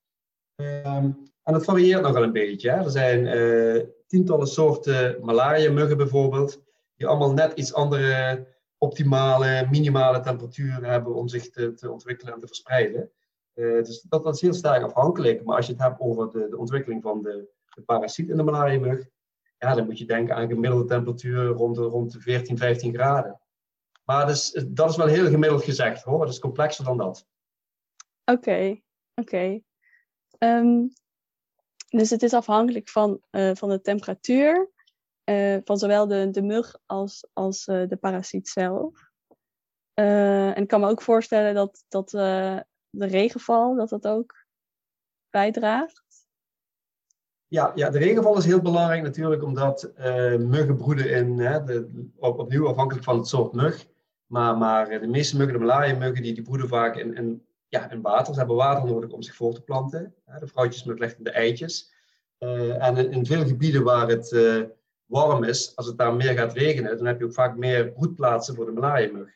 Um, 0.56 1.30
en 1.44 1.54
dat 1.54 1.64
varieert 1.64 2.02
nogal 2.02 2.24
een 2.24 2.32
beetje. 2.32 2.70
Hè. 2.70 2.78
Er 2.78 2.92
zijn 2.92 3.26
uh, 3.26 3.84
tientallen 4.08 4.48
soorten 4.48 5.26
malaria-muggen 5.26 5.98
bijvoorbeeld, 5.98 6.64
die 6.96 7.08
allemaal 7.08 7.34
net 7.34 7.54
iets 7.54 7.74
andere 7.74 8.48
optimale, 8.84 9.68
minimale 9.70 10.20
temperaturen 10.20 10.84
hebben 10.84 11.16
om 11.16 11.28
zich 11.28 11.50
te, 11.50 11.92
ontwikkelen 11.92 12.34
en 12.34 12.40
te 12.40 12.48
verspreiden. 12.48 13.12
Uh, 13.54 13.84
dus 13.84 14.02
dat, 14.02 14.24
dat, 14.24 14.36
is 14.36 14.42
heel 14.42 14.54
sterk 14.54 14.84
afhankelijk. 14.84 15.44
Maar 15.44 15.56
als 15.56 15.66
je 15.66 15.72
het 15.72 15.82
hebt 15.82 16.00
over 16.00 16.30
de, 16.30 16.50
de 16.50 16.58
ontwikkeling 16.58 17.02
van 17.02 17.22
de, 17.22 17.50
de 17.76 17.82
parasiet 17.82 18.30
in 18.30 18.38
de 18.38 18.44
malaria-mug, 18.44 19.10
ja, 19.58 19.76
dan 19.76 19.86
moet 19.86 19.98
je 19.98 20.06
denken 20.06 20.36
aan 20.36 20.48
gemiddelde 20.48 20.86
temperatuur 20.86 21.46
rond 21.46 21.76
de, 21.76 21.82
rond 21.82 22.12
de 22.12 22.20
14, 22.20 22.58
15 22.58 22.94
graden. 22.94 23.42
Maar 24.04 24.28
dus, 24.28 24.66
dat 24.68 24.90
is 24.90 24.96
wel 24.96 25.08
heel 25.08 25.30
gemiddeld 25.30 25.64
gezegd 25.64 26.04
hoor, 26.04 26.22
het 26.22 26.30
is 26.30 26.40
complexer 26.40 26.86
dan 26.86 26.98
dat. 26.98 27.28
Oké, 28.26 28.82
oké. 29.16 29.62
Um, 30.40 30.94
dus 31.88 32.10
het 32.10 32.24
is 32.24 32.34
afhankelijk 32.34 32.90
van, 32.90 33.22
uh, 33.32 33.52
van 33.56 33.70
de 33.70 33.82
temperatuur 33.82 34.72
uh, 35.32 35.58
van 35.64 35.78
zowel 35.78 36.08
de, 36.08 36.30
de 36.32 36.42
mug 36.42 36.78
als, 36.86 37.28
als 37.34 37.68
uh, 37.68 37.88
de 37.88 37.98
parasiet 37.98 38.50
zelf. 38.50 39.10
en 39.94 40.62
ik 40.62 40.68
kan 40.68 40.80
me 40.80 40.88
ook 40.88 41.02
voorstellen 41.02 41.54
dat, 41.54 41.86
dat 41.88 42.10
de 42.10 42.66
regenval 43.06 43.76
dat 43.76 43.90
dat 43.90 44.08
ook 44.08 44.46
bijdraagt. 45.30 46.04
Ja, 47.48 47.72
ja, 47.76 47.90
de 47.90 47.98
regenval 47.98 48.38
is 48.38 48.46
heel 48.46 48.62
belangrijk 48.62 49.04
natuurlijk, 49.04 49.44
omdat 49.44 49.92
muggen 50.38 50.78
broeden 50.78 51.10
in, 51.10 51.40
hè, 51.40 51.64
de, 51.64 52.10
op, 52.18 52.40
opnieuw 52.40 52.68
afhankelijk 52.68 53.06
van 53.06 53.18
het 53.18 53.28
soort 53.28 53.54
mug. 53.54 53.88
Maar, 54.26 54.58
maar 54.58 55.00
de 55.00 55.08
meeste 55.08 55.38
muggen, 55.38 55.54
de 55.54 55.66
malaria-muggen, 55.66 56.24
die, 56.24 56.34
die 56.34 56.44
broeden 56.44 56.68
vaak 56.68 56.96
in, 56.96 57.46
ja, 57.68 57.92
in 57.92 58.02
water. 58.02 58.34
Ze 58.34 58.40
hebben 58.40 58.58
water 58.58 58.86
nodig 58.86 59.12
om 59.12 59.22
zich 59.22 59.36
voor 59.36 59.54
te 59.54 59.62
planten. 59.62 60.16
De 60.40 60.48
vrouwtjesmug 60.48 60.98
legt 60.98 61.24
de 61.24 61.32
eitjes. 61.32 61.94
En 62.38 62.98
in, 62.98 63.12
in, 63.12 63.26
veel 63.26 63.46
gebieden 63.46 63.84
waar 63.84 64.08
het 64.08 64.32
warm 65.12 65.44
is, 65.44 65.76
als 65.76 65.86
het 65.86 65.98
daar 65.98 66.16
meer 66.16 66.34
gaat 66.34 66.54
regenen, 66.54 66.98
dan 66.98 67.06
heb 67.06 67.20
je 67.20 67.26
ook 67.26 67.34
vaak 67.34 67.58
meer 67.58 67.92
broedplaatsen 67.92 68.56
voor 68.56 68.66
de 68.66 68.72
malaria-mug. 68.72 69.30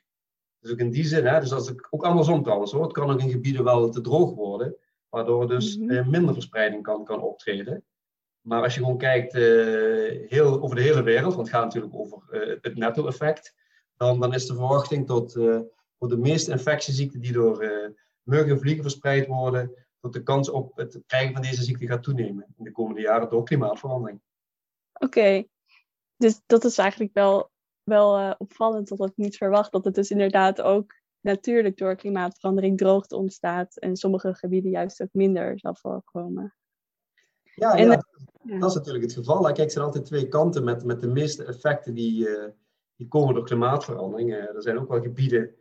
Dus 0.60 0.72
ook 0.72 0.80
in 0.80 0.90
die 0.90 1.06
zin, 1.06 1.26
hè, 1.26 1.40
dus 1.40 1.52
als 1.52 1.70
ik, 1.70 1.88
ook 1.90 2.04
andersom 2.04 2.44
trouwens 2.44 2.72
hoor, 2.72 2.84
het 2.84 2.94
kan 2.94 3.12
ook 3.12 3.20
in 3.20 3.30
gebieden 3.30 3.64
wel 3.64 3.90
te 3.90 4.02
droog 4.02 4.34
worden, 4.34 4.76
waardoor 5.10 5.48
dus 5.48 5.78
mm 5.78 5.90
-hmm. 5.90 6.10
minder 6.10 6.34
verspreiding 6.34 6.84
kan, 6.84 7.06
kan 7.06 7.22
optreden. 7.22 7.84
Maar 8.42 8.64
als 8.64 8.74
je 8.74 8.80
gewoon 8.80 8.98
kijkt 8.98 9.36
uh, 9.36 9.42
heel, 10.30 10.62
over 10.62 10.76
de 10.76 10.82
hele 10.82 11.04
wereld, 11.04 11.36
want 11.36 11.48
het 11.48 11.56
gaat 11.56 11.66
natuurlijk 11.66 11.96
over 11.96 12.22
uh, 12.32 12.56
het 12.62 12.76
netto-effect, 12.76 13.56
dan, 13.98 14.20
dan 14.20 14.34
is 14.34 14.46
de 14.46 14.54
verwachting 14.54 15.08
dat 15.08 15.36
uh, 15.36 15.60
voor 15.98 16.10
de 16.10 16.18
meeste 16.18 16.52
infectieziekten 16.52 17.22
die 17.22 17.32
door 17.32 17.58
muggen 18.24 18.50
en 18.50 18.60
vliegen 18.60 18.84
verspreid 18.84 19.28
worden, 19.28 19.72
dat 20.00 20.14
de 20.14 20.24
kans 20.24 20.50
op 20.50 20.78
het 20.78 21.02
krijgen 21.06 21.34
van 21.34 21.42
deze 21.42 21.64
ziekte 21.64 21.88
gaat 21.88 22.04
toenemen 22.04 22.46
in 22.58 22.64
de 22.64 22.72
komende 22.72 23.02
jaren 23.02 23.30
door 23.30 23.44
klimaatverandering. 23.44 24.22
Oké, 24.94 25.06
okay. 25.06 25.50
Dus 26.18 26.42
dat 26.46 26.64
is 26.64 26.78
eigenlijk 26.78 27.14
wel, 27.14 27.52
wel 27.84 28.36
opvallend 28.38 28.88
dat 28.88 29.10
ik 29.10 29.14
niet 29.16 29.38
verwacht, 29.38 29.72
dat 29.72 29.86
het 29.86 29.96
dus 29.96 30.10
inderdaad 30.10 30.62
ook 30.62 30.94
natuurlijk 31.20 31.78
door 31.78 31.96
klimaatverandering 31.96 32.78
droogte 32.78 33.16
ontstaat 33.16 33.78
en 33.78 33.96
sommige 33.96 34.34
gebieden 34.34 34.72
juist 34.72 35.02
ook 35.02 35.10
minder 35.12 35.60
zal 35.60 35.76
voorkomen. 35.76 36.56
Ja, 37.56 37.76
en, 37.76 37.90
ja, 37.90 38.04
dat 38.60 38.70
is 38.70 38.76
natuurlijk 38.76 39.04
het 39.04 39.14
geval. 39.14 39.42
Kijk, 39.42 39.58
er 39.58 39.72
zijn 39.72 39.86
altijd 39.86 40.06
twee 40.06 40.28
kanten 40.28 40.64
met, 40.64 40.84
met 40.84 41.02
de 41.02 41.08
meeste 41.08 41.44
effecten 41.44 41.94
die, 41.94 42.28
uh, 42.28 42.46
die 42.96 43.08
komen 43.08 43.34
door 43.34 43.46
klimaatverandering. 43.46 44.30
Uh, 44.30 44.56
er 44.56 44.62
zijn 44.62 44.80
ook 44.80 44.90
wel 44.90 45.02
gebieden, 45.02 45.56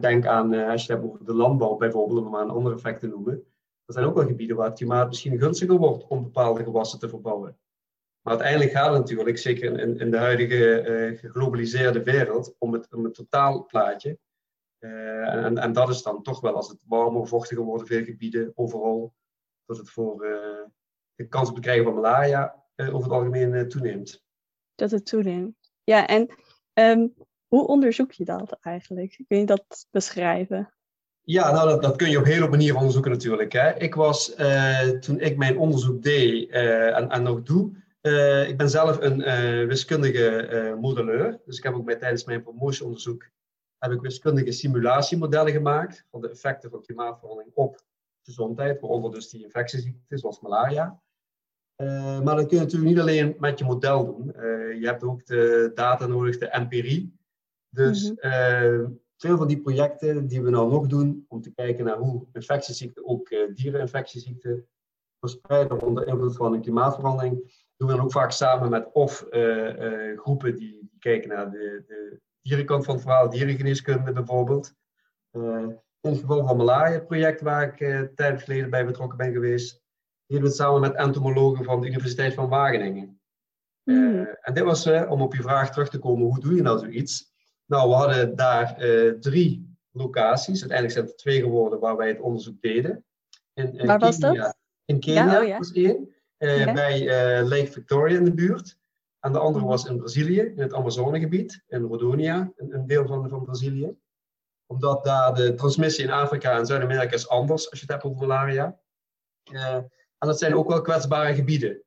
denk 0.00 0.26
aan, 0.26 0.54
als 0.54 0.86
je 0.86 0.92
het 0.92 1.00
hebt 1.02 1.12
over 1.12 1.24
de 1.24 1.34
landbouw 1.34 1.76
bijvoorbeeld, 1.76 2.24
om 2.24 2.30
maar 2.30 2.42
een 2.42 2.50
ander 2.50 2.72
effect 2.72 3.00
te 3.00 3.06
noemen. 3.06 3.44
Er 3.84 3.92
zijn 3.92 4.06
ook 4.06 4.14
wel 4.14 4.26
gebieden 4.26 4.56
waar 4.56 4.66
het 4.66 4.76
klimaat 4.76 5.08
misschien 5.08 5.38
gunstiger 5.38 5.76
wordt 5.76 6.06
om 6.06 6.22
bepaalde 6.22 6.64
gewassen 6.64 6.98
te 6.98 7.08
verbouwen. 7.08 7.58
Maar 8.26 8.34
uiteindelijk 8.34 8.76
gaat 8.76 8.90
het 8.90 8.98
natuurlijk, 8.98 9.38
zeker 9.38 9.78
in, 9.78 9.98
in 9.98 10.10
de 10.10 10.16
huidige 10.16 10.88
uh, 10.88 11.18
geglobaliseerde 11.18 12.02
wereld, 12.02 12.54
om 12.58 12.72
het, 12.72 12.94
om 12.94 13.04
het 13.04 13.14
totaalplaatje. 13.14 14.18
Uh, 14.78 15.44
en, 15.44 15.58
en 15.58 15.72
dat 15.72 15.88
is 15.88 16.02
dan 16.02 16.22
toch 16.22 16.40
wel, 16.40 16.54
als 16.54 16.68
het 16.68 16.82
warmer, 16.86 17.26
vochtiger 17.26 17.64
wordt 17.64 17.82
in 17.82 17.96
veel 17.96 18.04
gebieden, 18.04 18.52
overal, 18.54 19.14
dat 19.64 19.76
het 19.76 19.90
voor 19.90 20.26
uh, 20.26 20.64
de 21.14 21.28
kans 21.28 21.48
op 21.48 21.54
het 21.54 21.64
krijgen 21.64 21.84
van 21.84 21.94
malaria 21.94 22.64
over 22.76 23.02
het 23.02 23.10
algemeen 23.10 23.68
toeneemt. 23.68 24.24
Dat 24.74 24.90
het 24.90 25.06
toeneemt. 25.06 25.56
Ja, 25.84 26.06
en 26.06 26.34
um, 26.74 27.14
hoe 27.46 27.66
onderzoek 27.66 28.12
je 28.12 28.24
dat 28.24 28.58
eigenlijk? 28.60 29.24
Kun 29.28 29.38
je 29.38 29.46
dat 29.46 29.86
beschrijven? 29.90 30.74
Ja, 31.22 31.52
nou, 31.52 31.68
dat, 31.68 31.82
dat 31.82 31.96
kun 31.96 32.10
je 32.10 32.18
op 32.18 32.24
hele 32.24 32.48
manieren 32.48 32.76
onderzoeken 32.76 33.10
natuurlijk. 33.10 33.52
Hè. 33.52 33.74
Ik 33.74 33.94
was, 33.94 34.34
toen 35.00 35.20
ik 35.20 35.36
mijn 35.36 35.58
onderzoek 35.58 36.02
deed 36.02 36.50
en, 36.50 37.10
en 37.10 37.22
nog 37.22 37.42
doe, 37.42 37.84
uh, 38.06 38.48
ik 38.48 38.56
ben 38.56 38.70
zelf 38.70 39.00
een 39.00 39.20
uh, 39.20 39.66
wiskundige 39.66 40.48
uh, 40.52 40.80
modelleur. 40.80 41.40
Dus 41.44 41.56
ik 41.58 41.62
heb 41.62 41.74
ook 41.74 41.84
bij, 41.84 41.96
tijdens 41.96 42.24
mijn 42.24 42.42
promotieonderzoek 42.42 43.28
heb 43.78 43.92
ik 43.92 44.00
wiskundige 44.00 44.52
simulatiemodellen 44.52 45.52
gemaakt 45.52 46.04
van 46.10 46.20
de 46.20 46.30
effecten 46.30 46.70
van 46.70 46.82
klimaatverandering 46.82 47.54
op 47.54 47.84
gezondheid, 48.22 48.80
waaronder 48.80 49.10
dus 49.10 49.28
die 49.28 49.44
infectieziekten 49.44 50.18
zoals 50.18 50.40
malaria. 50.40 51.00
maar 52.24 52.36
dat 52.36 52.46
kun 52.46 52.56
je 52.56 52.62
natuurlijk 52.62 52.90
niet 52.90 53.00
alleen 53.00 53.36
met 53.38 53.58
je 53.58 53.64
model 53.64 54.04
doen. 54.04 54.26
je 54.80 54.86
hebt 54.86 55.02
ook 55.02 55.26
de 55.26 55.70
data 55.74 56.06
nodig, 56.06 56.38
de 56.38 56.48
empirie. 56.48 57.18
Dus 57.68 58.12
-hmm. 58.16 59.00
veel 59.16 59.36
van 59.36 59.48
die 59.48 59.60
projecten 59.60 60.26
die 60.26 60.42
we 60.42 60.50
nou 60.50 60.70
nog 60.70 60.86
doen, 60.86 61.24
om 61.28 61.40
te 61.40 61.50
kijken 61.50 61.84
naar 61.84 61.96
hoe 61.96 62.26
infectieziekten, 62.32 63.06
ook 63.06 63.28
diereninfectieziekten, 63.54 64.68
verspreiden 65.18 65.82
onder 65.82 66.06
invloed 66.06 66.36
van 66.36 66.60
klimaatverandering, 66.60 67.65
doen 67.76 67.88
we 67.88 67.94
dan 67.94 68.04
ook 68.04 68.12
vaak 68.12 68.30
samen 68.30 68.70
met 68.70 68.92
of 68.92 69.26
uh, 69.30 69.78
uh, 69.78 70.18
groepen 70.18 70.56
die, 70.56 70.90
kijken 70.98 71.28
naar 71.28 71.50
de, 71.50 71.84
de, 71.86 72.20
dierenkant 72.42 72.84
van 72.84 72.94
het 72.94 73.04
verhaal, 73.04 73.30
dierengeneeskunde 73.30 74.12
bijvoorbeeld. 74.12 74.74
Uh, 75.32 75.60
in 76.00 76.10
het 76.10 76.20
geval 76.20 76.46
van 76.46 76.56
Malaria, 76.56 76.94
het 76.94 77.06
project 77.06 77.40
waar 77.40 77.62
ik 77.62 77.80
uh, 77.80 78.00
tijd 78.14 78.42
geleden 78.42 78.70
bij 78.70 78.86
betrokken 78.86 79.18
ben 79.18 79.32
geweest, 79.32 79.82
deden 80.26 80.42
we 80.42 80.48
het 80.48 80.58
samen 80.58 80.80
met 80.80 80.94
entomologen 80.94 81.64
van 81.64 81.80
de 81.80 81.86
Universiteit 81.86 82.34
van 82.34 82.48
Wageningen. 82.48 83.20
Mm. 83.82 84.28
en 84.40 84.54
dit 84.54 84.64
was, 84.64 84.86
om 84.86 85.22
op 85.22 85.34
je 85.34 85.42
vraag 85.42 85.70
terug 85.70 85.88
te 85.88 85.98
komen, 85.98 86.26
hoe 86.26 86.40
doe 86.40 86.54
je 86.54 86.62
nou 86.62 86.78
zoiets? 86.78 87.34
Nou, 87.66 87.88
we 87.88 87.94
hadden 87.94 88.36
daar 88.36 88.76
drie 89.20 89.76
locaties, 89.90 90.60
uiteindelijk 90.60 90.92
zijn 90.92 91.06
het 91.06 91.18
twee 91.18 91.40
geworden 91.40 91.80
waar 91.80 91.96
wij 91.96 92.08
het 92.08 92.20
onderzoek 92.20 92.60
deden. 92.60 93.04
In, 93.54 93.86
waar 93.86 93.98
was 93.98 94.18
dat? 94.18 94.56
In 94.84 95.00
Kenia 95.00 95.32
ja, 95.32 95.40
oh, 95.40 95.46
ja. 95.46 95.58
was 95.58 95.72
één. 95.72 96.15
Uh, 96.38 96.72
bij 96.72 97.02
uh, 97.02 97.48
Lake 97.48 97.72
Victoria 97.72 98.16
in 98.16 98.24
de 98.24 98.34
buurt. 98.34 98.78
En 99.20 99.32
de 99.32 99.38
andere 99.38 99.64
mhm. 99.64 99.72
was 99.72 99.84
in 99.84 99.96
Brazilië, 99.96 100.40
in 100.40 100.58
het 100.58 100.74
Amazonegebied, 100.74 101.62
in 101.68 101.82
Rodonia, 101.82 102.52
een, 102.56 102.74
een, 102.74 102.86
deel 102.86 103.06
van, 103.06 103.28
van 103.28 103.44
Brazilië. 103.44 103.96
Omdat 104.66 105.04
daar 105.04 105.34
de 105.34 105.54
transmissie 105.54 106.04
in 106.04 106.10
Afrika 106.10 106.58
en 106.58 106.66
Zuid-Amerika 106.66 107.14
is 107.14 107.28
anders 107.28 107.70
als 107.70 107.80
je 107.80 107.84
het 107.84 107.94
hebt 107.94 108.04
over 108.04 108.26
malaria. 108.26 108.78
Uh, 109.52 109.74
en 110.18 110.26
dat 110.28 110.38
zijn 110.38 110.54
ook 110.54 110.68
wel 110.68 110.80
kwetsbare 110.80 111.34
gebieden. 111.34 111.82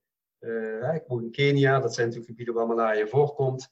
ik 0.94 1.04
woon 1.08 1.24
in 1.24 1.32
Kenia, 1.32 1.80
dat 1.80 1.94
zijn 1.94 2.08
natuurlijk 2.08 2.32
gebieden 2.32 2.54
waar 2.54 2.68
malaria 2.68 3.08
voorkomt. 3.08 3.70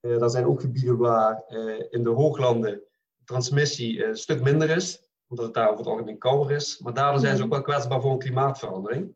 dat 0.00 0.32
zijn 0.32 0.46
ook 0.46 0.60
gebieden 0.60 0.96
waar 0.96 1.44
in 1.90 2.02
de 2.02 2.10
hooglanden 2.10 2.82
de 3.16 3.24
transmissie 3.24 4.04
een 4.04 4.16
stuk 4.16 4.42
minder 4.42 4.70
is, 4.70 5.08
omdat 5.28 5.44
het 5.44 5.54
daar 5.54 5.66
over 5.66 5.78
het 5.78 5.86
algemeen 5.86 6.18
kouder 6.18 6.56
is. 6.56 6.78
Maar 6.78 6.94
daardoor 6.94 7.20
zijn 7.20 7.36
ze 7.36 7.42
mhm. 7.42 7.46
ook 7.46 7.56
wel 7.56 7.74
kwetsbaar 7.74 8.00
voor 8.00 8.12
een 8.12 8.18
klimaatverandering. 8.18 9.14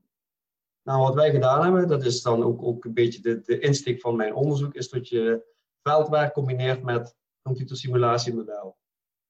Nou, 0.83 1.03
wat 1.03 1.15
wij 1.15 1.31
gedaan 1.31 1.63
hebben, 1.63 1.89
dat 1.89 2.05
is 2.05 2.23
dan 2.23 2.43
ook, 2.43 2.63
ook 2.63 2.85
een 2.85 2.95
beetje 2.95 3.21
de, 3.21 3.41
de 3.41 3.59
insteek 3.59 4.01
van 4.01 4.17
mijn 4.17 4.35
onderzoek, 4.35 4.75
is 4.75 4.89
dat 4.89 5.09
je 5.09 5.45
veldwerk 5.83 6.33
combineert 6.33 6.83
met 6.83 7.17
computersimulatiemodel. 7.43 8.79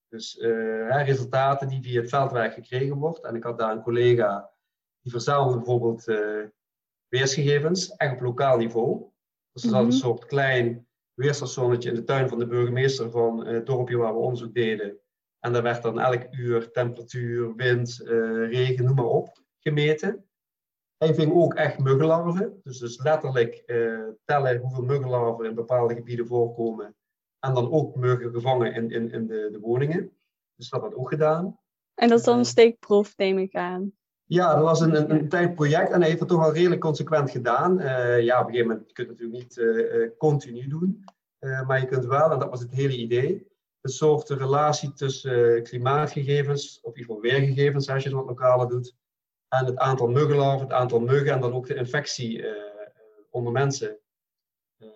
Dus 0.08 0.36
uh, 0.36 1.04
resultaten 1.04 1.68
die 1.68 1.82
via 1.82 2.00
het 2.00 2.08
veldwerk 2.08 2.54
gekregen 2.54 2.96
wordt. 2.96 3.24
En 3.24 3.34
ik 3.34 3.42
had 3.42 3.58
daar 3.58 3.72
een 3.72 3.82
collega 3.82 4.50
die 5.00 5.12
verzamelde 5.12 5.56
bijvoorbeeld 5.56 6.08
uh, 6.08 6.46
weersgegevens, 7.08 7.96
echt 7.96 8.12
op 8.12 8.20
lokaal 8.20 8.56
niveau. 8.56 9.10
Dus 9.52 9.62
dat 9.62 9.72
mm 9.72 9.78
-hmm. 9.78 9.86
een 9.86 9.92
soort 9.92 10.24
klein 10.24 10.88
weerstationnetje 11.14 11.88
in 11.88 11.94
de 11.94 12.04
tuin 12.04 12.28
van 12.28 12.38
de 12.38 12.46
burgemeester 12.46 13.10
van 13.10 13.46
het 13.46 13.66
dorpje 13.66 13.96
waar 13.96 14.12
we 14.12 14.18
onderzoek 14.18 14.54
deden. 14.54 14.98
En 15.40 15.52
daar 15.52 15.62
werd 15.62 15.82
dan 15.82 16.00
elk 16.00 16.26
uur 16.30 16.70
temperatuur, 16.70 17.54
wind, 17.54 18.00
uh, 18.02 18.48
regen, 18.50 18.84
noem 18.84 18.94
maar 18.94 19.04
op, 19.04 19.42
gemeten. 19.58 20.29
Hij 21.04 21.14
ving 21.14 21.32
ook 21.34 21.54
echt 21.54 21.78
muggenlarven. 21.78 22.60
Dus, 22.62 22.78
dus 22.78 23.02
letterlijk 23.02 23.62
uh, 23.66 24.08
tellen 24.24 24.58
hoeveel 24.58 24.82
muggenlarven 24.82 25.44
in 25.44 25.54
bepaalde 25.54 25.94
gebieden 25.94 26.26
voorkomen. 26.26 26.96
En 27.38 27.54
dan 27.54 27.70
ook 27.70 27.96
muggen 27.96 28.30
gevangen 28.32 28.74
in, 28.74 28.90
in, 28.90 29.12
in 29.12 29.26
de, 29.26 29.48
de 29.52 29.60
woningen. 29.60 30.12
Dus 30.56 30.68
dat 30.68 30.80
had 30.80 30.94
ook 30.94 31.08
gedaan. 31.08 31.58
En 31.94 32.08
dat 32.08 32.18
is 32.18 32.24
dan 32.24 32.34
een 32.34 32.44
eh, 32.44 32.46
steekproef, 32.46 33.16
neem 33.16 33.38
ik 33.38 33.54
aan. 33.54 33.92
Ja, 34.24 34.54
dat 34.54 34.62
was 34.62 34.80
een, 34.80 34.94
een, 34.94 35.10
een 35.10 35.28
tijdproject 35.28 35.90
en 35.90 35.98
hij 35.98 36.08
heeft 36.08 36.20
het 36.20 36.28
toch 36.28 36.40
wel 36.40 36.54
redelijk 36.54 36.80
consequent 36.80 37.30
gedaan. 37.30 37.80
Uh, 37.80 38.20
ja, 38.20 38.40
op 38.40 38.46
een 38.46 38.52
gegeven 38.52 38.72
moment 38.72 38.92
kun 38.92 39.04
je 39.04 39.10
het 39.10 39.20
natuurlijk 39.20 39.42
niet 39.42 39.56
uh, 39.56 40.08
continu 40.18 40.68
doen. 40.68 41.04
maar 41.66 41.80
je 41.80 41.86
kunt 41.86 42.04
wel, 42.04 42.30
en 42.30 42.38
dat 42.38 42.50
was 42.50 42.60
het 42.60 42.70
hele 42.70 42.96
idee, 42.96 43.46
een 43.80 43.90
soort 43.90 44.28
relatie 44.28 44.92
tussen 44.92 45.62
klimaatgegevens, 45.62 46.80
of 46.82 46.94
in 46.94 47.00
ieder 47.00 47.14
geval 47.14 47.30
weergegevens 47.30 47.88
als 47.88 48.02
je 48.02 48.08
het 48.08 48.18
wat 48.18 48.26
lokale 48.26 48.66
doet, 48.68 48.98
en 49.50 49.66
het 49.66 49.76
aantal 49.76 50.08
muggenlarven, 50.08 50.66
het 50.66 50.76
aantal 50.76 51.00
muggen 51.00 51.32
en 51.32 51.40
dan 51.40 51.52
ook 51.52 51.66
de 51.66 51.74
infectie 51.74 52.38
uh, 52.38 52.50
onder 53.30 53.52
mensen 53.52 53.98
uh, 54.78 54.88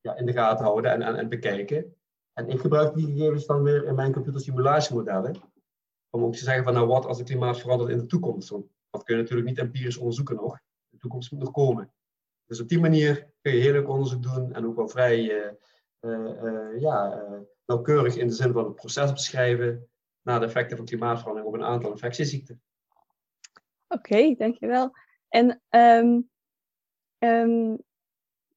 ja, 0.00 0.16
in 0.16 0.26
de 0.26 0.32
gaten 0.32 0.64
houden 0.64 0.90
en, 0.90 1.02
en, 1.02 1.16
en, 1.16 1.28
bekijken. 1.28 1.96
En 2.32 2.48
ik 2.48 2.60
gebruik 2.60 2.94
die 2.94 3.06
gegevens 3.06 3.46
dan 3.46 3.62
weer 3.62 3.84
in 3.84 3.94
mijn 3.94 4.12
computersimulatiemodellen. 4.12 5.36
Om 6.10 6.24
ook 6.24 6.32
te 6.32 6.44
zeggen 6.44 6.64
van 6.64 6.74
nou 6.74 6.86
wat 6.86 7.06
als 7.06 7.18
het 7.18 7.26
klimaat 7.26 7.58
verandert 7.60 7.90
in 7.90 7.98
de 7.98 8.06
toekomst. 8.06 8.48
Dat 8.90 9.04
kun 9.04 9.16
je 9.16 9.22
natuurlijk 9.22 9.48
niet 9.48 9.58
empirisch 9.58 9.96
onderzoeken 9.96 10.36
nog. 10.36 10.58
De 10.88 10.98
toekomst 10.98 11.32
moet 11.32 11.40
nog 11.40 11.50
komen. 11.50 11.92
Dus 12.46 12.60
op 12.60 12.68
die 12.68 12.80
manier 12.80 13.30
kun 13.40 13.52
je 13.52 13.60
heel 13.60 13.86
onderzoek 13.86 14.22
doen 14.22 14.52
en 14.52 14.66
ook 14.66 14.76
wel 14.76 14.88
vrij 14.88 15.20
ja, 16.78 17.24
nauwkeurig 17.66 18.16
in 18.16 18.26
de 18.26 18.34
zin 18.34 18.52
van 18.52 18.64
het 18.64 18.74
proces 18.74 19.12
beschrijven 19.12 19.88
naar 20.22 20.40
de 20.40 20.46
effecten 20.46 20.76
van 20.76 20.86
klimaatverandering 20.86 21.54
op 21.54 21.60
een 21.60 21.66
aantal 21.66 21.90
infectieziekten. 21.90 22.62
Oké, 23.88 24.34
dankjewel. 24.34 24.90
En 25.28 25.62
um, 25.70 26.30
um, 27.18 27.78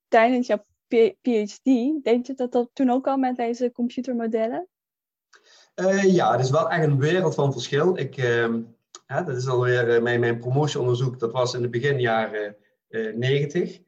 tijdens 0.07 0.47
jouw 0.47 0.65
PhD, 0.87 1.63
denk 2.03 2.25
je 2.25 2.33
dat 2.35 2.51
dat 2.51 2.69
toen 2.73 2.89
ook 2.89 3.07
al 3.07 3.17
met 3.17 3.35
deze 3.35 3.71
computermodellen? 3.71 4.67
Uh, 5.75 6.13
ja, 6.13 6.31
het 6.31 6.41
is 6.41 6.49
wel 6.49 6.69
echt 6.69 6.83
een 6.83 6.99
wereld 6.99 7.35
van 7.35 7.51
verschil. 7.51 7.97
Ik, 7.97 8.17
uh, 8.17 8.55
dat 9.07 9.37
is 9.37 9.47
alweer 9.47 9.95
uh, 9.95 10.01
mijn, 10.01 10.19
mijn 10.19 10.39
promotieonderzoek, 10.39 11.19
dat 11.19 11.31
was 11.31 11.53
in 11.53 11.61
de 11.61 11.69
beginjaren 11.69 12.55
90. 13.15 13.79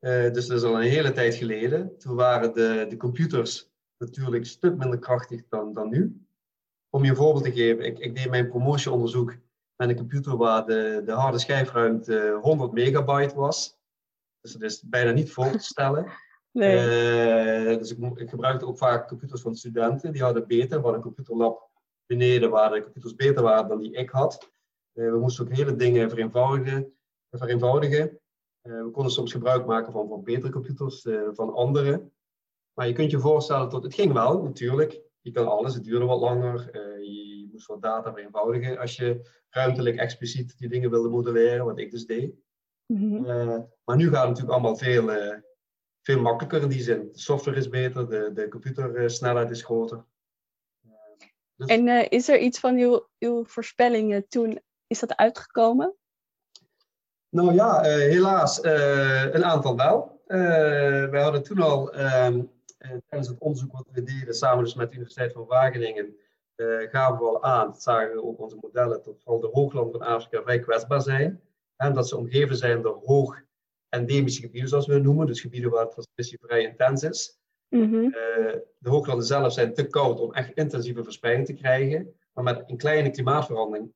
dus 0.00 0.46
dat 0.46 0.58
is 0.58 0.62
al 0.62 0.76
een 0.76 0.88
hele 0.88 1.12
tijd 1.12 1.34
geleden. 1.34 1.98
Toen 1.98 2.16
waren 2.16 2.54
de, 2.54 2.86
de 2.88 2.96
computers 2.96 3.70
natuurlijk 3.98 4.36
een 4.36 4.46
stuk 4.46 4.76
minder 4.76 4.98
krachtig 4.98 5.48
dan, 5.48 5.72
dan 5.72 5.88
nu. 5.88 6.26
Om 6.90 7.04
je 7.04 7.10
een 7.10 7.16
voorbeeld 7.16 7.44
te 7.44 7.52
geven, 7.52 7.84
ik, 7.84 7.98
ik 7.98 8.16
deed 8.16 8.30
mijn 8.30 8.48
promotieonderzoek 8.48 9.36
met 9.76 9.88
een 9.88 9.96
computer 9.96 10.36
waar 10.36 10.66
de, 10.66 11.02
de 11.04 11.12
harde 11.12 11.38
schijfruimte 11.38 12.38
100 12.42 12.72
megabyte 12.72 13.34
was. 13.34 13.78
Dus 14.40 14.52
dat 14.52 14.62
is 14.62 14.82
bijna 14.82 15.10
niet 15.10 15.32
voor 15.32 15.50
te 15.50 15.58
stellen. 15.58 16.06
Nee. 16.54 16.76
Uh, 16.76 17.78
dus 17.78 17.90
ik, 17.90 18.18
ik, 18.18 18.30
gebruikte 18.30 18.66
ook 18.66 18.78
vaak 18.78 19.08
computers 19.08 19.40
van 19.40 19.56
studenten. 19.56 20.12
Die 20.12 20.22
hadden 20.22 20.46
beter, 20.46 20.68
we 20.68 20.82
hadden 20.82 20.94
een 20.94 21.00
computerlab 21.00 21.70
beneden 22.06 22.50
waar 22.50 22.70
de 22.70 22.82
computers 22.82 23.14
beter 23.14 23.42
waren 23.42 23.68
dan 23.68 23.78
die 23.78 23.92
ik 23.92 24.10
had. 24.10 24.50
Uh, 24.92 25.10
we 25.10 25.18
moesten 25.18 25.44
ook 25.44 25.52
hele 25.52 25.76
dingen 25.76 26.10
vereenvoudigen. 26.10 26.94
vereenvoudigen. 27.30 28.20
Uh, 28.62 28.82
we 28.82 28.90
konden 28.90 29.12
soms 29.12 29.32
gebruik 29.32 29.66
maken 29.66 29.92
van, 29.92 30.08
van 30.08 30.22
betere 30.22 30.52
computers 30.52 31.06
van 31.32 31.54
anderen. 31.54 32.12
Maar 32.72 32.86
je 32.86 32.92
kunt 32.92 33.10
je 33.10 33.18
voorstellen 33.18 33.70
dat 33.70 33.82
het 33.82 33.94
ging 33.94 34.12
wel, 34.12 34.42
natuurlijk. 34.42 35.00
Je 35.20 35.30
kan 35.30 35.48
alles, 35.48 35.74
het 35.74 35.84
duurde 35.84 36.04
wat 36.04 36.20
langer. 36.20 36.70
je 37.00 37.33
moest 37.54 37.66
wat 37.66 37.82
data 37.82 38.12
vereenvoudigen 38.12 38.78
als 38.78 38.96
je 38.96 39.30
ruimtelijk 39.50 39.96
expliciet 39.96 40.58
die 40.58 40.68
dingen 40.68 40.90
wilde 40.90 41.08
modelleren, 41.08 41.64
wat 41.64 41.78
ik 41.78 41.90
dus 41.90 42.06
deed. 42.06 42.34
Mhm. 42.86 43.24
Eh, 43.24 43.58
maar 43.84 43.96
nu 43.96 44.04
gaat 44.04 44.20
het 44.20 44.28
natuurlijk 44.28 44.52
allemaal 44.52 44.76
veel, 44.76 45.10
uh, 45.10 45.38
veel 46.02 46.20
makkelijker 46.20 46.62
in 46.62 46.68
die 46.68 46.82
zin. 46.82 47.08
De 47.12 47.18
software 47.18 47.56
is 47.56 47.68
beter, 47.68 48.08
de, 48.08 48.30
de 48.34 48.48
computersnelheid 48.48 49.50
is 49.50 49.62
groter. 49.62 50.04
Dus... 51.56 51.68
En 51.68 52.10
is 52.10 52.28
er 52.28 52.38
iets 52.38 52.60
van 52.60 52.76
uw, 52.76 53.08
uw 53.18 53.44
voorspellingen 53.44 54.28
toen, 54.28 54.60
is 54.86 55.00
dat 55.00 55.16
uitgekomen? 55.16 55.96
Nou 57.28 57.54
ja, 57.54 57.82
helaas 57.82 58.62
een 58.62 59.44
aantal 59.44 59.76
wel. 59.76 60.22
wij 61.10 61.22
hadden 61.22 61.42
toen 61.42 61.58
al 61.58 61.92
ehm, 61.92 62.42
tijdens 62.78 63.28
het 63.28 63.38
onderzoek 63.38 63.72
wat 63.72 63.86
we 63.90 64.02
deden, 64.02 64.34
samen 64.34 64.64
dus 64.64 64.74
met 64.74 64.88
de 64.88 64.94
Universiteit 64.94 65.32
van 65.32 65.46
Wageningen, 65.46 66.16
gaven 66.90 67.18
we 67.18 67.28
al 67.28 67.42
aan, 67.42 67.66
dat 67.66 67.82
zagen 67.82 68.14
we 68.14 68.24
ook 68.24 68.40
onze 68.40 68.58
modellen, 68.60 69.02
dat 69.04 69.20
vooral 69.22 69.40
de 69.40 69.48
hooglanden 69.52 69.92
van 70.00 70.08
Afrika 70.08 70.42
vrij 70.42 70.58
kwetsbaar 70.58 71.02
zijn. 71.02 71.40
En 71.76 71.94
dat 71.94 72.08
ze 72.08 72.16
omgeven 72.16 72.56
zijn 72.56 72.82
door 72.82 73.00
hoog 73.04 73.42
endemische 73.88 74.40
gebieden, 74.40 74.68
zoals 74.68 74.86
we 74.86 74.94
het 74.94 75.02
noemen. 75.02 75.26
Dus 75.26 75.40
gebieden 75.40 75.70
waar 75.70 75.84
de 75.84 75.90
transmissie 75.90 76.38
vrij 76.40 76.62
intens 76.62 77.02
is. 77.02 77.38
Mhm. 77.68 77.94
Uh, 77.94 78.12
de 78.78 78.90
hooglanden 78.90 79.26
zelf 79.26 79.52
zijn 79.52 79.74
te 79.74 79.86
koud 79.86 80.20
om 80.20 80.32
echt 80.32 80.52
intensieve 80.54 81.04
verspreiding 81.04 81.46
te 81.46 81.52
krijgen. 81.52 82.14
Maar 82.32 82.44
met 82.44 82.62
een 82.66 82.76
kleine 82.76 83.10
klimaatverandering, 83.10 83.92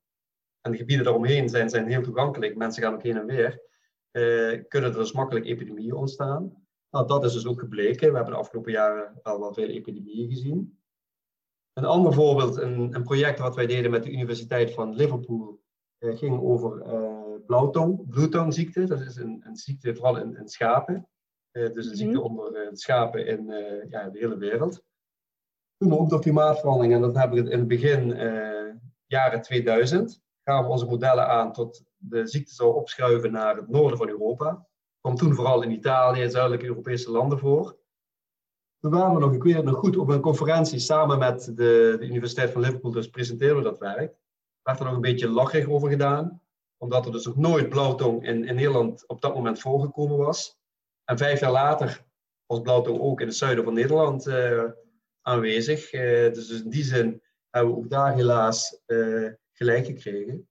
en 0.61 0.71
de 0.71 0.77
gebieden 0.77 1.05
daaromheen 1.05 1.49
zijn, 1.49 1.69
zijn 1.69 1.87
heel 1.87 2.01
toegankelijk, 2.01 2.55
mensen 2.55 2.83
gaan 2.83 2.93
ook 2.93 3.03
heen 3.03 3.17
en 3.17 3.25
weer, 3.25 3.61
uh, 4.11 4.63
kunnen 4.67 4.91
er 4.91 4.97
dus 4.97 5.11
makkelijk 5.11 5.45
epidemieën 5.45 5.93
ontstaan. 5.93 6.67
Nou, 6.89 7.07
dat 7.07 7.23
is 7.23 7.33
dus 7.33 7.47
ook 7.47 7.59
gebleken. 7.59 8.09
We 8.09 8.15
hebben 8.15 8.33
de 8.33 8.39
afgelopen 8.39 8.71
jaren 8.71 9.19
al 9.23 9.39
wel 9.39 9.53
veel 9.53 9.67
epidemieën 9.67 10.29
gezien. 10.29 10.78
Een 11.79 11.85
ander 11.85 12.13
voorbeeld, 12.13 12.57
een, 12.57 12.95
een 12.95 13.03
project 13.03 13.39
wat 13.39 13.55
wij 13.55 13.65
deden 13.65 13.91
met 13.91 14.03
de 14.03 14.11
Universiteit 14.11 14.73
van 14.73 14.95
Liverpool, 14.95 15.59
uh, 15.99 16.17
ging 16.17 16.41
over 16.41 16.83
blauwtong, 17.45 18.09
bloedtongziekte. 18.09 18.85
Dat 18.85 18.99
is 18.99 19.15
een, 19.15 19.41
een 19.45 19.55
ziekte 19.55 19.95
vooral 19.95 20.17
in, 20.17 20.37
in 20.37 20.47
schapen. 20.47 21.07
Uh, 21.51 21.73
dus 21.73 21.89
een 21.89 21.95
ziekte 21.95 22.17
Mhm. 22.17 22.27
onder 22.27 22.69
schapen 22.71 23.25
in 23.27 23.45
ja, 23.89 24.09
de 24.09 24.19
hele 24.19 24.37
wereld. 24.37 24.83
Toen 25.77 25.99
ook 25.99 26.09
door 26.09 26.21
klimaatverandering, 26.21 26.93
en 26.93 27.01
dat 27.01 27.15
hebben 27.15 27.43
we 27.43 27.51
in 27.51 27.59
het 27.59 27.67
begin 27.67 28.07
jaren 29.05 29.41
2000, 29.41 30.21
gaven 30.43 30.65
we 30.65 30.71
onze 30.71 30.85
modellen 30.85 31.27
aan 31.27 31.53
tot 31.53 31.83
de 31.97 32.27
ziekte 32.27 32.53
zou 32.53 32.75
opschuiven 32.75 33.31
naar 33.31 33.55
het 33.55 33.69
noorden 33.69 33.97
van 33.97 34.09
Europa. 34.09 34.67
Kwam 35.01 35.15
toen 35.15 35.35
vooral 35.35 35.61
in 35.61 35.71
Italië 35.71 36.21
en 36.21 36.31
zuidelijke 36.31 36.65
Europese 36.65 37.11
landen 37.11 37.39
voor. 37.39 37.78
Toen 38.79 38.91
waren 38.91 39.13
we 39.13 39.19
nog, 39.19 39.33
ik 39.33 39.43
weet 39.43 39.55
het 39.55 39.65
nog 39.65 39.75
goed, 39.75 39.97
op 39.97 40.09
een 40.09 40.21
conferentie 40.21 40.79
samen 40.79 41.19
met 41.19 41.45
de, 41.45 41.95
de 41.99 42.05
Universiteit 42.05 42.51
van 42.51 42.61
Liverpool, 42.61 42.91
dus 42.91 43.09
presenteerden 43.09 43.57
we 43.57 43.63
dat 43.63 43.77
werk. 43.77 44.15
Werd 44.63 44.79
er 44.79 44.85
nog 44.85 44.95
een 44.95 45.01
beetje 45.01 45.29
lachig 45.29 45.67
over 45.67 45.89
gedaan, 45.89 46.41
omdat 46.77 47.05
er 47.05 47.11
dus 47.11 47.25
nog 47.25 47.37
nooit 47.37 47.69
blauwtong 47.69 48.25
in, 48.25 48.45
in 48.45 48.55
Nederland 48.55 49.07
op 49.07 49.21
dat 49.21 49.35
moment 49.35 49.59
voorgekomen 49.59 50.17
was. 50.17 50.59
En 51.03 51.17
vijf 51.17 51.39
jaar 51.39 51.51
later 51.51 52.05
was 52.45 52.61
blauwtong 52.61 52.99
ook 52.99 53.21
in 53.21 53.27
het 53.27 53.35
zuiden 53.35 53.63
van 53.63 53.73
Nederland 53.73 54.27
uh, 54.27 54.63
aanwezig. 55.21 55.93
Uh, 55.93 56.01
dus 56.33 56.61
in 56.63 56.69
die 56.69 56.83
zin 56.83 57.23
hebben 57.49 57.73
we 57.73 57.79
ook 57.79 57.89
daar 57.89 58.15
helaas 58.15 58.81
uh, 58.87 59.31
gelijk 59.51 59.85
gekregen. 59.85 60.49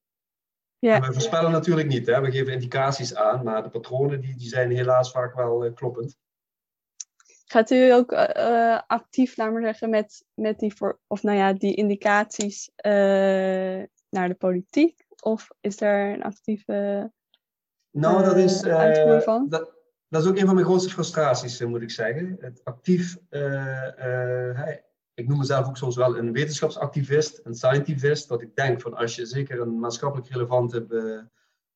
Ja. 0.78 1.00
We 1.00 1.12
voorspellen 1.12 1.50
natuurlijk 1.50 1.88
niet. 1.88 2.06
Hè? 2.06 2.20
We 2.20 2.30
geven 2.30 2.52
indicaties 2.52 3.14
aan, 3.14 3.44
maar 3.44 3.62
de 3.62 3.68
patronen 3.68 4.20
die, 4.20 4.36
die 4.36 4.48
zijn 4.48 4.70
helaas 4.70 5.10
vaak 5.10 5.34
wel 5.34 5.72
kloppend. 5.72 6.16
Gaat 7.51 7.70
u 7.70 7.92
ook 7.92 8.12
uh, 8.12 8.80
actief, 8.86 9.36
laat 9.36 9.53
maar 9.53 9.62
zeggen, 9.62 9.90
met, 9.90 10.24
met 10.34 10.59
die, 10.59 10.74
voor, 10.74 11.01
of 11.07 11.22
nou 11.22 11.36
ja, 11.36 11.53
die 11.53 11.74
indicaties 11.74 12.70
uh, 12.86 12.92
naar 14.09 14.28
de 14.28 14.34
politiek? 14.38 15.07
Of 15.22 15.49
is 15.61 15.80
er 15.80 16.12
een 16.12 16.22
actieve 16.22 17.11
nou, 17.90 18.24
dat 18.24 18.36
is, 18.36 18.64
uitvoer 18.64 19.22
van? 19.22 19.49
Dat, 19.49 19.72
dat 20.09 20.22
is 20.22 20.28
ook 20.28 20.36
een 20.36 20.46
van 20.46 20.55
mijn 20.55 20.66
grootste 20.66 20.90
frustraties, 20.90 21.61
moet 21.61 21.82
ik 21.82 21.90
zeggen. 21.90 22.36
Het 22.40 22.61
actief, 22.64 23.16
ik 25.14 25.28
noem 25.28 25.38
mezelf 25.38 25.66
ook 25.66 25.76
soms 25.76 25.96
wel 25.96 26.18
een 26.18 26.32
wetenschapsactivist, 26.32 27.40
een 27.44 27.55
scientivist. 27.55 28.28
Dat 28.28 28.42
ik 28.42 28.57
denk 28.57 28.80
van 28.80 28.94
als 28.94 29.14
je 29.14 29.26
zeker 29.26 29.61
een 29.61 29.78
maatschappelijk 29.78 30.28
relevante 30.28 30.86
be, 30.86 31.28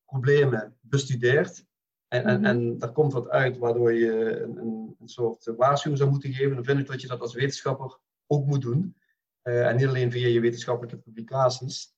problemen 0.05 0.77
bestudeert, 0.81 1.65
en, 2.13 2.25
en, 2.25 2.45
en 2.45 2.77
daar 2.77 2.91
komt 2.91 3.13
wat 3.13 3.29
uit 3.29 3.57
waardoor 3.57 3.93
je 3.93 4.41
een, 4.41 4.57
een, 4.57 4.95
een, 4.99 5.07
soort 5.07 5.45
waarschuwing 5.57 5.97
zou 5.97 6.11
moeten 6.11 6.33
geven. 6.33 6.55
Dan 6.55 6.63
vind 6.63 6.79
ik 6.79 6.87
dat 6.87 7.01
je 7.01 7.07
dat 7.07 7.21
als 7.21 7.33
wetenschapper 7.33 7.97
ook 8.27 8.45
moet 8.45 8.61
doen. 8.61 8.95
Uh, 9.43 9.67
en 9.67 9.75
niet 9.75 9.87
alleen 9.87 10.11
via 10.11 10.27
je 10.27 10.39
wetenschappelijke 10.39 10.97
publicaties. 10.97 11.95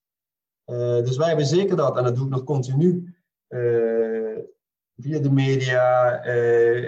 Uh, 0.65 0.77
dus 0.77 1.17
wij 1.17 1.27
hebben 1.27 1.45
zeker 1.45 1.75
dat, 1.75 1.97
en 1.97 2.03
dat 2.03 2.15
doe 2.15 2.25
ik 2.25 2.31
nog 2.31 2.43
continu, 2.43 3.15
uh, 3.49 4.39
via 4.95 5.19
de 5.19 5.31
media, 5.31 6.21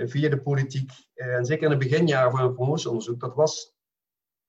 via 0.07 0.29
de 0.29 0.41
politiek. 0.43 0.91
en 1.13 1.45
zeker 1.45 1.63
in 1.63 1.69
het 1.69 1.79
beginjaren 1.79 2.31
van 2.31 2.39
een 2.39 2.53
promotieonderzoek, 2.53 3.19
dat 3.19 3.35
was, 3.35 3.75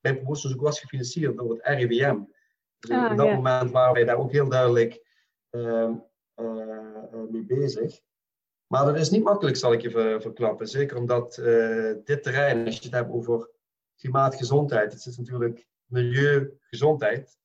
mijn 0.01 0.15
promotieonderzoek 0.15 0.67
was 0.67 0.81
gefinancierd 0.81 1.37
door 1.37 1.51
het 1.51 1.61
RIVM. 1.63 2.19
Dus 2.79 2.91
Ah, 2.91 3.11
op 3.11 3.17
dat 3.17 3.27
ja. 3.27 3.35
moment 3.35 3.71
waren 3.71 3.95
wij 3.95 4.05
daar 4.05 4.17
ook 4.17 4.33
heel 4.33 4.49
duidelijk 4.49 5.07
mee 7.31 7.45
bezig. 7.47 8.07
Maar 8.69 8.85
dat 8.85 8.97
is 8.97 9.11
niet 9.11 9.23
makkelijk, 9.23 9.57
zal 9.57 9.73
ik 9.73 9.81
je 9.81 9.91
ver, 9.91 10.21
verklappen. 10.23 10.69
Zeker 10.69 10.97
omdat 10.97 11.39
uh, 11.41 11.93
dit 12.05 12.23
terrein, 12.23 12.65
als 12.67 12.77
je 12.77 12.83
het 12.83 12.93
hebt 12.93 13.13
over 13.13 13.51
klimaatgezondheid, 13.97 14.93
het 14.93 15.07
is 15.07 15.17
natuurlijk 15.17 15.67
milieugezondheid. 15.85 17.39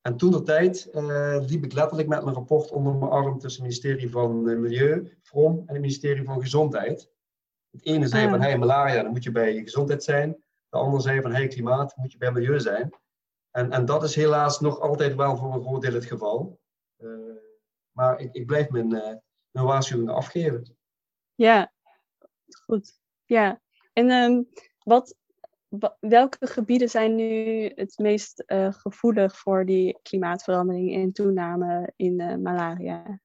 En 0.00 0.16
toen 0.16 0.30
de 0.30 0.42
tijd 0.42 0.88
uh, 0.92 1.38
liep 1.46 1.64
ik 1.64 1.72
letterlijk 1.72 2.08
met 2.08 2.22
mijn 2.22 2.34
rapport 2.34 2.70
onder 2.70 2.94
mijn 2.94 3.10
arm 3.10 3.38
tussen 3.38 3.62
het 3.62 3.72
ministerie 3.72 4.10
van 4.10 4.48
uh, 4.48 4.58
Milieu, 4.58 5.18
FROM, 5.22 5.58
en 5.58 5.72
het 5.72 5.80
ministerie 5.80 6.24
van 6.24 6.40
Gezondheid. 6.40 7.10
Het 7.70 7.84
ene 7.84 8.06
zei 8.06 8.24
Ah. 8.24 8.30
van, 8.30 8.40
hey, 8.40 8.58
malaria, 8.58 9.02
dan 9.02 9.10
moet 9.12 9.24
je 9.24 9.30
bij 9.32 9.62
gezondheid 9.62 10.04
zijn. 10.04 10.44
De 10.68 10.76
andere 10.76 11.02
zei 11.02 11.20
van, 11.20 11.32
hey, 11.32 11.46
klimaat, 11.46 11.96
moet 11.96 12.12
je 12.12 12.18
bij 12.18 12.32
milieu 12.32 12.60
zijn. 12.60 12.94
En, 13.50 13.70
en 13.70 13.84
dat 13.84 14.02
is 14.02 14.14
helaas 14.14 14.60
nog 14.60 14.80
altijd 14.80 15.14
wel 15.14 15.36
voor 15.36 15.54
een 15.54 15.62
groot 15.62 15.82
deel 15.82 15.92
het 15.92 16.04
geval. 16.04 16.60
Uh, 16.98 17.10
maar 17.90 18.20
ik, 18.20 18.34
ik 18.34 18.46
blijf 18.46 18.70
mijn, 18.70 19.22
mijn 19.56 19.68
waarschuwingen 19.68 20.14
afgeven. 20.14 20.76
Ja, 21.34 21.72
goed. 22.64 23.00
Ja. 23.24 23.60
En 23.92 24.10
um, 24.10 24.48
wat, 24.78 25.16
wa- 25.68 25.96
welke 26.00 26.46
gebieden 26.46 26.88
zijn 26.88 27.14
nu 27.14 27.64
het 27.74 27.98
meest 27.98 28.44
uh, 28.46 28.72
gevoelig 28.72 29.38
voor 29.38 29.64
die 29.64 29.98
klimaatverandering 30.02 30.94
en 30.94 31.12
toename 31.12 31.92
in 31.96 32.20
uh, 32.20 32.36
malaria? 32.36 33.20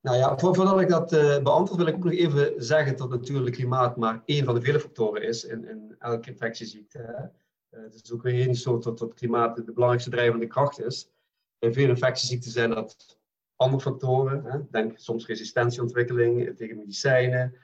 Nou 0.00 0.16
ja, 0.16 0.38
voor, 0.38 0.54
voordat 0.54 0.80
ik 0.80 0.88
dat 0.88 1.12
uh, 1.12 1.42
beantwoord, 1.42 1.80
wil 1.80 1.86
ik 1.86 1.94
ook 1.94 2.04
nog 2.04 2.12
even 2.12 2.64
zeggen 2.64 2.96
dat 2.96 3.10
natuurlijk 3.10 3.54
klimaat 3.54 3.96
maar 3.96 4.22
één 4.24 4.44
van 4.44 4.54
de 4.54 4.60
vele 4.60 4.80
factoren 4.80 5.22
is 5.22 5.44
in, 5.44 5.68
in 5.68 5.94
elke 5.98 6.30
infectieziekte. 6.30 7.30
Uh, 7.70 7.82
het 7.82 7.94
is 7.94 8.12
ook 8.12 8.22
weer 8.22 8.46
niet 8.46 8.58
zo 8.58 8.78
dat, 8.78 8.98
dat 8.98 9.14
klimaat 9.14 9.56
de 9.56 9.72
belangrijkste 9.72 10.10
drijvende 10.10 10.46
kracht 10.46 10.80
is. 10.80 11.10
In 11.58 11.72
veel 11.72 11.88
infectieziekten 11.88 12.50
zijn 12.50 12.70
dat 12.70 13.20
andere 13.56 13.82
factoren. 13.82 14.44
Hè? 14.44 14.58
Denk 14.70 14.98
soms 14.98 15.26
resistentieontwikkeling 15.26 16.56
tegen 16.56 16.76
medicijnen, 16.76 17.58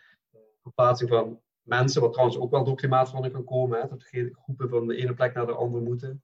verplaatsing 0.62 1.10
van 1.10 1.40
mensen, 1.62 2.00
wat 2.00 2.12
trouwens 2.12 2.38
ook 2.38 2.50
wel 2.50 2.64
door 2.64 2.76
klimaatverandering 2.76 3.44
kan 3.44 3.56
komen. 3.56 3.80
Hè? 3.80 3.88
Dat 3.88 4.02
groepen 4.32 4.68
van 4.68 4.86
de 4.86 4.96
ene 4.96 5.14
plek 5.14 5.34
naar 5.34 5.46
de 5.46 5.52
andere 5.52 5.84
moeten. 5.84 6.22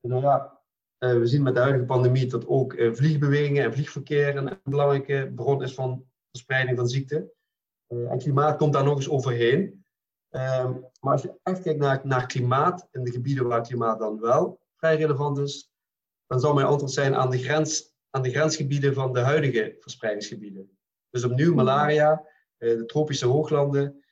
En 0.00 0.10
nou 0.10 0.22
ja, 0.22 0.60
uh, 0.98 1.18
we 1.18 1.26
zien 1.26 1.42
met 1.42 1.54
de 1.54 1.60
huidige 1.60 1.84
pandemie 1.84 2.26
dat 2.26 2.46
ook 2.46 2.72
vliegbewegingen 2.92 3.64
en 3.64 3.72
vliegverkeer 3.72 4.36
een 4.36 4.58
belangrijke 4.64 5.32
bron 5.34 5.62
is 5.62 5.74
van 5.74 6.04
verspreiding 6.30 6.76
van 6.76 6.88
ziekte. 6.88 7.32
En 7.86 8.18
klimaat 8.18 8.56
komt 8.56 8.72
daar 8.72 8.84
nog 8.84 8.96
eens 8.96 9.08
overheen. 9.08 9.84
Ehm, 10.28 10.72
maar 11.00 11.12
als 11.12 11.22
je 11.22 11.38
echt 11.42 11.62
kijkt 11.62 11.80
naar, 11.80 12.00
naar 12.04 12.26
klimaat, 12.26 12.88
in 12.90 13.04
de 13.04 13.10
gebieden 13.10 13.46
waar 13.46 13.62
klimaat 13.62 13.98
dan 13.98 14.20
wel 14.20 14.60
vrij 14.76 14.96
relevant 14.96 15.38
is, 15.38 15.72
dan 16.26 16.40
zou 16.40 16.54
mijn 16.54 16.66
antwoord 16.66 16.92
zijn 16.92 17.14
aan 17.14 17.30
de, 17.30 17.38
grens, 17.38 17.91
aan 18.14 18.22
de 18.22 18.30
grensgebieden 18.30 18.94
van 18.94 19.12
de 19.12 19.20
huidige 19.20 19.76
verspreidingsgebieden. 19.80 20.78
Dus 21.10 21.24
opnieuw 21.24 21.54
malaria, 21.54 22.26
de 22.56 22.84
tropische 22.84 23.26
hooglanden, 23.26 24.04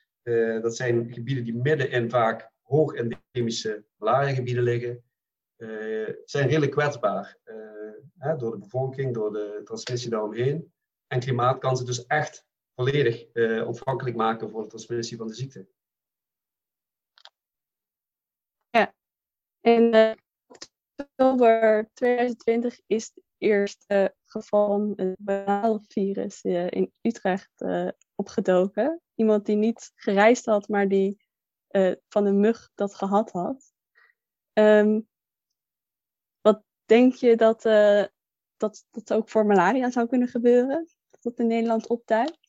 dat 0.61 0.75
zijn 0.75 1.13
gebieden 1.13 1.43
die 1.43 1.55
midden 1.55 1.91
in 1.91 2.09
vaak 2.09 2.51
hoog 2.61 2.93
endemische 2.93 3.85
malariagebieden 3.95 4.63
liggen. 4.63 5.03
Uh, 5.57 6.09
zijn 6.25 6.47
redelijk 6.47 6.71
kwetsbaar 6.71 7.37
door 8.37 8.51
de 8.51 8.57
bevolking, 8.57 9.13
door 9.13 9.33
de 9.33 9.61
transmissie 9.63 10.09
daaromheen. 10.09 10.73
En 11.07 11.19
klimaat 11.19 11.59
kan 11.59 11.77
ze 11.77 11.83
dus 11.83 12.05
echt 12.05 12.45
volledig 12.75 13.25
ontvankelijk 13.65 14.15
maken 14.15 14.49
voor 14.49 14.61
de 14.61 14.67
transmissie 14.67 15.17
van 15.17 15.27
de 15.27 15.33
ziekte. 15.33 15.67
Ja, 18.69 18.93
in 19.61 20.15
oktober 20.95 21.89
2020 21.93 22.79
is 22.87 23.11
eerste 23.41 24.15
geval 24.25 24.67
van 24.67 24.93
het 24.95 25.15
banaalvirus 25.19 26.41
in 26.43 26.91
Utrecht 27.01 27.51
opgedoken. 28.15 29.01
Iemand 29.15 29.45
die 29.45 29.55
niet 29.55 29.91
gereisd 29.95 30.45
had, 30.45 30.67
maar 30.67 30.87
die 30.87 31.17
van 32.09 32.25
een 32.25 32.39
mug 32.39 32.69
dat 32.75 32.95
gehad 32.95 33.31
had. 33.31 33.73
Um, 34.53 35.09
Denk 36.91 37.13
je 37.13 37.35
dat, 37.35 37.61
dat 38.57 38.85
dat 38.91 39.13
ook 39.13 39.29
voor 39.29 39.45
malaria 39.45 39.91
zou 39.91 40.07
kunnen 40.07 40.27
gebeuren? 40.27 40.87
Dat 41.09 41.21
dat 41.21 41.39
in 41.39 41.47
Nederland 41.47 41.87
opduikt? 41.87 42.39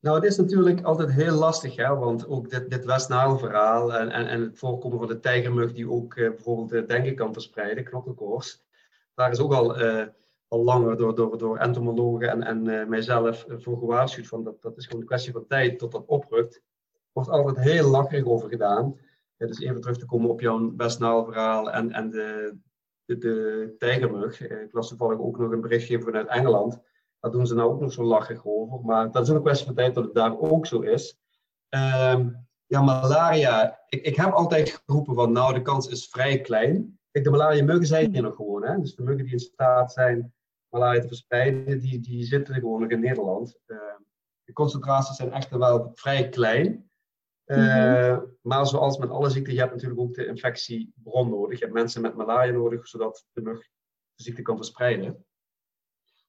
Nou, 0.00 0.16
het 0.16 0.24
is 0.24 0.36
natuurlijk 0.36 0.82
altijd 0.82 1.12
heel 1.12 1.34
lastig, 1.34 1.76
hè? 1.76 1.96
want 1.96 2.26
ook 2.26 2.50
dit, 2.50 2.70
dit 2.70 2.84
West-Nile-verhaal 2.84 3.94
en, 3.94 4.10
en, 4.10 4.26
en 4.26 4.40
het 4.40 4.58
voorkomen 4.58 4.98
van 4.98 5.08
de 5.08 5.20
tijgermug 5.20 5.72
die 5.72 5.90
ook 5.90 6.14
uh, 6.14 6.28
bijvoorbeeld 6.28 6.88
dengue 6.88 7.14
kan 7.14 7.32
verspreiden, 7.32 7.84
knokkelkoorts, 7.84 8.65
daar 9.16 9.30
is 9.30 9.40
ook 9.40 9.52
al, 9.52 9.76
al 10.48 10.64
langer 10.64 10.96
door, 10.96 11.14
door, 11.14 11.38
door 11.38 11.58
entomologen 11.58 12.28
en, 12.28 12.42
en 12.42 12.88
mijzelf 12.88 13.44
voor 13.48 13.78
gewaarschuwd 13.78 14.26
van 14.26 14.44
dat, 14.44 14.62
dat 14.62 14.76
is 14.76 14.86
gewoon 14.86 15.00
een 15.00 15.06
kwestie 15.06 15.32
van 15.32 15.46
tijd 15.46 15.78
tot 15.78 15.92
dat 15.92 16.06
oprukt. 16.06 16.62
Wordt 17.12 17.30
altijd 17.30 17.58
heel 17.58 17.88
lacherig 17.88 18.24
over 18.24 18.48
gedaan. 18.48 18.98
Ja, 19.36 19.46
dus 19.46 19.60
even 19.60 19.80
terug 19.80 19.98
te 19.98 20.06
komen 20.06 20.30
op 20.30 20.40
jouw 20.40 20.76
West-Nile-verhaal 20.76 21.70
en, 21.70 21.92
en 21.92 22.10
de, 22.10 22.56
de, 23.04 23.18
de 23.18 23.74
tijgermug. 23.78 24.40
Ik 24.40 24.72
las 24.72 24.88
toevallig 24.88 25.18
ook 25.18 25.38
nog 25.38 25.50
een 25.50 25.60
berichtje 25.60 26.00
vanuit 26.00 26.26
Engeland. 26.26 26.80
Daar 27.20 27.30
doen 27.30 27.46
ze 27.46 27.54
nou 27.54 27.70
ook 27.70 27.80
nog 27.80 27.92
zo 27.92 28.02
lachig 28.02 28.46
over. 28.46 28.80
Maar 28.84 29.10
dat 29.10 29.22
is 29.22 29.28
een 29.28 29.42
kwestie 29.42 29.66
van 29.66 29.74
tijd 29.74 29.94
dat 29.94 30.04
het 30.04 30.14
daar 30.14 30.38
ook 30.38 30.66
zo 30.66 30.80
is. 30.80 31.18
Ehm, 31.68 32.28
ja, 32.66 32.82
malaria. 32.82 33.80
Ik, 33.88 34.02
ik 34.02 34.16
heb 34.16 34.32
altijd 34.32 34.82
geroepen 34.84 35.14
van 35.14 35.32
nou, 35.32 35.54
de 35.54 35.62
kans 35.62 35.88
is 35.88 36.08
vrij 36.08 36.40
klein. 36.40 36.98
Kijk, 37.16 37.28
de 37.28 37.34
malaria-muggen 37.34 37.86
zijn 37.86 38.12
hier 38.12 38.22
nog 38.22 38.36
gewoon. 38.36 38.64
Hè? 38.64 38.80
Dus 38.80 38.94
de 38.94 39.02
muggen 39.02 39.24
die 39.24 39.32
in 39.32 39.38
staat 39.38 39.92
zijn 39.92 40.34
malaria 40.68 41.00
te 41.00 41.06
verspreiden, 41.06 41.78
die, 41.78 42.00
die 42.00 42.24
zitten 42.24 42.54
gewoon 42.54 42.80
nog 42.80 42.90
in 42.90 43.00
Nederland. 43.00 43.58
Ehm, 43.66 44.00
de 44.44 44.52
concentraties 44.52 45.16
zijn 45.16 45.32
echt 45.32 45.50
wel 45.50 45.90
vrij 45.94 46.28
klein. 46.28 46.90
Uh, 47.46 48.18
Maar 48.42 48.66
zoals 48.66 48.98
met 48.98 49.10
alle 49.10 49.30
ziekten, 49.30 49.52
je 49.52 49.58
hebt 49.58 49.72
natuurlijk 49.72 50.00
ook 50.00 50.14
de 50.14 50.26
infectiebron 50.26 51.30
nodig. 51.30 51.58
Je 51.58 51.64
hebt 51.64 51.76
mensen 51.76 52.02
met 52.02 52.14
malaria 52.14 52.52
nodig, 52.52 52.88
zodat 52.88 53.26
de 53.32 53.40
mug 53.40 53.60
de 54.14 54.22
ziekte 54.22 54.42
kan 54.42 54.56
verspreiden. 54.56 55.24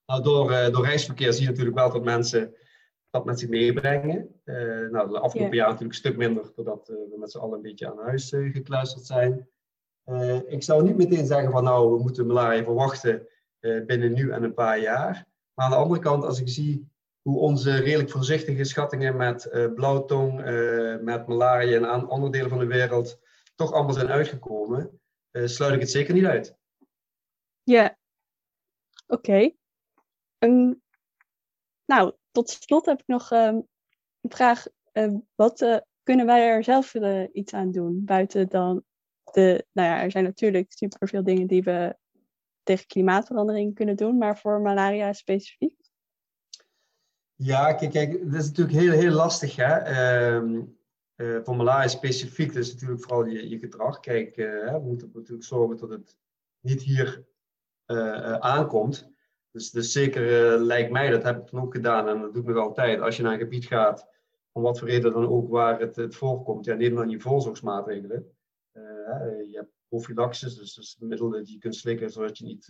Nou, 0.06 0.22
door, 0.22 0.50
uh, 0.50 0.70
door 0.70 0.84
reisverkeer 0.84 1.32
zie 1.32 1.42
je 1.42 1.48
natuurlijk 1.48 1.76
wel 1.76 1.92
dat 1.92 2.04
mensen 2.04 2.54
dat 3.10 3.24
met 3.24 3.38
zich 3.38 3.48
meebrengen. 3.48 4.40
Uh, 4.44 4.88
nou, 4.90 5.10
de 5.10 5.20
afgelopen 5.20 5.56
jaar 5.56 5.68
natuurlijk 5.68 5.94
een 5.94 6.00
stuk 6.00 6.16
minder, 6.16 6.52
doordat 6.54 6.88
we 6.88 7.16
met 7.18 7.30
z'n 7.30 7.38
allen 7.38 7.56
een 7.56 7.62
beetje 7.62 7.90
aan 7.90 7.98
huis 7.98 8.28
gekluisterd 8.28 9.06
zijn. 9.06 9.48
Ik 10.46 10.62
zou 10.62 10.82
niet 10.82 10.96
meteen 10.96 11.26
zeggen 11.26 11.50
van 11.50 11.64
nou, 11.64 11.90
we 11.90 12.02
moeten 12.02 12.26
malaria 12.26 12.62
verwachten 12.62 13.28
binnen 13.60 14.12
nu 14.12 14.30
en 14.30 14.42
een 14.42 14.54
paar 14.54 14.78
jaar. 14.78 15.26
Maar 15.54 15.64
aan 15.64 15.70
de 15.70 15.76
andere 15.76 16.00
kant, 16.00 16.24
als 16.24 16.40
ik 16.40 16.48
zie 16.48 16.90
hoe 17.22 17.38
onze 17.38 17.76
redelijk 17.76 18.10
voorzichtige 18.10 18.64
schattingen 18.64 19.16
met 19.16 19.48
uh, 19.52 19.72
blauwtong, 19.72 20.44
met 21.02 21.26
malaria 21.26 21.76
en 21.76 21.86
aan 21.86 22.08
andere 22.08 22.32
delen 22.32 22.48
van 22.48 22.58
de 22.58 22.66
wereld 22.66 23.20
toch 23.54 23.72
allemaal 23.72 23.94
zijn 23.94 24.08
uitgekomen, 24.08 25.00
sluit 25.32 25.74
ik 25.74 25.80
het 25.80 25.90
zeker 25.90 26.14
niet 26.14 26.24
uit. 26.24 26.56
Ja, 27.62 27.98
oké. 29.06 29.50
Um, 30.38 30.82
nou, 31.84 32.12
tot 32.30 32.50
slot 32.50 32.86
heb 32.86 33.00
ik 33.00 33.06
nog 33.06 33.30
um, 33.30 33.66
een 34.20 34.30
vraag. 34.30 34.66
wat 35.34 35.82
kunnen 36.02 36.26
wij 36.26 36.48
er 36.48 36.64
zelf 36.64 36.94
iets 37.32 37.52
aan 37.52 37.70
doen? 37.70 38.04
Buiten 38.04 38.48
dan 38.48 38.84
de, 39.32 39.66
nou 39.72 39.88
ja, 39.88 40.02
er 40.02 40.10
zijn 40.10 40.24
natuurlijk 40.24 40.72
superveel 40.72 41.24
dingen 41.24 41.46
die 41.46 41.62
we 41.62 41.96
tegen 42.62 42.86
klimaatverandering 42.86 43.74
kunnen 43.74 43.96
doen, 43.96 44.18
maar 44.18 44.38
voor 44.38 44.60
malaria 44.60 45.12
specifiek? 45.12 45.74
Ja, 47.34 47.72
kijk, 47.72 47.90
kijk, 47.90 48.30
dat 48.30 48.40
is 48.40 48.46
natuurlijk 48.46 48.78
heel, 48.78 48.92
heel 48.92 49.12
lastig. 49.12 49.56
Hè? 49.56 49.90
Uh, 50.42 50.62
uh, 51.16 51.38
voor 51.42 51.56
malaria 51.56 51.88
specifiek, 51.88 52.52
dat 52.52 52.62
is 52.62 52.72
natuurlijk 52.72 53.02
vooral 53.02 53.24
je, 53.24 53.58
gedrag. 53.58 54.00
Kijk, 54.00 54.36
uh, 54.36 54.72
we 54.72 54.80
moeten 54.84 55.10
natuurlijk 55.14 55.44
zorgen 55.44 55.76
dat 55.76 55.90
het 55.90 56.16
niet 56.60 56.82
hier 56.82 57.24
uh, 57.86 58.32
aankomt. 58.32 59.10
Dus, 59.50 59.70
dus 59.70 59.92
zeker 59.92 60.22
lijkt 60.58 60.90
mij, 60.90 61.10
dat 61.10 61.22
heb 61.22 61.38
ik 61.38 61.50
dan 61.50 61.60
ook 61.62 61.74
gedaan 61.74 62.08
en 62.08 62.20
dat 62.20 62.32
doe 62.32 62.42
ik 62.42 62.48
nog 62.48 62.58
altijd. 62.64 63.00
Als 63.00 63.16
je 63.16 63.22
naar 63.22 63.32
een 63.32 63.38
gebied 63.38 63.64
gaat, 63.66 64.08
om 64.52 64.62
wat 64.62 64.78
voor 64.78 64.88
reden 64.88 65.12
dan 65.12 65.28
ook 65.28 65.48
waar 65.48 65.80
het, 65.80 65.96
het 65.96 66.14
voorkomt, 66.14 66.64
ja, 66.64 66.74
neem 66.74 66.94
dan 66.94 67.10
je 67.10 67.20
voorzorgsmaatregelen. 67.20 68.37
Je 69.50 69.56
hebt 69.56 69.72
prophylaxis, 69.88 70.56
dus, 70.56 70.74
dus 70.74 70.96
middelen 71.00 71.44
die 71.44 71.52
je 71.52 71.58
kunt 71.58 71.76
slikken 71.76 72.10
zodat 72.10 72.38
je 72.38 72.44
niet 72.44 72.64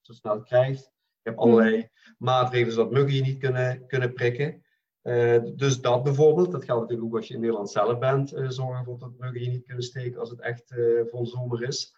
zo 0.00 0.12
snel 0.12 0.42
krijgt. 0.42 0.92
Je 1.22 1.28
hebt 1.28 1.38
allerlei 1.38 1.76
hmm. 1.76 2.14
maatregelen 2.18 2.72
zodat 2.72 2.92
muggen 2.92 3.14
je 3.14 3.22
niet 3.22 3.38
kunnen, 3.38 3.86
kunnen 3.86 4.12
prikken. 4.12 4.64
Uh, 5.02 5.38
dus 5.54 5.80
dat 5.80 6.02
bijvoorbeeld, 6.02 6.50
dat 6.50 6.64
geldt 6.64 6.80
natuurlijk 6.80 7.08
ook 7.08 7.16
als 7.16 7.28
je 7.28 7.34
in 7.34 7.40
Nederland 7.40 7.70
zelf 7.70 7.98
bent, 7.98 8.34
uh, 8.34 8.48
zorgen 8.48 8.78
ervoor 8.78 8.98
dat 8.98 9.18
muggen 9.18 9.42
je 9.42 9.48
niet 9.48 9.64
kunnen 9.64 9.84
steken 9.84 10.20
als 10.20 10.30
het 10.30 10.40
echt 10.40 10.70
uh, 10.70 11.02
vol 11.06 11.26
zomer 11.26 11.62
is. 11.62 11.96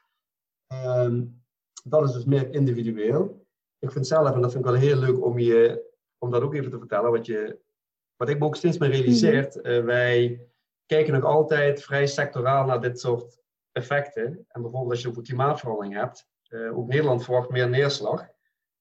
Ehm, 0.66 1.24
dat 1.84 2.08
is 2.08 2.12
dus 2.12 2.24
meer 2.24 2.54
individueel. 2.54 3.46
Ik 3.78 3.92
vind 3.92 4.06
zelf, 4.06 4.34
en 4.34 4.40
dat 4.40 4.52
vind 4.52 4.64
ik 4.64 4.70
wel 4.70 4.80
heel 4.80 4.96
leuk 4.96 5.24
om, 5.24 5.38
je, 5.38 5.84
om 6.18 6.30
dat 6.30 6.42
ook 6.42 6.54
even 6.54 6.70
te 6.70 6.78
vertellen, 6.78 7.10
wat, 7.10 7.26
je, 7.26 7.58
wat 8.16 8.28
ik 8.28 8.38
me 8.38 8.44
ook 8.44 8.56
steeds 8.56 8.78
meer 8.78 8.90
realiseert. 8.90 9.54
Mm 9.54 9.84
wij 9.84 10.46
kijken 10.86 11.12
nog 11.12 11.24
altijd 11.24 11.82
vrij 11.82 12.06
sectoraal 12.06 12.66
naar 12.66 12.80
dit 12.80 13.00
soort 13.00 13.41
effecten. 13.72 14.24
En 14.48 14.62
bijvoorbeeld 14.62 14.90
als 14.90 15.02
je 15.02 15.08
over 15.08 15.22
klimaatverandering 15.22 15.94
hebt, 15.94 16.28
ook 16.74 16.88
Nederland 16.88 17.24
verwacht 17.24 17.50
meer 17.50 17.68
neerslag. 17.68 18.28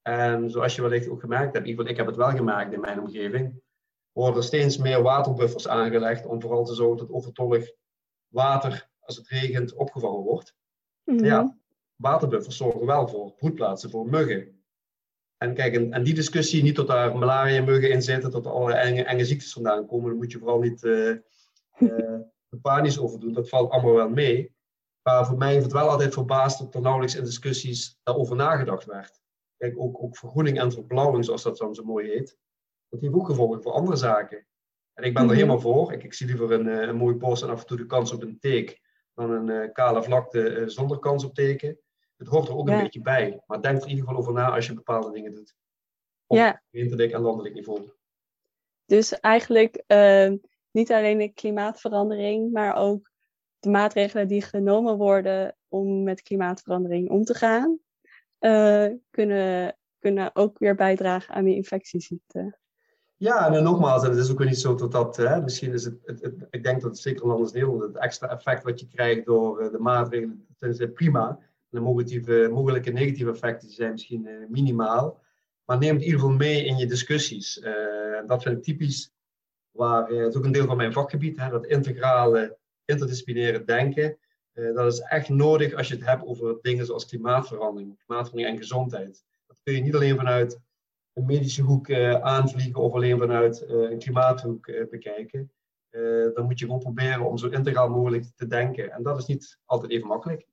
En 0.01 0.49
zoals 0.49 0.75
je 0.75 0.81
wellicht 0.81 1.09
ook 1.09 1.19
gemerkt 1.19 1.53
hebt, 1.53 1.67
ik 1.67 1.97
heb 1.97 2.05
het 2.05 2.15
wel 2.15 2.29
gemerkt 2.29 2.73
in 2.73 2.79
mijn 2.79 2.99
omgeving, 2.99 3.61
worden 4.11 4.37
er 4.37 4.43
steeds 4.43 4.77
meer 4.77 5.01
waterbuffers 5.01 5.67
aangelegd 5.67 6.25
om 6.25 6.41
vooral 6.41 6.65
te 6.65 6.73
zorgen 6.73 6.97
dat 6.97 7.15
overtollig 7.15 7.71
water, 8.27 8.89
als 8.99 9.17
het 9.17 9.27
regent, 9.27 9.73
opgevangen 9.73 10.21
wordt. 10.21 10.55
Mhm. 11.03 11.25
Ja, 11.25 11.57
waterbuffers 11.95 12.57
zorgen 12.57 12.85
wel 12.85 13.07
voor 13.07 13.33
broedplaatsen 13.33 13.89
voor 13.89 14.09
muggen. 14.09 14.63
En 15.37 15.53
kijk, 15.53 15.73
en, 15.75 15.93
en 15.93 16.03
die 16.03 16.13
discussie, 16.13 16.63
niet 16.63 16.75
tot 16.75 16.87
daar 16.87 17.17
malaria-muggen 17.17 17.89
in 17.89 18.01
zitten, 18.01 18.31
tot 18.31 18.45
er 18.45 18.51
allerlei 18.51 18.87
enge, 18.89 19.03
enge 19.03 19.25
ziektes 19.25 19.53
vandaan 19.53 19.87
komen, 19.87 20.09
daar 20.09 20.17
moet 20.17 20.31
je 20.31 20.37
vooral 20.37 20.59
niet 20.59 20.83
uh, 20.83 21.15
uh, 21.77 22.19
panisch 22.61 22.99
over 22.99 23.19
doen. 23.19 23.33
Dat 23.33 23.49
valt 23.49 23.71
allemaal 23.71 23.93
wel 23.93 24.09
mee. 24.09 24.55
Maar 25.03 25.25
voor 25.25 25.37
mij 25.37 25.51
heeft 25.51 25.63
het 25.63 25.73
wel 25.73 25.89
altijd 25.89 26.13
verbaasd 26.13 26.59
dat 26.59 26.75
er 26.75 26.81
nauwelijks 26.81 27.15
in 27.15 27.23
discussies 27.23 27.99
daarover 28.03 28.35
nagedacht 28.35 28.85
werd. 28.85 29.21
Kijk, 29.57 29.79
ook, 29.79 30.03
ook 30.03 30.17
vergroening 30.17 30.59
en 30.59 30.71
verblauwing, 30.71 31.25
zoals 31.25 31.43
dat 31.43 31.57
dan 31.57 31.75
zo 31.75 31.83
mooi 31.83 32.09
heet, 32.09 32.37
dat 32.89 33.01
heeft 33.01 33.13
ook 33.13 33.25
gevolgen 33.25 33.61
voor 33.61 33.71
andere 33.71 33.97
zaken. 33.97 34.45
En 34.93 35.03
ik 35.03 35.13
ben 35.13 35.21
er 35.21 35.27
mhm. 35.27 35.35
helemaal 35.35 35.59
voor. 35.59 35.93
Ik, 35.93 36.03
ik 36.03 36.13
zie 36.13 36.27
liever 36.27 36.51
een, 36.51 36.67
eh, 36.67 36.87
een 36.87 36.95
mooi 36.95 37.15
bos 37.15 37.41
en 37.41 37.49
af 37.49 37.59
en 37.59 37.65
toe 37.65 37.77
de 37.77 37.85
kans 37.85 38.11
op 38.11 38.21
een 38.21 38.39
teek 38.39 38.81
dan 39.13 39.31
een 39.31 39.47
uh, 39.47 39.71
kale 39.73 40.03
vlakte 40.03 40.49
uh, 40.49 40.67
zonder 40.67 40.99
kans 40.99 41.23
op 41.23 41.33
teken. 41.33 41.79
Het 42.17 42.27
hoort 42.27 42.47
er 42.47 42.57
ook 42.57 42.69
een 42.69 42.79
beetje 42.79 43.01
bij. 43.01 43.41
Maar 43.47 43.61
denk 43.61 43.77
er 43.77 43.83
in 43.83 43.89
ieder 43.89 44.05
geval 44.05 44.19
over 44.19 44.33
na 44.33 44.51
als 44.51 44.65
je 44.65 44.73
bepaalde 44.73 45.11
dingen 45.11 45.33
doet. 45.33 45.55
Op 46.27 46.37
ja. 46.37 46.63
winterdijk 46.69 47.11
en 47.11 47.21
landelijk 47.21 47.55
niveau. 47.55 47.91
Dus 48.85 49.19
eigenlijk 49.19 49.83
uh, 49.87 50.31
niet 50.71 50.91
alleen 50.91 51.17
de 51.17 51.33
klimaatverandering, 51.33 52.51
maar 52.51 52.75
ook 52.75 53.10
de 53.61 53.69
maatregelen 53.69 54.27
die 54.27 54.41
genomen 54.41 54.97
worden 54.97 55.55
om 55.67 56.03
met 56.03 56.21
klimaatverandering 56.21 57.09
om 57.09 57.23
te 57.23 57.33
gaan 57.33 57.79
uh, 58.39 58.87
kunnen, 59.09 59.77
kunnen 59.99 60.35
ook 60.35 60.59
weer 60.59 60.75
bijdragen 60.75 61.33
aan 61.33 61.43
die 61.43 61.55
infectieziekte. 61.55 62.59
Ja, 63.15 63.53
en 63.53 63.63
nogmaals, 63.63 64.03
het 64.03 64.17
is 64.17 64.31
ook 64.31 64.37
weer 64.37 64.47
niet 64.47 64.59
zo 64.59 64.75
dat 64.75 64.91
dat, 64.91 65.17
hè, 65.17 65.41
misschien 65.41 65.73
is 65.73 65.83
het, 65.83 65.95
het, 66.03 66.33
ik 66.49 66.63
denk 66.63 66.81
dat 66.81 66.91
het 66.91 66.99
zeker 66.99 67.25
landen 67.25 67.43
als 67.43 67.53
Nederland, 67.53 67.81
het 67.81 67.97
extra 67.97 68.29
effect 68.29 68.63
wat 68.63 68.79
je 68.79 68.87
krijgt 68.87 69.25
door 69.25 69.63
uh, 69.63 69.71
de 69.71 69.79
maatregelen, 69.79 70.45
dat 70.59 70.79
is 70.79 70.87
prima. 70.93 71.39
De 71.69 71.79
mogelijke, 72.51 72.91
negatieve 72.91 73.31
effecten 73.31 73.69
zijn 73.69 73.91
misschien 73.91 74.27
minimaal. 74.49 75.19
Maar 75.65 75.77
neem 75.77 75.93
het 75.93 75.99
in 75.99 76.05
ieder 76.05 76.19
geval 76.19 76.35
mee 76.35 76.65
in 76.65 76.77
je 76.77 76.85
discussies. 76.85 77.65
Dat 78.25 78.43
vind 78.43 78.57
ik 78.57 78.63
typisch, 78.63 79.13
waar, 79.71 80.07
het 80.07 80.27
is 80.27 80.35
ook 80.35 80.45
een 80.45 80.51
deel 80.51 80.65
van 80.65 80.77
mijn 80.77 80.93
vakgebied, 80.93 81.39
hè, 81.39 81.49
dat 81.49 81.65
integrale, 81.65 82.57
interdisciplinaire 82.85 83.63
denken. 83.63 84.17
Uh, 84.53 84.75
dat 84.75 84.93
is 84.93 84.99
echt 84.99 85.29
nodig 85.29 85.73
als 85.73 85.87
je 85.87 85.95
het 85.95 86.05
hebt 86.05 86.25
over 86.25 86.57
dingen 86.61 86.85
zoals 86.85 87.05
klimaatverandering, 87.05 87.97
klimaatverandering 87.97 88.55
en 88.55 88.61
gezondheid. 88.61 89.23
Dat 89.47 89.57
kun 89.63 89.73
je 89.73 89.81
niet 89.81 89.95
alleen 89.95 90.15
vanuit 90.15 90.59
een 91.13 91.25
medische 91.25 91.61
hoek 91.61 91.87
uh, 91.87 92.21
aanvliegen 92.21 92.81
of 92.81 92.93
alleen 92.93 93.17
vanuit 93.17 93.61
uh, 93.61 93.69
een 93.69 93.99
klimaathoek 93.99 94.71
bekijken. 94.89 95.51
dan 96.33 96.45
moet 96.45 96.59
je 96.59 96.65
gewoon 96.65 96.79
proberen 96.79 97.25
om 97.25 97.37
zo 97.37 97.47
integraal 97.47 97.89
mogelijk 97.89 98.25
te 98.35 98.47
denken. 98.47 98.91
En 98.91 99.03
dat 99.03 99.17
is 99.17 99.25
niet 99.25 99.59
altijd 99.65 99.91
even 99.91 100.07
makkelijk. 100.07 100.47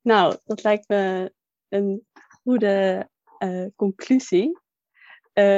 Nou, 0.00 0.36
dat 0.44 0.62
lijkt 0.62 0.88
me 0.88 1.32
een 1.68 2.06
goede 2.42 3.08
conclusie. 3.76 4.58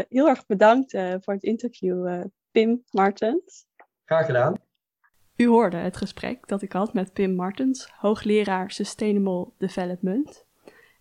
heel 0.09 0.29
erg 0.29 0.47
bedankt 0.47 0.91
voor 0.91 1.35
het 1.35 1.43
interview, 1.43 2.25
Pim 2.51 2.85
Martens. 2.91 3.67
Graag 4.05 4.27
gedaan. 4.27 4.66
U 5.37 5.47
hoorde 5.47 5.76
het 5.76 5.97
gesprek 5.97 6.49
dat 6.49 6.62
ik 6.62 6.72
had 6.72 6.95
met 6.95 7.12
Pim 7.12 7.34
Martens, 7.34 7.91
hoogleraar 7.97 8.70
Sustainable 8.70 9.49
Development. 9.59 10.45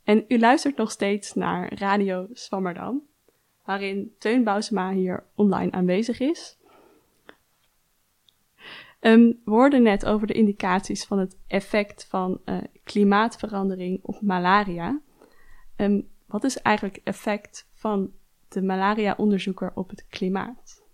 En 0.03 0.25
u 0.27 0.39
luistert 0.39 0.77
nog 0.77 0.91
steeds 0.91 1.33
naar 1.33 1.73
Radio 1.73 2.27
Swammerdam, 2.33 3.01
waarin 3.63 4.15
Teun 4.17 4.43
Bousema 4.43 4.91
hier 4.91 5.23
online 5.35 5.71
aanwezig 5.71 6.19
is. 6.19 6.57
Um, 8.99 9.41
we 9.45 9.51
hoorden 9.51 9.83
net 9.83 10.05
over 10.05 10.27
de 10.27 10.33
indicaties 10.33 11.05
van 11.05 11.19
het 11.19 11.37
effect 11.47 12.05
van 12.05 12.41
uh, 12.45 12.57
klimaatverandering 12.83 13.99
op 14.01 14.21
malaria. 14.21 14.99
Um, 15.75 16.07
wat 16.25 16.43
is 16.43 16.57
eigenlijk 16.57 16.95
het 16.95 17.05
effect 17.05 17.67
van 17.73 18.11
de 18.47 18.61
malaria-onderzoeker 18.61 19.71
op 19.75 19.89
het 19.89 20.05
klimaat? 20.07 20.84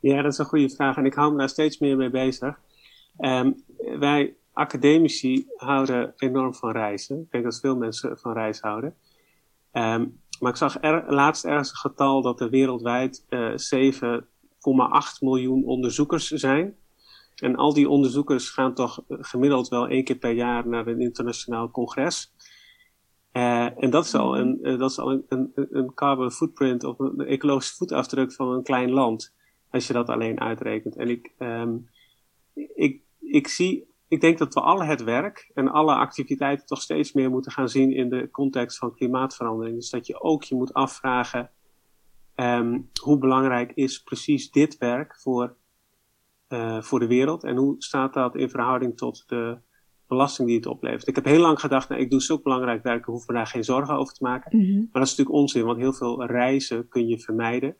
Ja, 0.00 0.22
dat 0.22 0.32
is 0.32 0.38
een 0.38 0.44
goede 0.44 0.70
vraag 0.70 0.96
en 0.96 1.04
ik 1.04 1.14
hou 1.14 1.32
me 1.32 1.38
daar 1.38 1.48
steeds 1.48 1.78
meer 1.78 1.96
mee 1.96 2.10
bezig. 2.10 2.60
Um, 3.18 3.64
wij 3.98 4.34
academici 4.52 5.46
houden 5.56 6.12
enorm 6.16 6.54
van 6.54 6.72
reizen. 6.72 7.20
Ik 7.20 7.30
denk 7.30 7.44
dat 7.44 7.60
veel 7.60 7.76
mensen 7.76 8.18
van 8.18 8.32
reis 8.32 8.60
houden. 8.60 8.94
Um, 9.72 10.20
maar 10.40 10.50
ik 10.50 10.56
zag 10.56 10.76
er, 10.80 11.12
laatst 11.12 11.44
ergens 11.44 11.70
een 11.70 11.76
getal 11.76 12.22
dat 12.22 12.40
er 12.40 12.50
wereldwijd 12.50 13.26
uh, 13.28 13.50
7,8 13.50 14.18
miljoen 15.20 15.64
onderzoekers 15.64 16.28
zijn. 16.28 16.76
En 17.34 17.56
al 17.56 17.74
die 17.74 17.88
onderzoekers 17.88 18.50
gaan 18.50 18.74
toch 18.74 19.02
gemiddeld 19.08 19.68
wel 19.68 19.88
één 19.88 20.04
keer 20.04 20.16
per 20.16 20.32
jaar 20.32 20.68
naar 20.68 20.86
een 20.86 21.00
internationaal 21.00 21.70
congres. 21.70 22.32
Uh, 23.32 23.82
en 23.82 23.90
dat 23.90 24.04
is 24.04 24.14
al, 24.14 24.56
dat 24.62 24.90
is 24.90 24.98
al 24.98 25.10
een, 25.10 25.24
een, 25.28 25.52
een, 25.54 25.94
carbon 25.94 26.30
footprint 26.30 26.84
of 26.84 26.98
een 26.98 27.26
ecologische 27.26 27.76
voetafdruk 27.76 28.32
van 28.32 28.48
een 28.48 28.62
klein 28.62 28.90
land. 28.90 29.34
Als 29.70 29.86
je 29.86 29.92
dat 29.92 30.08
alleen 30.08 30.40
uitrekent. 30.40 30.96
En 30.96 31.08
ik, 31.08 31.32
um, 31.38 31.88
ik, 32.74 33.02
ik 33.20 33.48
zie, 33.48 33.88
ik 34.08 34.20
denk 34.20 34.38
dat 34.38 34.54
we 34.54 34.60
alle 34.60 34.84
het 34.84 35.02
werk 35.02 35.50
en 35.54 35.68
alle 35.68 35.94
activiteiten 35.94 36.66
toch 36.66 36.82
steeds 36.82 37.12
meer 37.12 37.30
moeten 37.30 37.52
gaan 37.52 37.68
zien 37.68 37.92
in 37.92 38.08
de 38.08 38.30
context 38.30 38.78
van 38.78 38.94
klimaatverandering. 38.94 39.76
Dus 39.76 39.90
dat 39.90 40.06
je 40.06 40.20
ook 40.20 40.42
je 40.44 40.54
moet 40.54 40.74
afvragen, 40.74 41.50
um, 42.36 42.90
hoe 43.02 43.18
belangrijk 43.18 43.72
is 43.74 44.02
precies 44.02 44.50
dit 44.50 44.78
werk 44.78 45.20
voor, 45.20 45.56
uh, 46.48 46.82
voor 46.82 46.98
de 46.98 47.06
wereld? 47.06 47.44
En 47.44 47.56
hoe 47.56 47.74
staat 47.78 48.14
dat 48.14 48.36
in 48.36 48.50
verhouding 48.50 48.96
tot 48.96 49.28
de 49.28 49.58
belasting 50.10 50.48
die 50.48 50.56
het 50.56 50.66
oplevert. 50.66 51.08
Ik 51.08 51.14
heb 51.14 51.24
heel 51.24 51.40
lang 51.40 51.60
gedacht, 51.60 51.88
nou, 51.88 52.00
ik 52.00 52.10
doe 52.10 52.20
zulk 52.20 52.42
belangrijk 52.42 52.82
werk, 52.82 52.98
ik 52.98 53.04
hoef 53.04 53.26
me 53.26 53.34
daar 53.34 53.46
geen 53.46 53.64
zorgen 53.64 53.94
over 53.94 54.14
te 54.14 54.22
maken. 54.22 54.58
Mhm. 54.58 54.74
Maar 54.74 54.88
dat 54.92 55.02
is 55.02 55.10
natuurlijk 55.10 55.36
onzin, 55.36 55.64
want 55.64 55.78
heel 55.78 55.92
veel 55.92 56.24
reizen 56.24 56.88
kun 56.88 57.08
je 57.08 57.18
vermijden. 57.18 57.76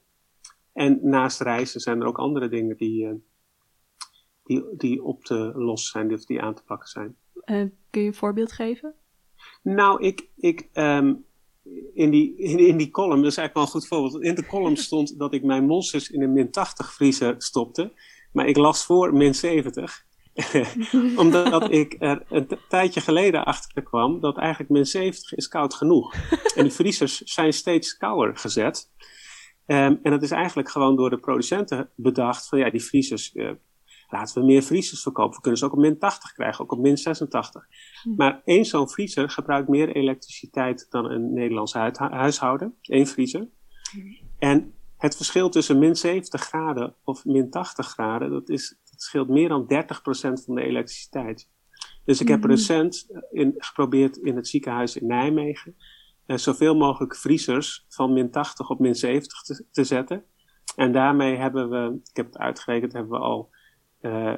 En 0.72 0.98
naast 1.02 1.40
reizen 1.40 1.80
zijn 1.80 2.00
er 2.00 2.06
ook 2.06 2.18
andere 2.18 2.48
dingen 2.48 2.76
die, 2.76 3.04
uh, 3.04 3.12
die, 4.44 4.64
die 4.76 5.02
op 5.02 5.24
te 5.24 5.52
lossen 5.54 5.90
zijn, 5.90 6.12
of 6.12 6.24
die 6.24 6.42
aan 6.42 6.54
te 6.54 6.64
pakken 6.64 6.88
zijn. 6.88 7.16
Uh, 7.34 7.64
kun 7.90 8.00
je 8.02 8.06
een 8.06 8.14
voorbeeld 8.14 8.52
geven? 8.52 8.94
Nou, 9.62 10.02
ik, 10.02 10.28
ik 10.36 10.68
um, 10.72 11.24
in, 11.94 12.10
die, 12.10 12.36
in, 12.36 12.58
in, 12.58 12.76
die 12.76 12.90
column, 12.90 13.22
dat 13.22 13.30
is 13.30 13.36
eigenlijk 13.36 13.54
wel 13.54 13.64
een 13.64 13.70
goed 13.70 13.86
voorbeeld. 13.86 14.22
In 14.22 14.34
de 14.34 14.46
column 14.46 14.76
stond 14.88 15.18
dat 15.18 15.34
ik 15.34 15.42
mijn 15.42 15.66
monsters 15.66 16.10
in 16.10 16.22
een 16.22 16.32
min 16.32 16.50
80 16.50 16.92
vriezer 16.92 17.34
stopte. 17.38 17.92
Maar 18.32 18.46
ik 18.46 18.56
las 18.56 18.84
voor 18.84 19.14
min 19.14 19.34
70. 19.34 20.04
Omdat 21.16 21.70
ik 21.80 21.96
er 21.98 22.22
een 22.28 22.48
tijdje 22.68 23.00
geleden 23.00 23.44
achter 23.44 23.82
kwam 23.82 24.20
dat 24.20 24.38
eigenlijk 24.38 24.70
min 24.70 24.86
70 24.86 25.34
is 25.34 25.48
koud 25.48 25.74
genoeg. 25.74 26.14
en 26.54 26.62
die 26.62 26.72
vriezers 26.72 27.20
zijn 27.20 27.52
steeds 27.52 27.96
kouder 27.96 28.36
gezet. 28.36 28.90
Um, 29.70 29.98
en 30.02 30.10
dat 30.10 30.22
is 30.22 30.30
eigenlijk 30.30 30.70
gewoon 30.70 30.96
door 30.96 31.10
de 31.10 31.18
producenten 31.18 31.90
bedacht 31.94 32.48
van 32.48 32.58
ja, 32.58 32.70
die 32.70 32.84
vriezers, 32.84 33.34
uh, 33.34 33.50
laten 34.08 34.40
we 34.40 34.46
meer 34.46 34.62
vriezers 34.62 35.02
verkopen. 35.02 35.34
We 35.34 35.40
kunnen 35.40 35.58
ze 35.58 35.64
ook 35.66 35.72
op 35.72 35.78
min 35.78 35.98
80 35.98 36.32
krijgen, 36.32 36.64
ook 36.64 36.72
op 36.72 36.78
min 36.78 36.96
86. 36.96 37.66
Hm. 38.02 38.14
Maar 38.14 38.42
één 38.44 38.64
zo'n 38.64 38.88
vriezer 38.88 39.30
gebruikt 39.30 39.68
meer 39.68 39.96
elektriciteit 39.96 40.86
dan 40.90 41.10
een 41.10 41.32
Nederlands 41.32 41.72
huishouden. 41.94 42.74
Eén 42.82 43.06
vriezer. 43.06 43.48
Hm. 43.90 43.98
En 44.38 44.74
het 44.96 45.16
verschil 45.16 45.48
tussen 45.48 45.78
min 45.78 45.96
70 45.96 46.42
graden 46.42 46.94
of 47.04 47.24
min 47.24 47.50
80 47.50 47.86
graden, 47.86 48.30
dat 48.30 48.48
is 48.48 48.78
het 48.90 49.02
scheelt 49.02 49.28
meer 49.28 49.48
dan 49.48 49.66
30% 49.66 50.44
van 50.44 50.54
de 50.54 50.62
elektriciteit. 50.62 51.48
Dus 52.04 52.20
ik 52.20 52.28
heb 52.28 52.40
Mhm. 52.40 52.48
recent 52.48 53.06
in, 53.30 53.54
geprobeerd 53.56 54.16
in 54.16 54.36
het 54.36 54.48
ziekenhuis 54.48 54.96
in 54.96 55.06
Nijmegen 55.06 55.76
uh, 56.30 56.36
zoveel 56.36 56.74
mogelijk 56.74 57.16
vriezers 57.16 57.84
van 57.88 58.12
min 58.12 58.30
80 58.30 58.70
op 58.70 58.78
min 58.78 58.94
70 58.94 59.42
te, 59.42 59.64
te, 59.70 59.84
zetten. 59.84 60.24
En 60.76 60.92
daarmee 60.92 61.36
hebben 61.36 61.70
we, 61.70 62.00
ik 62.10 62.16
heb 62.16 62.26
het 62.26 62.38
uitgerekend, 62.38 62.92
hebben 62.92 63.18
we 63.18 63.24
al 63.24 63.50
uh, 64.00 64.34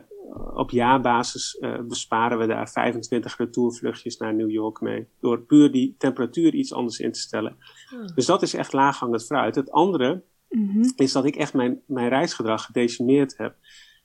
op 0.54 0.70
jaarbasis 0.70 1.56
uh, 1.60 1.80
besparen 1.80 2.38
we 2.38 2.46
daar 2.46 2.70
25 2.70 3.36
retourvluchtjes 3.36 4.16
naar 4.16 4.34
New 4.34 4.50
York 4.50 4.80
mee. 4.80 5.08
Door 5.20 5.40
puur 5.40 5.72
die 5.72 5.94
temperatuur 5.98 6.54
iets 6.54 6.72
anders 6.72 6.98
in 6.98 7.12
te 7.12 7.20
stellen. 7.20 7.56
Hmm. 7.88 8.14
Dus 8.14 8.26
dat 8.26 8.42
is 8.42 8.54
echt 8.54 8.72
laaghangend 8.72 9.24
fruit. 9.24 9.54
Het 9.54 9.70
andere 9.70 10.22
Mhm. 10.52 10.90
is 10.96 11.12
dat 11.12 11.24
ik 11.24 11.36
echt 11.36 11.54
mijn, 11.54 11.80
mijn 11.86 12.08
reisgedrag 12.08 12.64
gedecimeerd 12.64 13.36
heb. 13.36 13.56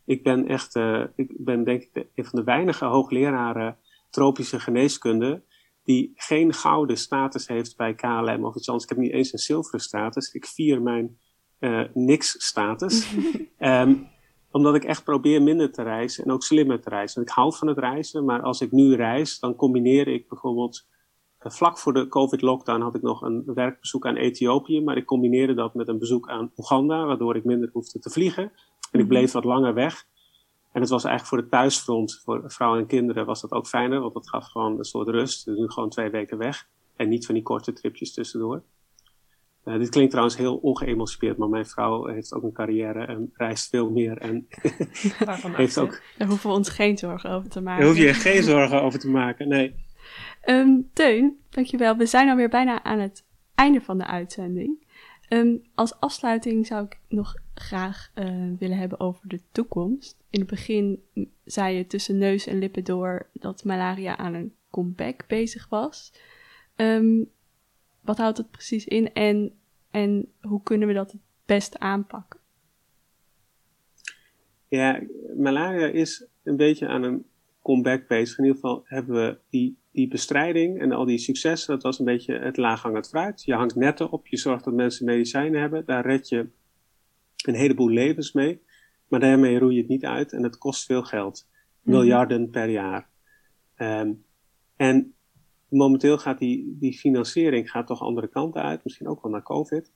Ik 0.05 0.23
ben 0.23 0.47
echt, 0.47 0.75
uh, 0.75 1.03
ik 1.15 1.31
ben 1.38 1.63
denk 1.63 1.81
ik 1.81 1.93
de, 1.93 2.07
een 2.15 2.25
van 2.25 2.39
de 2.39 2.45
weinige 2.45 2.85
hoogleraren 2.85 3.77
tropische 4.09 4.59
geneeskunde 4.59 5.43
die 5.88 6.11
geen 6.15 6.53
gouden 6.53 6.97
status 6.97 7.47
heeft 7.47 7.77
bij 7.77 7.95
KLM 7.95 8.45
of 8.45 8.55
iets 8.55 8.67
anders. 8.67 8.83
Ik 8.83 8.89
heb 8.89 8.97
niet 8.97 9.11
eens 9.11 9.33
een 9.33 9.39
zilveren 9.39 9.79
status. 9.79 10.31
Ik 10.31 10.45
vier 10.45 10.81
mijn 10.81 11.17
uh, 11.59 11.83
niks 11.93 12.45
status. 12.45 13.15
um, 13.59 14.07
omdat 14.51 14.75
ik 14.75 14.83
echt 14.83 15.03
probeer 15.03 15.41
minder 15.41 15.71
te 15.71 15.83
reizen 15.83 16.23
en 16.23 16.31
ook 16.31 16.43
slimmer 16.43 16.81
te 16.81 16.89
reizen. 16.89 17.21
Ik 17.21 17.29
hou 17.29 17.55
van 17.55 17.67
het 17.67 17.77
reizen, 17.77 18.25
maar 18.25 18.41
als 18.41 18.61
ik 18.61 18.71
nu 18.71 18.95
reis, 18.95 19.39
dan 19.39 19.55
combineer 19.55 20.07
ik 20.07 20.27
bijvoorbeeld 20.27 20.88
uh, 21.45 21.51
vlak 21.51 21.77
voor 21.77 21.93
de 21.93 22.07
COVID-lockdown 22.07 22.81
had 22.81 22.95
ik 22.95 23.01
nog 23.01 23.21
een 23.21 23.43
werkbezoek 23.45 24.05
aan 24.05 24.15
Ethiopië, 24.15 24.81
maar 24.81 24.97
ik 24.97 25.05
combineerde 25.05 25.53
dat 25.53 25.73
met 25.73 25.88
een 25.88 25.99
bezoek 25.99 26.29
aan 26.29 26.51
Oeganda, 26.57 27.05
waardoor 27.05 27.35
ik 27.35 27.43
minder 27.43 27.69
hoefde 27.73 27.99
te 27.99 28.09
vliegen. 28.09 28.51
En 28.91 28.99
ik 28.99 29.07
bleef 29.07 29.31
wat 29.31 29.43
langer 29.43 29.73
weg. 29.73 30.05
En 30.78 30.84
het 30.84 30.91
was 30.91 31.03
eigenlijk 31.03 31.36
voor 31.36 31.38
het 31.38 31.61
thuisfront, 31.61 32.21
voor 32.23 32.43
vrouwen 32.45 32.80
en 32.80 32.88
kinderen, 32.88 33.25
was 33.25 33.41
dat 33.41 33.51
ook 33.51 33.67
fijner, 33.67 33.99
want 33.99 34.13
dat 34.13 34.30
gaf 34.30 34.45
gewoon 34.45 34.78
een 34.78 34.86
soort 34.86 35.07
rust. 35.07 35.45
Dus 35.45 35.57
nu 35.57 35.69
gewoon 35.69 35.89
twee 35.89 36.09
weken 36.09 36.38
weg. 36.38 36.67
En 36.95 37.09
niet 37.09 37.25
van 37.25 37.36
die 37.36 37.43
korte 37.43 37.73
tripjes 37.73 38.13
tussendoor. 38.13 38.63
Uh, 39.65 39.78
dit 39.78 39.89
klinkt 39.89 40.09
trouwens 40.09 40.38
heel 40.38 40.55
ongeëmancipeerd, 40.55 41.38
maar 41.38 41.49
mijn 41.49 41.65
vrouw 41.65 42.05
heeft 42.05 42.34
ook 42.34 42.43
een 42.43 42.51
carrière 42.51 43.05
en 43.05 43.30
reist 43.34 43.69
veel 43.69 43.89
meer. 43.89 44.17
En 44.17 44.47
heeft 45.61 45.78
ook. 45.78 46.01
Daar 46.17 46.28
hoeven 46.28 46.49
we 46.49 46.55
ons 46.55 46.69
geen 46.69 46.97
zorgen 46.97 47.30
over 47.30 47.49
te 47.49 47.61
maken. 47.61 47.86
Daar 47.86 47.93
hoef 47.93 48.03
je 48.03 48.13
geen 48.13 48.43
zorgen 48.43 48.82
over 48.82 48.99
te 48.99 49.09
maken, 49.09 49.47
nee. 49.47 49.75
Um, 50.45 50.89
Teun, 50.93 51.38
dankjewel. 51.49 51.97
We 51.97 52.05
zijn 52.05 52.30
alweer 52.30 52.49
bijna 52.49 52.84
aan 52.84 52.99
het 52.99 53.25
einde 53.55 53.82
van 53.82 53.97
de 53.97 54.05
uitzending. 54.05 54.86
Um, 55.30 55.61
als 55.75 55.99
afsluiting 55.99 56.67
zou 56.67 56.86
ik 56.86 56.99
nog 57.07 57.36
graag 57.53 58.11
uh, 58.15 58.51
willen 58.59 58.78
hebben 58.78 58.99
over 58.99 59.28
de 59.28 59.41
toekomst. 59.51 60.17
In 60.30 60.39
het 60.39 60.49
begin 60.49 61.03
zei 61.45 61.78
je 61.78 61.88
tussen 61.88 62.17
neus 62.17 62.47
en 62.47 62.59
lippen 62.59 62.84
door 62.84 63.30
dat 63.34 63.63
malaria 63.63 64.17
aan 64.17 64.34
een 64.34 64.55
comeback 64.69 65.28
bezig 65.28 65.69
was. 65.69 66.13
Um, 66.75 67.30
wat 68.01 68.17
houdt 68.17 68.38
het 68.38 68.51
precies 68.51 68.86
in 68.86 69.13
en, 69.13 69.51
en 69.91 70.32
hoe 70.41 70.63
kunnen 70.63 70.88
we 70.88 70.93
dat 70.93 71.11
het 71.11 71.21
best 71.45 71.80
aanpakken? 71.80 72.39
Ja, 74.67 75.01
malaria 75.38 75.88
is 75.88 76.25
een 76.43 76.57
beetje 76.57 76.88
aan 76.88 77.03
een 77.03 77.25
comeback 77.61 78.07
bezig. 78.07 78.38
In 78.38 78.43
ieder 78.43 78.59
geval 78.59 78.84
hebben 78.86 79.15
we 79.15 79.38
die, 79.49 79.78
die 79.97 80.07
bestrijding 80.07 80.79
en 80.79 80.91
al 80.91 81.05
die 81.05 81.17
successen, 81.17 81.73
dat 81.73 81.83
was 81.83 81.99
een 81.99 82.05
beetje 82.05 82.39
het 82.39 82.57
laaghangend 82.57 83.07
fruit. 83.07 83.43
Je 83.43 83.53
hangt 83.53 83.75
netten 83.75 84.11
op, 84.11 84.27
je 84.27 84.37
zorgt 84.37 84.63
dat 84.63 84.73
mensen 84.73 85.05
medicijnen 85.05 85.61
hebben, 85.61 85.85
daar 85.85 86.05
red 86.05 86.29
je 86.29 86.47
een 87.45 87.55
heleboel 87.55 87.89
levens 87.89 88.31
mee. 88.31 88.61
Maar 89.07 89.19
daarmee 89.19 89.59
roei 89.59 89.73
je 89.73 89.79
het 89.79 89.89
niet 89.89 90.05
uit 90.05 90.33
en 90.33 90.43
het 90.43 90.57
kost 90.57 90.85
veel 90.85 91.03
geld. 91.03 91.47
Miljarden 91.81 92.37
mm-hmm. 92.37 92.53
per 92.53 92.69
jaar. 92.69 93.09
Um, 93.77 94.23
en 94.75 95.13
momenteel 95.69 96.17
gaat 96.17 96.39
die, 96.39 96.77
die 96.79 96.93
financiering 96.93 97.69
gaat 97.71 97.87
toch 97.87 98.01
andere 98.01 98.27
kanten 98.27 98.61
uit, 98.61 98.83
misschien 98.83 99.07
ook 99.07 99.21
wel 99.21 99.31
naar 99.31 99.43
COVID. 99.43 99.91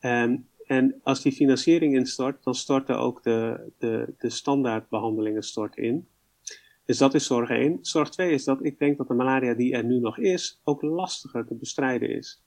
Um, 0.00 0.48
en 0.66 1.00
als 1.02 1.22
die 1.22 1.32
financiering 1.32 1.94
instort, 1.94 2.44
dan 2.44 2.54
storten 2.54 2.98
ook 2.98 3.22
de, 3.22 3.70
de, 3.78 4.14
de 4.18 4.30
standaardbehandelingen 4.30 5.42
stort 5.42 5.76
in. 5.76 6.08
Dus 6.90 6.98
dat 6.98 7.14
is 7.14 7.26
zorg 7.26 7.50
1. 7.50 7.78
Zorg 7.80 8.08
2 8.08 8.32
is 8.32 8.44
dat 8.44 8.64
ik 8.64 8.78
denk 8.78 8.98
dat 8.98 9.08
de 9.08 9.14
malaria 9.14 9.54
die 9.54 9.72
er 9.72 9.84
nu 9.84 9.98
nog 9.98 10.18
is, 10.18 10.60
ook 10.64 10.82
lastiger 10.82 11.46
te 11.46 11.54
bestrijden 11.54 12.16
is. 12.16 12.42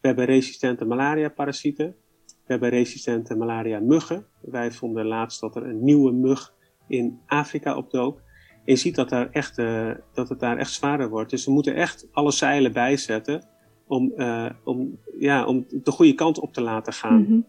We 0.00 0.06
hebben 0.06 0.24
resistente 0.24 0.84
malaria-parasieten. 0.84 1.94
We 2.26 2.52
hebben 2.52 2.68
resistente 2.68 3.36
malaria-muggen. 3.36 4.26
Wij 4.40 4.72
vonden 4.72 5.06
laatst 5.06 5.40
dat 5.40 5.56
er 5.56 5.62
een 5.62 5.84
nieuwe 5.84 6.12
mug 6.12 6.54
in 6.86 7.20
Afrika 7.26 7.76
opdook. 7.76 8.18
En 8.50 8.62
je 8.64 8.76
ziet 8.76 8.94
dat, 8.94 9.08
daar 9.08 9.30
echt, 9.30 9.58
uh, 9.58 9.90
dat 10.12 10.28
het 10.28 10.40
daar 10.40 10.56
echt 10.56 10.72
zwaarder 10.72 11.08
wordt. 11.08 11.30
Dus 11.30 11.44
we 11.44 11.52
moeten 11.52 11.74
echt 11.74 12.08
alle 12.12 12.32
zeilen 12.32 12.72
bijzetten 12.72 13.44
om, 13.86 14.12
uh, 14.16 14.50
om, 14.64 14.98
ja, 15.18 15.44
om 15.44 15.66
de 15.68 15.90
goede 15.90 16.14
kant 16.14 16.38
op 16.38 16.52
te 16.52 16.60
laten 16.60 16.92
gaan. 16.92 17.20
Mm-hmm. 17.20 17.46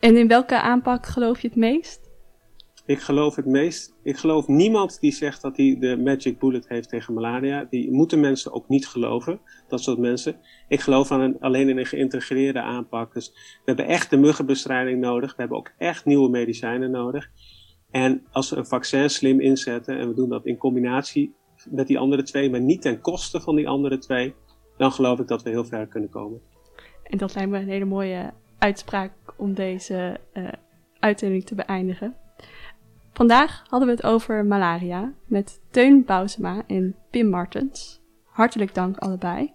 En 0.00 0.16
in 0.16 0.28
welke 0.28 0.60
aanpak 0.60 1.06
geloof 1.06 1.40
je 1.40 1.48
het 1.48 1.56
meest? 1.56 2.03
Ik 2.86 3.00
geloof 3.00 3.36
het 3.36 3.46
meest. 3.46 3.94
Ik 4.02 4.16
geloof 4.16 4.48
niemand 4.48 5.00
die 5.00 5.12
zegt 5.12 5.42
dat 5.42 5.56
hij 5.56 5.76
de 5.80 5.96
magic 5.96 6.38
bullet 6.38 6.68
heeft 6.68 6.88
tegen 6.88 7.14
malaria. 7.14 7.66
Die 7.70 7.90
moeten 7.90 8.20
mensen 8.20 8.52
ook 8.52 8.68
niet 8.68 8.86
geloven, 8.86 9.40
dat 9.68 9.82
soort 9.82 9.98
mensen. 9.98 10.36
Ik 10.68 10.80
geloof 10.80 11.10
aan 11.10 11.20
een, 11.20 11.40
alleen 11.40 11.68
in 11.68 11.78
een 11.78 11.86
geïntegreerde 11.86 12.60
aanpak. 12.60 13.14
Dus 13.14 13.30
we 13.32 13.62
hebben 13.64 13.86
echt 13.86 14.10
de 14.10 14.16
muggenbestrijding 14.16 15.00
nodig. 15.00 15.30
We 15.30 15.40
hebben 15.40 15.58
ook 15.58 15.72
echt 15.78 16.04
nieuwe 16.04 16.28
medicijnen 16.28 16.90
nodig. 16.90 17.30
En 17.90 18.22
als 18.32 18.50
we 18.50 18.56
een 18.56 18.66
vaccin 18.66 19.10
slim 19.10 19.40
inzetten 19.40 19.98
en 19.98 20.08
we 20.08 20.14
doen 20.14 20.28
dat 20.28 20.46
in 20.46 20.56
combinatie 20.56 21.34
met 21.70 21.86
die 21.86 21.98
andere 21.98 22.22
twee, 22.22 22.50
maar 22.50 22.60
niet 22.60 22.82
ten 22.82 23.00
koste 23.00 23.40
van 23.40 23.56
die 23.56 23.68
andere 23.68 23.98
twee, 23.98 24.34
dan 24.76 24.92
geloof 24.92 25.18
ik 25.18 25.28
dat 25.28 25.42
we 25.42 25.50
heel 25.50 25.64
ver 25.64 25.86
kunnen 25.86 26.10
komen. 26.10 26.40
En 27.02 27.18
dat 27.18 27.34
lijkt 27.34 27.50
me 27.50 27.58
een 27.58 27.68
hele 27.68 27.84
mooie 27.84 28.32
uitspraak 28.58 29.12
om 29.36 29.54
deze 29.54 30.20
uh, 31.00 31.14
te 31.14 31.54
beëindigen. 31.54 32.16
Vandaag 33.14 33.62
hadden 33.68 33.88
we 33.88 33.94
het 33.94 34.04
over 34.04 34.44
malaria 34.44 35.12
met 35.26 35.60
Teun 35.70 36.04
Bousema 36.04 36.62
en 36.66 36.96
Pim 37.10 37.28
Martens. 37.28 38.00
Hartelijk 38.24 38.74
dank 38.74 38.96
allebei. 38.96 39.52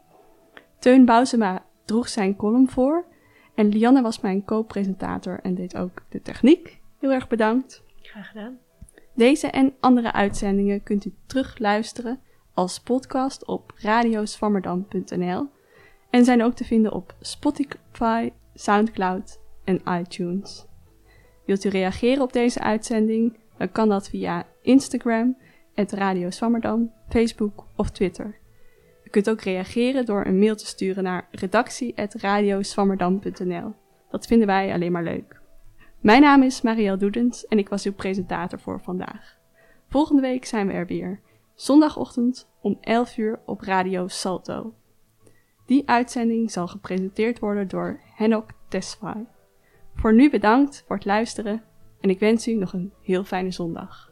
Teun 0.80 1.05
Bousema 1.05 1.66
droeg 1.86 2.10
zijn 2.10 2.36
column 2.36 2.70
voor 2.70 3.05
en 3.55 3.70
Lianne 3.70 4.01
was 4.01 4.20
mijn 4.20 4.45
co-presentator 4.45 5.39
en 5.41 5.55
deed 5.55 5.78
ook 5.78 6.03
de 6.10 6.22
techniek. 6.22 6.82
Heel 6.99 7.12
erg 7.12 7.28
bedankt. 7.28 7.84
Graag 8.01 8.28
gedaan. 8.28 8.57
Deze 9.16 9.47
en 9.47 9.74
andere 9.80 10.12
uitzendingen 10.12 10.84
kunt 10.84 11.05
u 11.05 11.14
terugluisteren 11.26 12.20
als 12.53 12.80
podcast 12.80 13.45
op 13.45 13.74
radioswammerdam.nl 13.76 15.49
en 16.10 16.26
zijn 16.26 16.43
ook 16.43 16.53
te 16.53 16.66
vinden 16.66 16.93
op 16.93 17.16
Spotify, 17.20 18.32
Soundcloud 18.53 19.39
en 19.64 19.82
iTunes. 19.99 20.66
Wilt 21.45 21.64
u 21.64 21.70
reageren 21.70 22.24
op 22.24 22.34
deze 22.34 22.60
uitzending? 22.60 23.39
Dan 23.60 23.72
kan 23.72 23.89
dat 23.89 24.10
via 24.10 24.45
Instagram, 24.62 25.38
Radio 25.76 26.30
Swammerdam, 26.30 26.91
Facebook 27.10 27.66
of 27.76 27.89
Twitter. 27.89 28.38
U 29.03 29.10
kunt 29.10 29.30
ook 29.30 29.41
reageren 29.41 30.05
door 30.05 30.26
een 30.26 30.39
mail 30.39 30.55
te 30.55 30.66
sturen 30.66 31.03
naar 31.03 31.28
redactie.radioswammerdam.nl. 31.32 33.74
Dat 34.10 34.26
vinden 34.26 34.47
wij 34.47 34.74
alleen 34.74 34.91
maar 34.91 35.03
leuk. 35.03 35.41
Mijn 35.99 36.22
naam 36.22 36.43
is 36.43 36.62
Marielle 36.62 36.97
Doedens 36.97 37.45
en 37.45 37.57
ik 37.57 37.70
was 37.70 37.86
uw 37.86 37.93
presentator 37.93 38.60
voor 38.60 38.82
vandaag. 38.82 39.38
Volgende 39.88 40.22
week 40.22 40.45
zijn 40.45 40.68
we 40.68 40.74
er 40.74 40.86
weer, 40.86 41.20
zondagochtend 41.55 42.49
om 42.62 42.78
11 42.82 43.18
uur 43.18 43.39
op 43.45 43.62
Radio 43.62 44.07
Salto. 44.07 44.74
Die 45.66 45.89
uitzending 45.89 46.51
zal 46.51 46.68
gepresenteerd 46.68 47.39
worden 47.39 47.68
door 47.68 47.99
Henok 48.16 48.49
Tesfaye. 48.68 49.26
Voor 49.95 50.14
nu 50.14 50.30
bedankt 50.30 50.84
voor 50.88 50.95
het 50.95 51.05
luisteren 51.05 51.64
en 52.00 52.10
ik 52.10 52.20
wens 52.20 52.47
u 52.47 52.54
nog 52.54 52.74
een 52.74 52.93
heel 53.02 53.24
fijne 53.24 53.52
zondag. 53.52 54.09